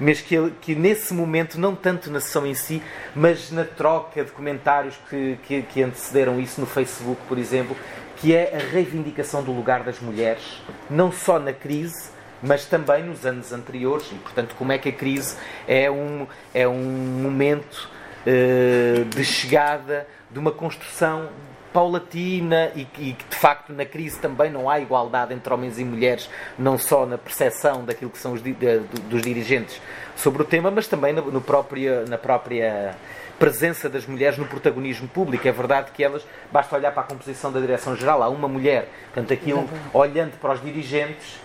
mas 0.00 0.20
que, 0.20 0.50
que 0.60 0.74
nesse 0.74 1.12
momento, 1.12 1.58
não 1.58 1.74
tanto 1.74 2.10
na 2.10 2.20
sessão 2.20 2.46
em 2.46 2.54
si, 2.54 2.82
mas 3.14 3.50
na 3.50 3.64
troca 3.64 4.24
de 4.24 4.30
comentários 4.30 4.98
que, 5.10 5.38
que, 5.42 5.62
que 5.62 5.82
antecederam 5.82 6.40
isso 6.40 6.60
no 6.60 6.66
Facebook, 6.66 7.20
por 7.28 7.36
exemplo, 7.36 7.76
que 8.20 8.34
é 8.34 8.54
a 8.56 8.72
reivindicação 8.72 9.42
do 9.42 9.52
lugar 9.52 9.82
das 9.82 10.00
mulheres, 10.00 10.60
não 10.90 11.10
só 11.12 11.38
na 11.38 11.52
crise, 11.52 12.10
mas 12.42 12.64
também 12.64 13.04
nos 13.04 13.24
anos 13.24 13.52
anteriores. 13.52 14.10
E, 14.12 14.16
portanto, 14.16 14.54
como 14.58 14.72
é 14.72 14.78
que 14.78 14.88
a 14.88 14.92
crise 14.92 15.36
é 15.66 15.90
um, 15.90 16.26
é 16.52 16.66
um 16.66 16.82
momento 17.22 17.88
uh, 18.26 19.04
de 19.04 19.24
chegada 19.24 20.06
de 20.30 20.38
uma 20.38 20.50
construção 20.50 21.28
paulatina 21.72 22.72
e 22.74 22.84
que 22.84 23.12
de 23.12 23.36
facto 23.36 23.72
na 23.72 23.84
crise 23.84 24.18
também 24.18 24.50
não 24.50 24.70
há 24.70 24.80
igualdade 24.80 25.34
entre 25.34 25.52
homens 25.52 25.78
e 25.78 25.84
mulheres, 25.84 26.28
não 26.58 26.78
só 26.78 27.04
na 27.04 27.18
percepção 27.18 27.84
daquilo 27.84 28.10
que 28.10 28.18
são 28.18 28.32
os 28.32 28.40
dos 28.42 29.22
dirigentes 29.22 29.80
sobre 30.16 30.42
o 30.42 30.44
tema, 30.44 30.70
mas 30.70 30.88
também 30.88 31.12
no 31.12 31.40
próprio, 31.40 32.08
na 32.08 32.18
própria 32.18 32.96
presença 33.38 33.88
das 33.88 34.06
mulheres 34.06 34.36
no 34.36 34.46
protagonismo 34.46 35.08
público. 35.08 35.46
É 35.46 35.52
verdade 35.52 35.90
que 35.92 36.02
elas, 36.02 36.26
basta 36.50 36.74
olhar 36.74 36.92
para 36.92 37.02
a 37.02 37.06
composição 37.06 37.52
da 37.52 37.60
direção-geral, 37.60 38.22
há 38.22 38.28
uma 38.28 38.48
mulher, 38.48 38.88
portanto, 39.12 39.32
aquilo, 39.32 39.68
olhando 39.92 40.38
para 40.40 40.54
os 40.54 40.62
dirigentes, 40.62 41.38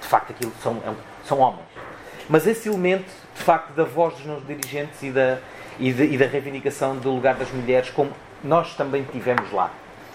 de 0.00 0.06
facto, 0.06 0.30
aquilo 0.30 0.52
são, 0.62 0.76
é 0.84 0.92
são 1.26 1.38
homens. 1.38 1.66
Mas 2.28 2.46
esse 2.46 2.68
elemento, 2.68 3.10
de 3.34 3.42
facto, 3.42 3.72
da 3.72 3.84
voz 3.84 4.14
dos 4.14 4.26
nossos 4.26 4.46
dirigentes 4.46 5.02
e 5.02 5.10
da, 5.10 5.38
e, 5.78 5.92
de, 5.92 6.04
e 6.04 6.18
da 6.18 6.26
reivindicação 6.26 6.96
do 6.96 7.10
lugar 7.10 7.34
das 7.34 7.50
mulheres, 7.50 7.90
como 7.90 8.10
nós 8.44 8.74
também 8.74 9.04
tivemos 9.04 9.50
lá. 9.52 9.70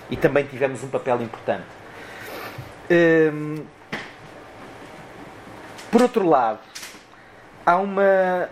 E 0.10 0.16
também 0.16 0.46
tivemos 0.46 0.84
um 0.84 0.90
papel 0.90 1.22
importante. 1.22 1.66
Hum, 2.92 3.64
por 5.90 6.02
outro 6.02 6.28
lado, 6.28 6.60
há, 7.66 7.78
uma, 7.78 8.50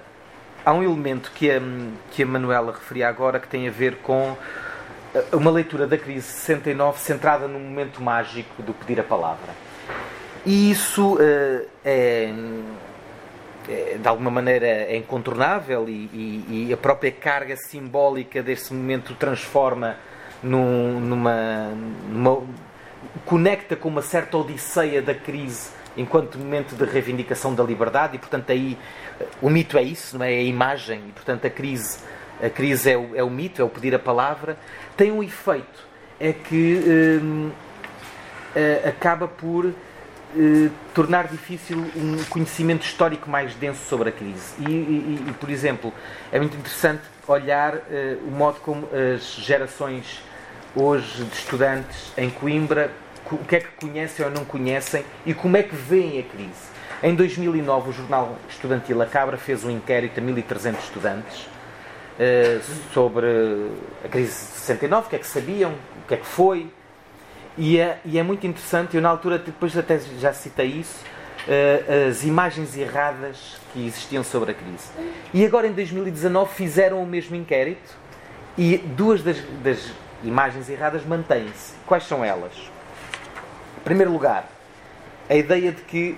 há 0.66 0.74
um 0.74 0.84
elemento 0.84 1.32
que 1.34 1.50
a, 1.50 1.62
que 2.12 2.24
a 2.24 2.26
Manuela 2.26 2.72
referia 2.72 3.08
agora 3.08 3.40
que 3.40 3.48
tem 3.48 3.68
a 3.68 3.72
ver 3.72 3.98
com 3.98 4.36
eh, 5.14 5.26
uma 5.34 5.52
leitura 5.52 5.88
da 5.88 5.98
crise 5.98 6.28
69 6.28 7.00
centrada 7.00 7.48
no 7.48 7.60
momento 7.60 8.02
mágico 8.02 8.62
do 8.62 8.74
pedir 8.74 9.00
a 9.00 9.04
palavra. 9.04 9.54
E 10.46 10.72
isso 10.72 11.16
uh, 11.16 11.68
é, 11.86 12.34
é, 13.70 13.98
de 14.00 14.08
alguma 14.08 14.32
maneira 14.32 14.66
é 14.66 14.98
incontornável 14.98 15.88
e, 15.88 16.10
e, 16.14 16.68
e, 16.70 16.74
a 16.74 16.78
própria 16.78 17.12
carga 17.12 17.56
simbólica 17.56 18.42
desse 18.42 18.74
momento 18.74 19.14
transforma 19.14 19.98
num, 20.42 21.00
numa, 21.00 21.70
numa, 22.10 22.44
conecta 23.24 23.76
com 23.76 23.90
uma 23.90 24.02
certa 24.02 24.36
odisseia 24.38 25.00
da 25.00 25.14
crise 25.14 25.70
enquanto 25.98 26.38
momento 26.38 26.76
de 26.76 26.86
reivindicação 26.86 27.54
da 27.54 27.64
liberdade 27.64 28.16
e 28.16 28.20
portanto 28.20 28.52
aí 28.52 28.78
o 29.42 29.50
mito 29.50 29.78
é 29.78 29.84
isso 29.84 30.18
não 30.18 30.26
é, 30.26 30.34
é 30.34 30.38
a 30.38 30.44
imagem 30.44 31.02
e 31.10 31.12
portanto 31.12 31.46
a 31.46 31.50
crise 31.50 32.00
a 32.42 32.50
crise 32.50 32.92
é 32.92 32.98
o, 32.98 33.16
é 33.16 33.24
o 33.24 33.30
mito 33.30 33.62
é 33.62 33.66
o 33.66 33.70
pedir 33.70 33.94
a 33.94 34.00
palavra 34.00 34.58
tem 34.96 35.12
um 35.12 35.22
efeito 35.22 35.92
é 36.20 36.34
que 36.34 37.20
hum, 37.22 37.52
eh, 38.56 38.82
acaba 38.86 39.28
por 39.28 39.66
eh, 40.38 40.70
tornar 40.94 41.28
difícil 41.28 41.78
um 41.96 42.24
conhecimento 42.30 42.86
histórico 42.86 43.30
mais 43.30 43.54
denso 43.56 43.82
sobre 43.86 44.10
a 44.10 44.12
crise. 44.12 44.54
E, 44.60 44.72
e, 44.72 45.26
e 45.28 45.34
por 45.34 45.50
exemplo, 45.50 45.94
é 46.32 46.40
muito 46.40 46.56
interessante 46.56 47.02
olhar 47.28 47.76
eh, 47.90 48.18
o 48.26 48.32
modo 48.32 48.60
como 48.60 48.88
as 48.94 49.24
gerações 49.36 50.22
hoje 50.76 51.24
de 51.24 51.34
estudantes 51.34 52.14
em 52.18 52.30
Coimbra, 52.30 52.92
o 53.36 53.46
que 53.46 53.56
é 53.56 53.60
que 53.60 53.70
conhecem 53.80 54.26
ou 54.26 54.32
não 54.32 54.46
conhecem 54.46 55.04
e 55.26 55.34
como 55.34 55.58
é 55.58 55.64
que 55.64 55.76
veem 55.76 56.20
a 56.20 56.24
crise. 56.24 56.72
Em 57.04 57.16
2009, 57.16 57.90
o 57.90 57.94
jornal 57.94 58.38
estudantil 58.48 59.02
A 59.02 59.06
Cabra 59.06 59.38
fez 59.38 59.64
um 59.64 59.72
inquérito 59.72 60.20
a 60.20 60.24
1.300 60.24 60.80
estudantes 60.80 61.42
uh, 61.42 62.92
sobre 62.94 63.26
a 64.06 64.08
crise 64.08 64.32
de 64.32 64.60
69, 64.60 65.08
o 65.08 65.10
que 65.10 65.16
é 65.16 65.20
que 65.20 65.28
sabiam, 65.28 65.72
o 65.72 66.08
que 66.08 66.14
é 66.14 66.18
que 66.18 66.26
foi, 66.26 66.72
e 67.58 67.80
é, 67.80 68.00
e 68.06 68.20
é 68.20 68.24
muito 68.24 68.46
interessante, 68.46 68.96
eu 68.96 69.02
na 69.02 69.10
altura, 69.10 69.40
depois 69.40 69.76
até 69.76 70.00
já 70.20 70.32
citei 70.32 70.68
isso, 70.68 71.04
uh, 71.48 72.10
as 72.10 72.24
imagens 72.24 72.78
erradas 72.78 73.58
que 73.74 73.86
existiam 73.86 74.24
sobre 74.24 74.52
a 74.52 74.54
crise. 74.54 74.90
E 75.34 75.46
agora 75.46 75.68
em 75.68 75.74
2019 75.74 76.54
fizeram 76.54 77.02
o 77.02 77.06
mesmo 77.06 77.36
inquérito 77.36 77.96
e 78.58 78.78
duas 78.78 79.24
das, 79.24 79.38
das 79.64 79.92
imagens 80.24 80.70
erradas 80.70 81.06
mantêm-se. 81.06 81.74
Quais 81.86 82.04
são 82.04 82.24
elas? 82.24 82.71
Em 83.82 83.84
primeiro 83.84 84.12
lugar, 84.12 84.48
a 85.28 85.36
ideia 85.36 85.72
de 85.72 85.82
que 85.82 86.16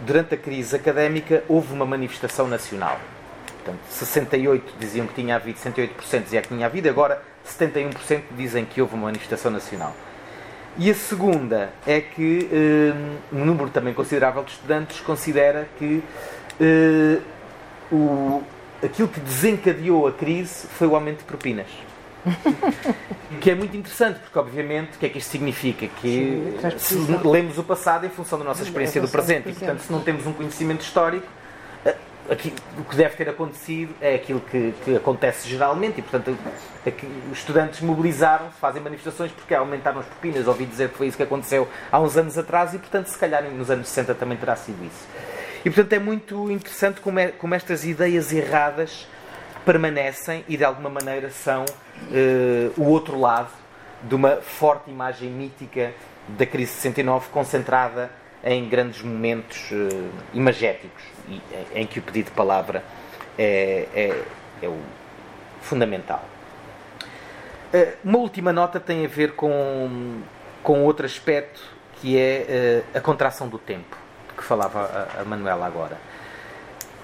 durante 0.00 0.34
a 0.34 0.36
crise 0.36 0.74
académica 0.74 1.44
houve 1.48 1.72
uma 1.72 1.86
manifestação 1.86 2.48
nacional. 2.48 2.98
Portanto, 3.46 3.78
68 3.88 4.74
diziam 4.78 5.06
que 5.06 5.14
tinha 5.14 5.36
havido, 5.36 5.56
68% 5.58 6.22
diziam 6.24 6.42
que 6.42 6.48
tinha 6.48 6.66
havido, 6.66 6.88
agora 6.88 7.22
71% 7.46 8.22
dizem 8.36 8.64
que 8.64 8.82
houve 8.82 8.94
uma 8.94 9.04
manifestação 9.04 9.52
nacional. 9.52 9.94
E 10.76 10.90
a 10.90 10.94
segunda 10.94 11.70
é 11.86 12.00
que 12.00 12.48
um, 13.32 13.38
um 13.40 13.44
número 13.44 13.70
também 13.70 13.94
considerável 13.94 14.42
de 14.42 14.50
estudantes 14.50 15.00
considera 15.00 15.68
que 15.78 16.02
uh, 16.60 17.22
o, 17.90 18.42
aquilo 18.82 19.06
que 19.06 19.20
desencadeou 19.20 20.08
a 20.08 20.12
crise 20.12 20.66
foi 20.66 20.88
o 20.88 20.94
aumento 20.96 21.18
de 21.18 21.24
propinas. 21.24 21.68
que 23.40 23.50
é 23.50 23.54
muito 23.54 23.76
interessante, 23.76 24.20
porque 24.20 24.38
obviamente 24.38 24.96
o 24.96 24.98
que 24.98 25.06
é 25.06 25.08
que 25.08 25.18
isto 25.18 25.30
significa? 25.30 25.86
Que 25.86 26.56
Sim, 26.78 27.20
lemos 27.24 27.58
o 27.58 27.64
passado 27.64 28.06
em 28.06 28.10
função 28.10 28.38
da 28.38 28.44
nossa 28.44 28.62
experiência 28.62 29.00
do 29.00 29.08
presente, 29.08 29.48
e 29.48 29.52
portanto 29.52 29.80
se 29.80 29.92
não 29.92 30.00
temos 30.00 30.26
um 30.26 30.32
conhecimento 30.32 30.82
histórico, 30.82 31.26
aqui, 32.30 32.52
o 32.78 32.84
que 32.84 32.96
deve 32.96 33.16
ter 33.16 33.28
acontecido 33.28 33.94
é 34.00 34.14
aquilo 34.14 34.40
que, 34.40 34.74
que 34.84 34.96
acontece 34.96 35.48
geralmente 35.48 35.98
e, 35.98 36.02
portanto, 36.02 36.36
aqui, 36.86 37.08
os 37.30 37.38
estudantes 37.38 37.80
mobilizaram-se, 37.80 38.58
fazem 38.58 38.82
manifestações 38.82 39.30
porque 39.32 39.54
aumentaram 39.54 40.00
as 40.00 40.06
propinas. 40.06 40.46
Ouvi 40.46 40.66
dizer 40.66 40.90
que 40.90 40.96
foi 40.96 41.06
isso 41.06 41.16
que 41.16 41.22
aconteceu 41.22 41.68
há 41.90 42.00
uns 42.00 42.16
anos 42.16 42.36
atrás 42.36 42.74
e, 42.74 42.78
portanto, 42.78 43.06
se 43.06 43.18
calhar 43.18 43.42
nos 43.50 43.70
anos 43.70 43.88
60 43.88 44.14
também 44.14 44.36
terá 44.36 44.56
sido 44.56 44.84
isso. 44.84 45.06
E, 45.64 45.70
portanto, 45.70 45.92
é 45.92 45.98
muito 45.98 46.50
interessante 46.50 47.00
como, 47.00 47.18
é, 47.18 47.28
como 47.28 47.54
estas 47.54 47.84
ideias 47.84 48.32
erradas 48.32 49.06
permanecem 49.66 50.44
e, 50.48 50.56
de 50.56 50.64
alguma 50.64 50.88
maneira, 50.88 51.28
são 51.28 51.64
uh, 51.64 52.80
o 52.80 52.84
outro 52.84 53.18
lado 53.18 53.50
de 54.02 54.14
uma 54.14 54.36
forte 54.36 54.90
imagem 54.90 55.28
mítica 55.28 55.92
da 56.28 56.46
crise 56.46 56.72
de 56.72 56.78
69 56.78 57.28
concentrada 57.30 58.10
em 58.42 58.68
grandes 58.68 59.02
momentos 59.02 59.70
uh, 59.72 60.10
imagéticos 60.32 61.02
em 61.74 61.86
que 61.86 61.98
o 61.98 62.02
pedido 62.02 62.26
de 62.26 62.32
palavra 62.32 62.84
é, 63.36 63.88
é, 63.94 64.22
é 64.62 64.68
o 64.68 64.78
fundamental. 65.60 66.24
Eh, 67.72 67.94
uma 68.04 68.18
última 68.18 68.52
nota 68.52 68.78
tem 68.78 69.04
a 69.04 69.08
ver 69.08 69.32
com, 69.32 70.20
com 70.62 70.84
outro 70.84 71.04
aspecto 71.04 71.60
que 72.00 72.16
é 72.16 72.46
eh, 72.48 72.82
a 72.94 73.00
contração 73.00 73.48
do 73.48 73.58
tempo, 73.58 73.96
que 74.36 74.44
falava 74.44 75.08
a, 75.16 75.20
a 75.22 75.24
Manuela 75.24 75.66
agora. 75.66 75.98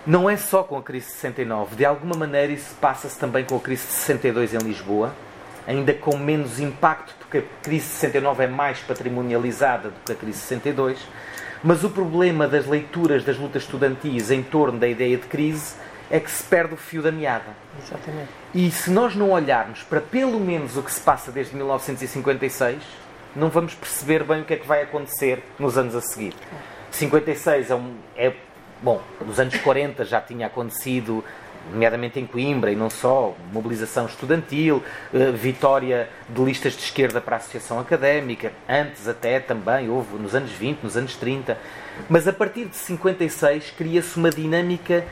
Não 0.07 0.29
é 0.29 0.37
só 0.37 0.63
com 0.63 0.77
a 0.77 0.83
crise 0.83 1.07
de 1.07 1.13
69, 1.13 1.77
de 1.77 1.85
alguma 1.85 2.17
maneira 2.17 2.53
isso 2.53 2.75
passa-se 2.81 3.19
também 3.19 3.45
com 3.45 3.57
a 3.57 3.61
crise 3.61 3.87
de 3.87 3.93
62 3.93 4.55
em 4.55 4.59
Lisboa, 4.59 5.15
ainda 5.67 5.95
com 5.95 6.17
menos 6.17 6.59
impacto, 6.59 7.15
porque 7.19 7.39
a 7.39 7.43
crise 7.63 7.87
de 7.87 7.93
69 7.93 8.45
é 8.45 8.47
mais 8.49 8.81
patrimonializada 8.81 9.91
do 9.91 9.95
que 10.05 10.13
a 10.13 10.15
crise 10.17 10.39
de 10.39 10.45
62 10.45 10.99
mas 11.63 11.85
o 11.85 11.91
problema 11.91 12.49
das 12.49 12.67
leituras 12.67 13.25
das 13.25 13.39
lutas 13.39 13.63
estudantis 13.63 14.31
em 14.31 14.43
torno 14.43 14.79
da 14.79 14.89
ideia 14.89 15.17
de 15.17 15.27
crise 15.27 15.75
é 16.11 16.19
que 16.19 16.31
se 16.31 16.43
perde 16.43 16.75
o 16.75 16.77
fio 16.77 17.01
da 17.01 17.13
meada. 17.13 17.57
Exatamente. 17.81 18.29
E 18.53 18.71
se 18.71 18.91
nós 18.91 19.15
não 19.15 19.31
olharmos 19.31 19.83
para 19.83 20.01
pelo 20.01 20.41
menos 20.41 20.77
o 20.77 20.83
que 20.83 20.93
se 20.93 21.01
passa 21.01 21.31
desde 21.31 21.55
1956, 21.55 22.83
não 23.35 23.49
vamos 23.49 23.75
perceber 23.75 24.25
bem 24.25 24.43
o 24.43 24.45
que 24.45 24.55
é 24.55 24.57
que 24.57 24.67
vai 24.67 24.83
acontecer 24.83 25.43
nos 25.59 25.79
anos 25.79 25.95
a 25.95 26.01
seguir. 26.01 26.35
56 26.91 27.71
é, 27.71 27.75
um, 27.75 27.95
é 28.17 28.33
bom, 28.83 29.01
nos 29.24 29.39
anos 29.39 29.57
40 29.59 30.05
já 30.05 30.20
tinha 30.20 30.47
acontecido 30.47 31.24
nomeadamente 31.70 32.18
em 32.18 32.26
Coimbra 32.26 32.72
e 32.72 32.76
não 32.76 32.91
só, 32.91 33.37
mobilização 33.53 34.07
estudantil, 34.07 34.83
eh, 35.14 35.30
vitória 35.30 36.09
de 36.28 36.43
listas 36.43 36.72
de 36.72 36.83
esquerda 36.83 37.20
para 37.20 37.37
a 37.37 37.39
associação 37.39 37.78
académica, 37.78 38.53
antes 38.68 39.07
até 39.07 39.39
também 39.39 39.89
houve 39.89 40.16
nos 40.16 40.35
anos 40.35 40.51
20, 40.51 40.83
nos 40.83 40.97
anos 40.97 41.14
30, 41.14 41.57
mas 42.09 42.26
a 42.26 42.33
partir 42.33 42.64
de 42.64 42.74
56 42.74 43.70
cria-se 43.76 44.16
uma 44.16 44.30
dinâmica 44.30 45.05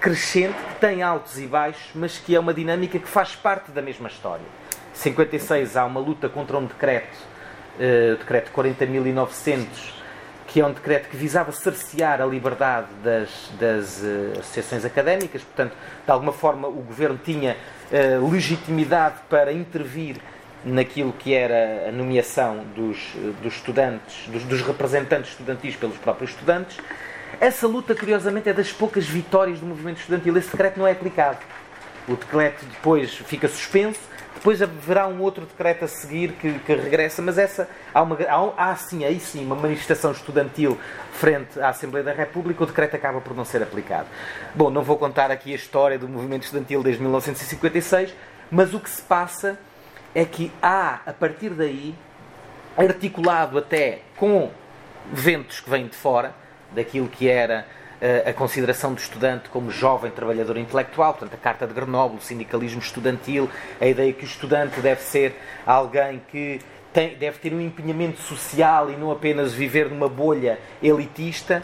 crescente 0.00 0.54
que 0.54 0.80
tem 0.80 1.02
altos 1.02 1.38
e 1.38 1.46
baixos, 1.46 1.90
mas 1.94 2.16
que 2.18 2.34
é 2.34 2.40
uma 2.40 2.54
dinâmica 2.54 2.98
que 2.98 3.08
faz 3.08 3.36
parte 3.36 3.70
da 3.70 3.82
mesma 3.82 4.08
história. 4.08 4.44
Em 4.92 4.98
56 4.98 5.76
há 5.76 5.84
uma 5.84 6.00
luta 6.00 6.28
contra 6.28 6.56
um 6.56 6.64
decreto, 6.64 7.16
uh, 7.78 8.14
o 8.14 8.16
decreto 8.16 8.50
40.900 8.52 10.01
que 10.52 10.60
é 10.60 10.66
um 10.66 10.72
decreto 10.72 11.08
que 11.08 11.16
visava 11.16 11.50
cercear 11.50 12.20
a 12.20 12.26
liberdade 12.26 12.88
das, 13.02 13.30
das 13.58 14.02
uh, 14.02 14.38
associações 14.38 14.84
académicas, 14.84 15.42
portanto, 15.42 15.72
de 16.04 16.10
alguma 16.10 16.32
forma 16.32 16.68
o 16.68 16.82
governo 16.82 17.18
tinha 17.24 17.56
uh, 17.90 18.30
legitimidade 18.30 19.16
para 19.30 19.50
intervir 19.50 20.16
naquilo 20.62 21.12
que 21.14 21.32
era 21.34 21.88
a 21.88 21.92
nomeação 21.92 22.64
dos, 22.76 22.98
dos 23.42 23.54
estudantes, 23.54 24.28
dos, 24.28 24.44
dos 24.44 24.60
representantes 24.60 25.30
estudantis 25.30 25.74
pelos 25.74 25.96
próprios 25.96 26.32
estudantes. 26.32 26.76
Essa 27.40 27.66
luta, 27.66 27.94
curiosamente, 27.94 28.48
é 28.48 28.52
das 28.52 28.70
poucas 28.70 29.06
vitórias 29.06 29.58
do 29.58 29.64
movimento 29.66 30.00
estudantil. 30.00 30.36
Esse 30.36 30.50
decreto 30.50 30.78
não 30.78 30.86
é 30.86 30.92
aplicado. 30.92 31.38
O 32.06 32.14
decreto 32.14 32.64
depois 32.66 33.10
fica 33.14 33.48
suspenso 33.48 34.00
depois 34.42 34.60
haverá 34.60 35.06
um 35.06 35.20
outro 35.20 35.46
decreto 35.46 35.84
a 35.84 35.88
seguir 35.88 36.32
que, 36.32 36.58
que 36.58 36.74
regressa, 36.74 37.22
mas 37.22 37.38
essa 37.38 37.68
há, 37.94 38.02
uma, 38.02 38.18
há, 38.56 38.70
há 38.70 38.74
sim, 38.74 39.04
aí 39.04 39.20
sim, 39.20 39.46
uma 39.46 39.54
manifestação 39.54 40.10
estudantil 40.10 40.76
frente 41.12 41.60
à 41.60 41.68
Assembleia 41.68 42.04
da 42.04 42.12
República, 42.12 42.64
o 42.64 42.66
decreto 42.66 42.96
acaba 42.96 43.20
por 43.20 43.36
não 43.36 43.44
ser 43.44 43.62
aplicado. 43.62 44.08
Bom, 44.52 44.68
não 44.68 44.82
vou 44.82 44.98
contar 44.98 45.30
aqui 45.30 45.52
a 45.52 45.54
história 45.54 45.96
do 45.96 46.08
movimento 46.08 46.42
estudantil 46.42 46.82
desde 46.82 47.00
1956, 47.00 48.12
mas 48.50 48.74
o 48.74 48.80
que 48.80 48.90
se 48.90 49.00
passa 49.02 49.56
é 50.12 50.24
que 50.24 50.50
há, 50.60 50.98
a 51.06 51.12
partir 51.12 51.50
daí, 51.50 51.94
articulado 52.76 53.56
até 53.56 54.00
com 54.16 54.50
ventos 55.12 55.60
que 55.60 55.70
vêm 55.70 55.86
de 55.86 55.94
fora, 55.94 56.34
daquilo 56.72 57.06
que 57.06 57.28
era 57.28 57.64
a 58.28 58.32
consideração 58.32 58.92
do 58.92 58.98
estudante 58.98 59.48
como 59.48 59.70
jovem 59.70 60.10
trabalhador 60.10 60.56
intelectual, 60.56 61.14
portanto, 61.14 61.34
a 61.34 61.36
Carta 61.36 61.66
de 61.66 61.72
Grenoble, 61.72 62.18
o 62.18 62.20
sindicalismo 62.20 62.80
estudantil, 62.80 63.48
a 63.80 63.86
ideia 63.86 64.12
que 64.12 64.24
o 64.24 64.26
estudante 64.26 64.80
deve 64.80 65.00
ser 65.00 65.36
alguém 65.64 66.20
que 66.30 66.60
tem, 66.92 67.16
deve 67.16 67.38
ter 67.38 67.54
um 67.54 67.60
empenhamento 67.60 68.20
social 68.20 68.90
e 68.90 68.96
não 68.96 69.10
apenas 69.10 69.52
viver 69.52 69.88
numa 69.88 70.08
bolha 70.08 70.58
elitista. 70.82 71.62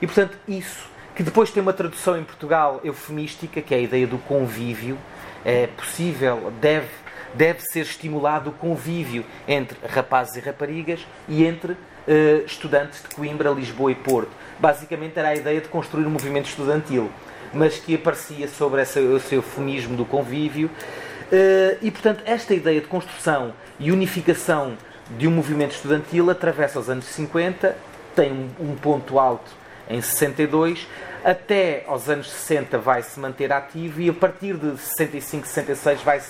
E, 0.00 0.06
portanto, 0.06 0.38
isso, 0.46 0.88
que 1.16 1.22
depois 1.22 1.50
tem 1.50 1.62
uma 1.62 1.72
tradução 1.72 2.18
em 2.18 2.22
Portugal 2.22 2.80
eufemística, 2.84 3.60
que 3.60 3.74
é 3.74 3.78
a 3.78 3.80
ideia 3.80 4.06
do 4.06 4.18
convívio, 4.18 4.98
é 5.44 5.66
possível, 5.68 6.52
deve, 6.60 6.88
deve 7.34 7.60
ser 7.60 7.80
estimulado 7.80 8.50
o 8.50 8.52
convívio 8.52 9.24
entre 9.46 9.78
rapazes 9.88 10.36
e 10.36 10.40
raparigas 10.40 11.06
e 11.26 11.44
entre 11.44 11.76
uh, 12.08 12.44
estudantes 12.46 13.02
de 13.02 13.14
Coimbra, 13.14 13.50
Lisboa 13.50 13.92
e 13.92 13.94
Porto. 13.94 14.30
Basicamente 14.58 15.18
era 15.18 15.28
a 15.28 15.34
ideia 15.36 15.60
de 15.60 15.68
construir 15.68 16.06
um 16.06 16.10
movimento 16.10 16.46
estudantil, 16.46 17.10
mas 17.52 17.78
que 17.78 17.94
aparecia 17.94 18.48
sobre 18.48 18.82
esse, 18.82 18.98
esse 18.98 19.34
eufemismo 19.34 19.96
do 19.96 20.04
convívio. 20.04 20.68
Uh, 20.68 21.76
e, 21.82 21.90
portanto, 21.90 22.22
esta 22.24 22.54
ideia 22.54 22.80
de 22.80 22.86
construção 22.86 23.52
e 23.78 23.92
unificação 23.92 24.76
de 25.16 25.28
um 25.28 25.30
movimento 25.30 25.72
estudantil 25.72 26.30
atravessa 26.30 26.80
os 26.80 26.88
anos 26.88 27.04
50, 27.04 27.76
tem 28.16 28.32
um, 28.32 28.70
um 28.70 28.74
ponto 28.74 29.18
alto 29.18 29.50
em 29.88 30.00
62, 30.00 30.86
até 31.24 31.84
aos 31.86 32.08
anos 32.08 32.30
60 32.30 32.78
vai 32.78 33.02
se 33.02 33.18
manter 33.18 33.52
ativo 33.52 34.00
e 34.00 34.08
a 34.08 34.12
partir 34.12 34.54
de 34.54 34.76
65, 34.76 35.46
66 35.46 36.02
vai 36.02 36.20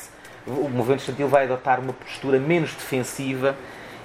o 0.46 0.68
movimento 0.68 1.00
estudantil 1.00 1.28
vai 1.28 1.44
adotar 1.44 1.78
uma 1.78 1.92
postura 1.92 2.38
menos 2.38 2.72
defensiva 2.72 3.54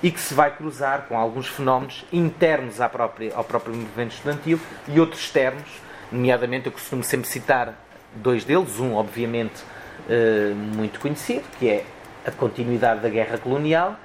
e 0.04 0.12
que 0.12 0.20
se 0.20 0.34
vai 0.34 0.52
cruzar 0.52 1.06
com 1.08 1.18
alguns 1.18 1.48
fenómenos 1.48 2.06
internos 2.12 2.76
própria, 2.92 3.34
ao 3.34 3.44
próprio 3.44 3.74
movimento 3.74 4.12
estudantil 4.12 4.60
e 4.90 5.00
outros 5.00 5.22
externos, 5.22 5.82
nomeadamente 6.12 6.66
eu 6.66 6.74
costumo 6.74 7.04
sempre 7.04 7.28
citar 7.28 7.74
dois 8.14 8.44
deles, 8.44 8.80
um 8.80 8.94
obviamente 8.96 9.64
eh, 10.10 10.54
muito 10.54 11.00
conhecido, 11.00 11.44
que 11.58 11.70
é 11.70 11.86
a 12.26 12.32
continuidade 12.32 13.00
da 13.00 13.10
guerra 13.10 13.38
colonial, 13.38 13.96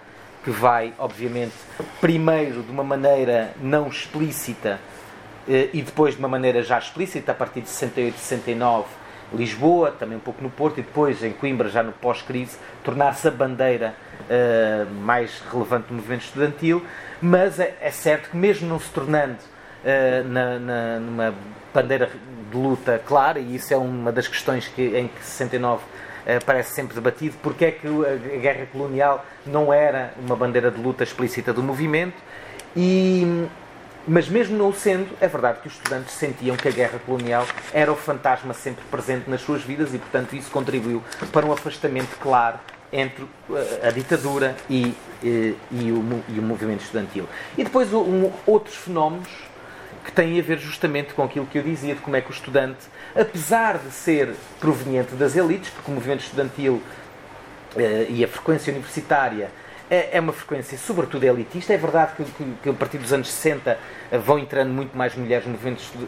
que 0.44 0.50
vai, 0.50 0.94
obviamente, 0.98 1.54
primeiro 2.00 2.62
de 2.62 2.70
uma 2.70 2.84
maneira 2.84 3.52
não 3.60 3.88
explícita 3.88 4.78
eh, 5.48 5.68
e 5.72 5.82
depois 5.82 6.14
de 6.14 6.20
uma 6.20 6.28
maneira 6.28 6.62
já 6.62 6.78
explícita, 6.78 7.32
a 7.32 7.34
partir 7.34 7.62
de 7.62 7.68
68, 7.68 8.16
69, 8.16 8.86
Lisboa, 9.32 9.90
também 9.90 10.16
um 10.16 10.20
pouco 10.20 10.42
no 10.42 10.50
Porto, 10.50 10.78
e 10.78 10.82
depois 10.82 11.22
em 11.22 11.32
Coimbra, 11.32 11.68
já 11.68 11.82
no 11.82 11.92
pós-crise, 11.92 12.56
tornar-se 12.82 13.28
a 13.28 13.30
bandeira 13.30 13.94
uh, 14.22 14.94
mais 15.02 15.42
relevante 15.52 15.88
do 15.88 15.94
movimento 15.94 16.22
estudantil, 16.22 16.84
mas 17.20 17.60
é, 17.60 17.76
é 17.80 17.90
certo 17.90 18.30
que 18.30 18.36
mesmo 18.36 18.68
não 18.68 18.80
se 18.80 18.90
tornando 18.90 19.36
uh, 19.36 20.28
na, 20.28 20.58
na, 20.58 21.00
numa 21.00 21.34
bandeira 21.74 22.10
de 22.50 22.56
luta 22.56 23.00
clara, 23.06 23.38
e 23.38 23.56
isso 23.56 23.72
é 23.74 23.76
uma 23.76 24.10
das 24.10 24.26
questões 24.26 24.66
que, 24.68 24.82
em 24.82 25.08
que 25.08 25.22
69 25.22 25.82
uh, 25.82 26.44
parece 26.46 26.72
sempre 26.72 26.94
debatido, 26.94 27.36
porque 27.42 27.66
é 27.66 27.70
que 27.70 27.86
a 27.86 28.38
guerra 28.38 28.66
colonial 28.72 29.24
não 29.44 29.72
era 29.72 30.14
uma 30.18 30.36
bandeira 30.36 30.70
de 30.70 30.80
luta 30.80 31.04
explícita 31.04 31.52
do 31.52 31.62
movimento, 31.62 32.16
e 32.74 33.46
mas 34.08 34.28
mesmo 34.28 34.56
não 34.56 34.72
sendo, 34.72 35.08
é 35.20 35.28
verdade 35.28 35.60
que 35.60 35.68
os 35.68 35.74
estudantes 35.74 36.14
sentiam 36.14 36.56
que 36.56 36.66
a 36.66 36.70
guerra 36.70 36.98
colonial 37.04 37.46
era 37.72 37.92
o 37.92 37.96
fantasma 37.96 38.54
sempre 38.54 38.82
presente 38.90 39.28
nas 39.28 39.42
suas 39.42 39.62
vidas 39.62 39.92
e, 39.92 39.98
portanto, 39.98 40.34
isso 40.34 40.50
contribuiu 40.50 41.02
para 41.30 41.44
um 41.44 41.52
afastamento 41.52 42.16
claro 42.18 42.58
entre 42.90 43.26
eh, 43.50 43.86
a 43.86 43.90
ditadura 43.90 44.56
e, 44.68 44.82
e, 44.82 44.96
eh, 45.22 45.54
e, 45.70 45.92
o, 45.92 46.24
e 46.28 46.38
o, 46.38 46.42
movimento 46.42 46.82
estudantil. 46.82 47.28
E 47.56 47.62
depois 47.62 47.92
um, 47.92 48.32
outros 48.46 48.76
fenómenos 48.76 49.28
que 50.04 50.12
têm 50.12 50.38
a 50.40 50.42
ver 50.42 50.58
justamente 50.58 51.12
com 51.12 51.22
aquilo 51.22 51.44
que 51.44 51.58
eu 51.58 51.62
dizia, 51.62 51.94
de 51.94 52.00
como 52.00 52.16
é 52.16 52.22
que 52.22 52.30
o 52.30 52.32
estudante, 52.32 52.86
apesar 53.14 53.76
de 53.76 53.90
ser 53.90 54.34
proveniente 54.58 55.14
das 55.16 55.36
elites, 55.36 55.68
porque 55.68 55.90
o 55.90 55.94
movimento 55.94 56.20
estudantil 56.20 56.82
eh, 57.76 58.06
e 58.08 58.24
a 58.24 58.28
frequência 58.28 58.72
universitária 58.72 59.50
é, 59.90 60.16
é 60.16 60.20
uma 60.20 60.32
frequência, 60.32 60.76
sobretudo 60.76 61.24
elitista. 61.24 61.72
É 61.72 61.76
verdade 61.76 62.12
que, 62.16 62.24
que, 62.24 62.54
que, 62.62 62.68
a 62.68 62.72
partir 62.72 62.98
dos 62.98 63.12
anos 63.12 63.30
60 63.30 63.78
eh, 64.10 64.18
vão 64.18 64.38
entrando 64.38 64.70
muito 64.72 64.96
mais 64.96 65.14
mulheres 65.14 65.46
no 65.46 65.58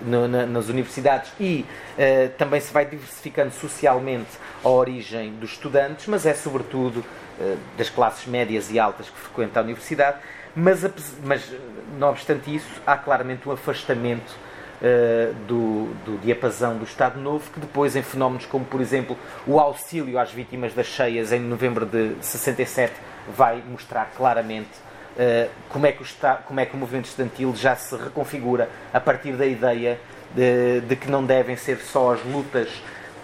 no, 0.04 0.28
na, 0.28 0.46
nas 0.46 0.68
universidades 0.68 1.32
e 1.38 1.64
uh, 1.96 2.30
também 2.38 2.60
se 2.60 2.72
vai 2.72 2.84
diversificando 2.84 3.52
socialmente 3.52 4.30
a 4.64 4.68
origem 4.68 5.32
dos 5.34 5.52
estudantes, 5.52 6.06
mas 6.06 6.24
é 6.26 6.34
sobretudo 6.34 6.98
uh, 6.98 7.58
das 7.76 7.90
classes 7.90 8.26
médias 8.26 8.70
e 8.70 8.78
altas 8.78 9.08
que 9.08 9.18
frequentam 9.18 9.62
a 9.62 9.64
universidade. 9.64 10.18
Mas, 10.54 10.80
mas 11.22 11.52
não 11.98 12.10
obstante 12.10 12.54
isso, 12.54 12.82
há 12.86 12.96
claramente 12.96 13.48
um 13.48 13.52
afastamento 13.52 14.36
uh, 14.80 15.34
do, 15.46 15.94
do 16.04 16.18
diapasão 16.18 16.76
do 16.76 16.84
Estado 16.84 17.20
Novo, 17.20 17.50
que 17.50 17.60
depois, 17.60 17.94
em 17.96 18.02
fenómenos 18.02 18.46
como, 18.46 18.64
por 18.64 18.80
exemplo, 18.80 19.16
o 19.46 19.60
auxílio 19.60 20.18
às 20.18 20.32
vítimas 20.32 20.74
das 20.74 20.86
cheias 20.86 21.32
em 21.32 21.40
novembro 21.40 21.86
de 21.86 22.14
67, 22.20 22.92
vai 23.28 23.62
mostrar 23.68 24.12
claramente 24.16 24.70
uh, 25.16 25.50
como, 25.68 25.86
é 25.86 25.92
que 25.92 26.02
o 26.02 26.04
Estado, 26.04 26.44
como 26.44 26.60
é 26.60 26.66
que 26.66 26.74
o 26.74 26.78
movimento 26.78 27.06
estudantil 27.06 27.54
já 27.54 27.76
se 27.76 27.96
reconfigura 27.96 28.68
a 28.92 29.00
partir 29.00 29.32
da 29.32 29.46
ideia 29.46 29.98
de, 30.34 30.80
de 30.80 30.96
que 30.96 31.10
não 31.10 31.24
devem 31.24 31.56
ser 31.56 31.78
só 31.78 32.14
as 32.14 32.24
lutas 32.24 32.68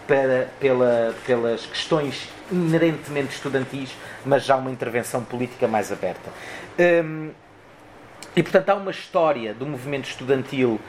para, 0.06 0.48
pela, 0.60 1.14
pelas 1.26 1.66
questões 1.66 2.28
inerentemente 2.50 3.34
estudantis, 3.34 3.90
mas 4.24 4.44
já 4.44 4.56
uma 4.56 4.70
intervenção 4.70 5.24
política 5.24 5.66
mais 5.66 5.90
aberta. 5.90 6.30
Um, 6.78 7.30
e, 8.34 8.42
portanto, 8.42 8.68
há 8.68 8.74
uma 8.74 8.90
história 8.90 9.54
do 9.54 9.66
movimento 9.66 10.08
estudantil 10.08 10.80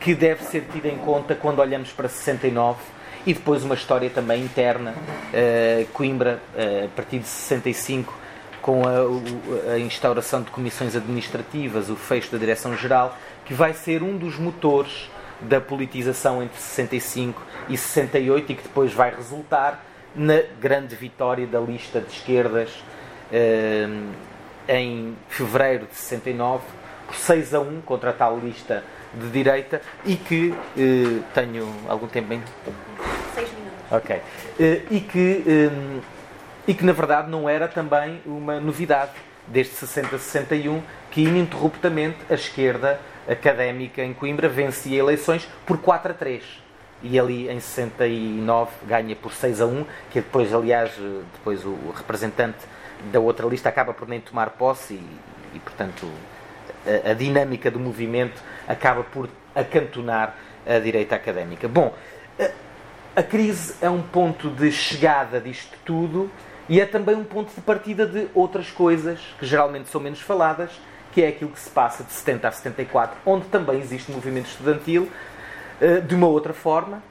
que 0.00 0.14
deve 0.14 0.42
ser 0.44 0.64
tida 0.72 0.88
em 0.88 0.98
conta 0.98 1.34
quando 1.34 1.58
olhamos 1.58 1.90
para 1.90 2.08
69 2.08 2.80
e 3.26 3.34
depois 3.34 3.62
uma 3.62 3.74
história 3.74 4.08
também 4.10 4.42
interna. 4.42 4.92
Uh, 4.92 5.86
Coimbra, 5.92 6.40
uh, 6.54 6.86
a 6.86 6.88
partir 6.88 7.18
de 7.18 7.26
65, 7.26 8.12
com 8.62 8.82
a, 8.86 9.72
a, 9.72 9.78
instauração 9.78 10.40
de 10.40 10.50
comissões 10.50 10.96
administrativas, 10.96 11.90
o 11.90 11.96
fecho 11.96 12.30
da 12.30 12.38
Direção-Geral, 12.38 13.18
que 13.44 13.52
vai 13.52 13.74
ser 13.74 14.02
um 14.02 14.16
dos 14.16 14.38
motores 14.38 15.10
da 15.40 15.60
politização 15.60 16.42
entre 16.42 16.58
65 16.60 17.42
e 17.68 17.76
68 17.76 18.52
e 18.52 18.54
que 18.54 18.62
depois 18.62 18.92
vai 18.92 19.14
resultar 19.14 19.84
na 20.14 20.40
grande 20.60 20.94
vitória 20.94 21.46
da 21.46 21.58
lista 21.58 22.00
de 22.00 22.12
esquerdas 22.12 22.70
eh, 23.32 23.88
em 24.68 25.16
fevereiro 25.28 25.86
de 25.86 25.96
69, 25.96 26.62
por 27.06 27.16
6 27.16 27.54
a 27.54 27.60
1 27.60 27.80
contra 27.80 28.10
a 28.10 28.12
tal 28.12 28.38
lista 28.38 28.84
de 29.12 29.28
direita 29.30 29.82
e 30.04 30.16
que 30.16 30.54
eh, 30.76 31.20
tenho 31.34 31.68
algum 31.88 32.06
tempo 32.06 32.32
em. 32.32 32.42
6 33.34 33.48
minutos. 33.50 33.72
Ok. 33.90 34.22
Eh, 34.60 34.82
e 34.90 35.00
que 35.00 35.42
eh, 35.46 35.70
e 36.66 36.74
que 36.74 36.84
na 36.84 36.92
verdade 36.92 37.30
não 37.30 37.48
era 37.48 37.68
também 37.68 38.20
uma 38.24 38.60
novidade 38.60 39.12
desde 39.46 39.72
60 39.74 40.16
a 40.16 40.18
61 40.18 40.82
que 41.10 41.22
ininterruptamente 41.22 42.18
a 42.30 42.34
esquerda 42.34 43.00
académica 43.28 44.02
em 44.02 44.14
Coimbra 44.14 44.48
vencia 44.48 44.98
eleições 44.98 45.48
por 45.66 45.78
4 45.78 46.12
a 46.12 46.14
3 46.14 46.44
e 47.02 47.18
ali 47.18 47.50
em 47.50 47.58
69 47.58 48.70
ganha 48.86 49.16
por 49.16 49.32
6 49.32 49.60
a 49.60 49.66
1 49.66 49.84
que 50.10 50.20
depois 50.20 50.54
aliás 50.54 50.92
depois 51.34 51.64
o 51.64 51.92
representante 51.94 52.58
da 53.10 53.18
outra 53.18 53.46
lista 53.46 53.68
acaba 53.68 53.92
por 53.92 54.08
nem 54.08 54.20
tomar 54.20 54.50
posse 54.50 54.94
e, 54.94 55.06
e 55.54 55.58
portanto 55.58 56.08
a, 56.86 57.10
a 57.10 57.14
dinâmica 57.14 57.70
do 57.70 57.80
movimento 57.80 58.40
acaba 58.68 59.02
por 59.02 59.28
acantonar 59.54 60.36
a 60.66 60.78
direita 60.78 61.16
académica. 61.16 61.68
Bom, 61.68 61.94
a, 62.38 63.20
a 63.20 63.22
crise 63.22 63.74
é 63.80 63.90
um 63.90 64.02
ponto 64.02 64.48
de 64.48 64.70
chegada 64.70 65.40
disto 65.40 65.76
tudo 65.84 66.30
e 66.68 66.80
é 66.80 66.86
também 66.86 67.14
um 67.14 67.24
ponto 67.24 67.52
de 67.54 67.60
partida 67.60 68.06
de 68.06 68.28
outras 68.34 68.70
coisas 68.70 69.18
que 69.38 69.46
geralmente 69.46 69.88
são 69.88 70.00
menos 70.00 70.20
faladas, 70.20 70.70
que 71.12 71.22
é 71.22 71.28
aquilo 71.28 71.50
que 71.50 71.60
se 71.60 71.70
passa 71.70 72.02
de 72.02 72.12
70 72.12 72.48
a 72.48 72.52
74, 72.52 73.16
onde 73.26 73.46
também 73.46 73.78
existe 73.80 74.10
um 74.10 74.14
movimento 74.14 74.46
estudantil 74.46 75.10
eh, 75.80 76.00
de 76.00 76.14
uma 76.14 76.26
outra 76.26 76.54
forma, 76.54 77.02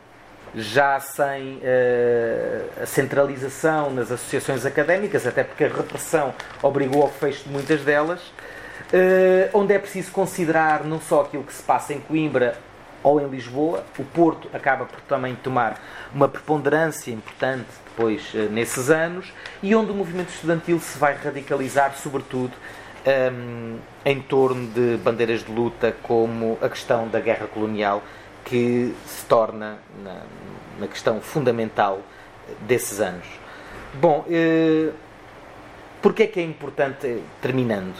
já 0.56 1.00
sem 1.00 1.60
eh, 1.62 2.64
a 2.82 2.86
centralização 2.86 3.92
nas 3.92 4.12
associações 4.12 4.66
académicas, 4.66 5.28
até 5.28 5.44
porque 5.44 5.66
a 5.66 5.68
repressão 5.68 6.34
obrigou 6.62 7.04
ao 7.04 7.10
fecho 7.10 7.44
de 7.44 7.50
muitas 7.50 7.82
delas, 7.82 8.20
eh, 8.92 9.50
onde 9.54 9.74
é 9.74 9.80
preciso 9.80 10.12
considerar 10.12 10.84
não 10.84 11.00
só 11.00 11.22
aquilo 11.22 11.44
que 11.44 11.54
se 11.54 11.64
passa 11.64 11.94
em 11.94 12.00
Coimbra 12.00 12.58
ou 13.04 13.20
em 13.20 13.28
Lisboa, 13.28 13.84
o 13.98 14.04
Porto 14.04 14.48
acaba 14.54 14.86
por 14.86 15.00
também 15.02 15.36
tomar 15.36 15.82
uma 16.14 16.28
preponderância 16.28 17.12
importante 17.12 17.68
depois 17.86 18.32
eh, 18.34 18.48
nesses 18.52 18.90
anos 18.90 19.34
e 19.62 19.76
onde 19.76 19.92
o 19.92 19.96
movimento 19.96 20.30
estudantil 20.30 20.80
se 20.80 20.98
vai 20.98 21.16
radicalizar, 21.16 21.96
sobretudo 21.96 22.54
um, 23.06 23.10
ehm, 23.10 23.78
em 24.06 24.22
torno 24.22 24.68
de 24.68 24.98
bandeiras 24.98 25.44
de 25.44 25.52
luta 25.52 25.96
como 26.04 26.58
a 26.62 26.70
questão 26.70 27.08
da 27.08 27.20
guerra 27.20 27.48
colonial, 27.48 28.04
que 28.46 28.94
se 29.06 29.26
torna 29.26 29.78
na, 30.04 30.22
na 30.80 30.88
questão 30.88 31.22
fundamental 31.22 32.02
desses 32.62 33.00
anos. 33.00 33.26
Bom, 33.94 34.26
eh, 34.30 34.92
Porquê 36.02 36.24
é 36.24 36.28
que 36.28 36.40
é 36.40 36.44
importante, 36.44 37.22
terminando, 37.40 37.96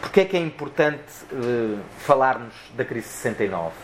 porquê 0.00 0.20
é 0.20 0.24
que 0.24 0.36
é 0.36 0.40
importante 0.40 1.02
uh, 1.32 1.80
falarmos 1.98 2.54
da 2.76 2.84
crise 2.84 3.08
69? 3.08 3.74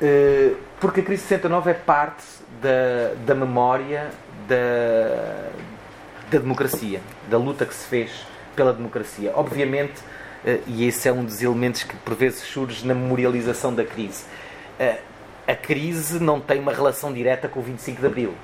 Uh, 0.00 0.56
porque 0.80 1.00
a 1.00 1.02
crise 1.02 1.22
69 1.22 1.70
é 1.70 1.74
parte 1.74 2.24
da, 2.60 3.14
da 3.24 3.34
memória 3.34 4.10
da, 4.48 5.50
da 6.30 6.38
democracia, 6.38 7.00
da 7.28 7.38
luta 7.38 7.64
que 7.64 7.74
se 7.74 7.86
fez 7.86 8.10
pela 8.56 8.72
democracia. 8.72 9.32
Obviamente, 9.34 10.00
uh, 10.44 10.62
e 10.66 10.86
esse 10.86 11.08
é 11.08 11.12
um 11.12 11.24
dos 11.24 11.40
elementos 11.42 11.84
que 11.84 11.96
por 11.96 12.14
vezes 12.14 12.40
surge 12.40 12.86
na 12.86 12.94
memorialização 12.94 13.74
da 13.74 13.84
crise, 13.84 14.24
a 15.46 15.54
crise 15.54 16.18
não 16.18 16.40
tem 16.40 16.58
uma 16.58 16.72
relação 16.72 17.12
direta 17.12 17.48
com 17.48 17.60
o 17.60 17.62
25 17.62 18.00
de 18.00 18.06
Abril. 18.06 18.34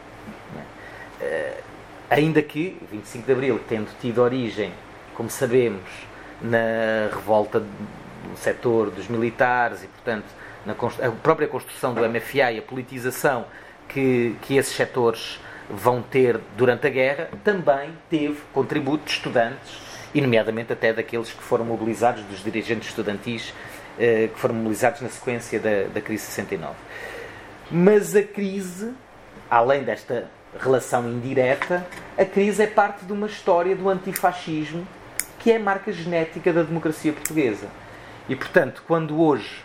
Ainda 2.09 2.43
que 2.43 2.77
25 2.91 3.27
de 3.27 3.33
Abril, 3.33 3.61
tendo 3.69 3.89
tido 4.01 4.21
origem, 4.21 4.73
como 5.15 5.31
sabemos, 5.31 5.83
na 6.41 7.09
revolta 7.13 7.61
do 7.61 8.37
setor 8.37 8.91
dos 8.91 9.09
militares 9.09 9.83
e, 9.83 9.87
portanto, 9.87 10.25
na 10.67 10.73
a 10.73 11.11
própria 11.11 11.49
construção 11.49 11.95
do 11.95 12.09
MFA 12.09 12.53
e 12.53 12.59
a 12.59 12.63
politização 12.63 13.47
que, 13.89 14.37
que 14.43 14.57
esses 14.57 14.75
setores 14.75 15.41
vão 15.69 16.03
ter 16.03 16.41
durante 16.57 16.87
a 16.87 16.91
guerra, 16.91 17.29
também 17.45 17.93
teve 18.09 18.41
contributo 18.53 19.05
de 19.05 19.11
estudantes, 19.13 19.91
e 20.13 20.21
nomeadamente 20.21 20.73
até 20.73 20.93
daqueles 20.93 21.31
que 21.31 21.43
foram 21.43 21.65
mobilizados, 21.65 22.23
dos 22.25 22.43
dirigentes 22.43 22.89
estudantis 22.89 23.55
eh, 23.99 24.29
que 24.33 24.41
foram 24.41 24.57
mobilizados 24.57 25.01
na 25.01 25.09
sequência 25.09 25.61
da, 25.61 25.85
da 25.85 26.01
crise 26.01 26.25
69. 26.25 26.75
Mas 27.71 28.17
a 28.17 28.23
crise, 28.23 28.93
além 29.49 29.85
desta 29.85 30.29
relação 30.59 31.09
indireta, 31.09 31.87
a 32.19 32.25
crise 32.25 32.63
é 32.63 32.67
parte 32.67 33.05
de 33.05 33.13
uma 33.13 33.29
história 33.29 33.77
do 33.77 33.89
antifascismo 33.89 34.85
que 35.39 35.53
é 35.53 35.59
marca 35.59 35.93
genética 35.93 36.53
da 36.53 36.63
democracia 36.63 37.13
portuguesa. 37.13 37.69
E, 38.29 38.35
portanto, 38.35 38.83
quando 38.87 39.21
hoje 39.21 39.65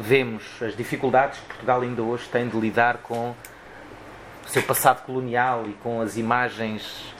vemos 0.00 0.42
as 0.62 0.76
dificuldades 0.76 1.38
que 1.38 1.46
Portugal 1.46 1.82
ainda 1.82 2.02
hoje 2.02 2.28
tem 2.30 2.48
de 2.48 2.58
lidar 2.58 2.98
com 2.98 3.30
o 3.30 4.48
seu 4.48 4.62
passado 4.62 5.04
colonial 5.04 5.64
e 5.68 5.72
com 5.74 6.00
as 6.00 6.16
imagens 6.16 7.14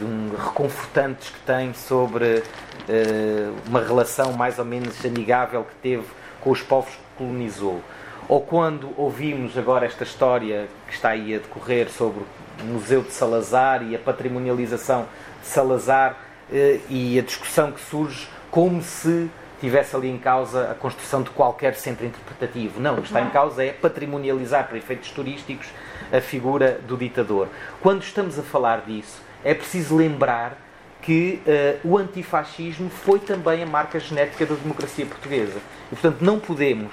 um, 0.00 0.30
reconfortantes 0.36 1.30
que 1.30 1.40
tem 1.40 1.72
sobre 1.72 2.38
uh, 2.38 3.54
uma 3.66 3.80
relação 3.80 4.32
mais 4.32 4.58
ou 4.58 4.64
menos 4.64 5.04
amigável 5.04 5.64
que 5.64 5.74
teve 5.76 6.04
com 6.40 6.50
os 6.50 6.62
povos 6.62 6.92
que 6.92 7.00
colonizou, 7.18 7.80
ou 8.28 8.40
quando 8.40 8.92
ouvimos 8.96 9.56
agora 9.56 9.86
esta 9.86 10.04
história 10.04 10.68
que 10.86 10.94
está 10.94 11.10
aí 11.10 11.34
a 11.34 11.38
decorrer 11.38 11.90
sobre 11.90 12.22
o 12.60 12.64
Museu 12.64 13.02
de 13.02 13.12
Salazar 13.12 13.82
e 13.82 13.94
a 13.94 13.98
patrimonialização 13.98 15.06
de 15.40 15.48
Salazar 15.48 16.16
eh, 16.52 16.80
e 16.88 17.18
a 17.18 17.22
discussão 17.22 17.72
que 17.72 17.80
surge 17.80 18.28
como 18.50 18.82
se 18.82 19.30
tivesse 19.66 19.96
ali 19.96 20.08
em 20.08 20.16
causa 20.16 20.70
a 20.70 20.74
construção 20.74 21.22
de 21.22 21.30
qualquer 21.30 21.74
centro 21.74 22.06
interpretativo. 22.06 22.78
Não, 22.80 22.94
o 22.94 22.96
que 22.98 23.08
está 23.08 23.20
em 23.20 23.30
causa 23.30 23.64
é 23.64 23.72
patrimonializar 23.72 24.68
para 24.68 24.78
efeitos 24.78 25.10
turísticos 25.10 25.66
a 26.12 26.20
figura 26.20 26.80
do 26.86 26.96
ditador. 26.96 27.48
Quando 27.80 28.02
estamos 28.02 28.38
a 28.38 28.44
falar 28.44 28.82
disso, 28.82 29.20
é 29.42 29.54
preciso 29.54 29.96
lembrar 29.96 30.56
que 31.02 31.42
uh, 31.82 31.88
o 31.88 31.98
antifascismo 31.98 32.88
foi 32.88 33.18
também 33.18 33.64
a 33.64 33.66
marca 33.66 33.98
genética 33.98 34.46
da 34.46 34.54
democracia 34.54 35.04
portuguesa. 35.04 35.58
E, 35.90 35.96
portanto, 35.96 36.20
não 36.20 36.38
podemos 36.38 36.92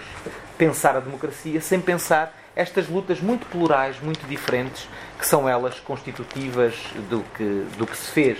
pensar 0.57 0.97
a 0.97 0.99
democracia 0.99 1.61
sem 1.61 1.80
pensar 1.80 2.36
estas 2.55 2.88
lutas 2.88 3.19
muito 3.19 3.45
plurais, 3.47 3.99
muito 4.01 4.26
diferentes, 4.28 4.88
que 5.19 5.28
são 5.28 5.47
elas 5.47 5.80
constitutivas 5.80 6.76
do 7.07 7.24
que, 7.36 7.65
do 7.78 7.86
que 7.86 7.95
se 7.95 8.09
fez 8.09 8.39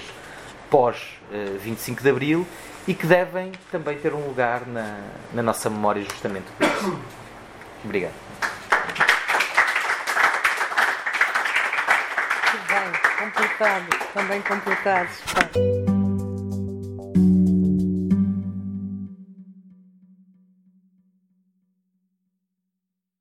pós 0.72 1.20
uh, 1.32 1.60
25 1.60 2.02
de 2.02 2.10
Abril 2.10 2.48
e 2.88 2.94
que 2.94 3.06
devem 3.06 3.52
também 3.72 3.98
ter 3.98 4.14
um 4.14 4.28
lugar 4.28 4.66
na, 4.68 5.00
na 5.34 5.42
nossa 5.42 5.70
memória 5.70 6.04
justamente 6.04 6.46
por 6.58 6.68
isso. 6.68 7.00
Obrigado. 7.84 8.14
Muito 12.52 12.68
bem, 12.68 13.20
completado, 13.20 13.86
também 14.14 14.42
completado. 14.42 15.93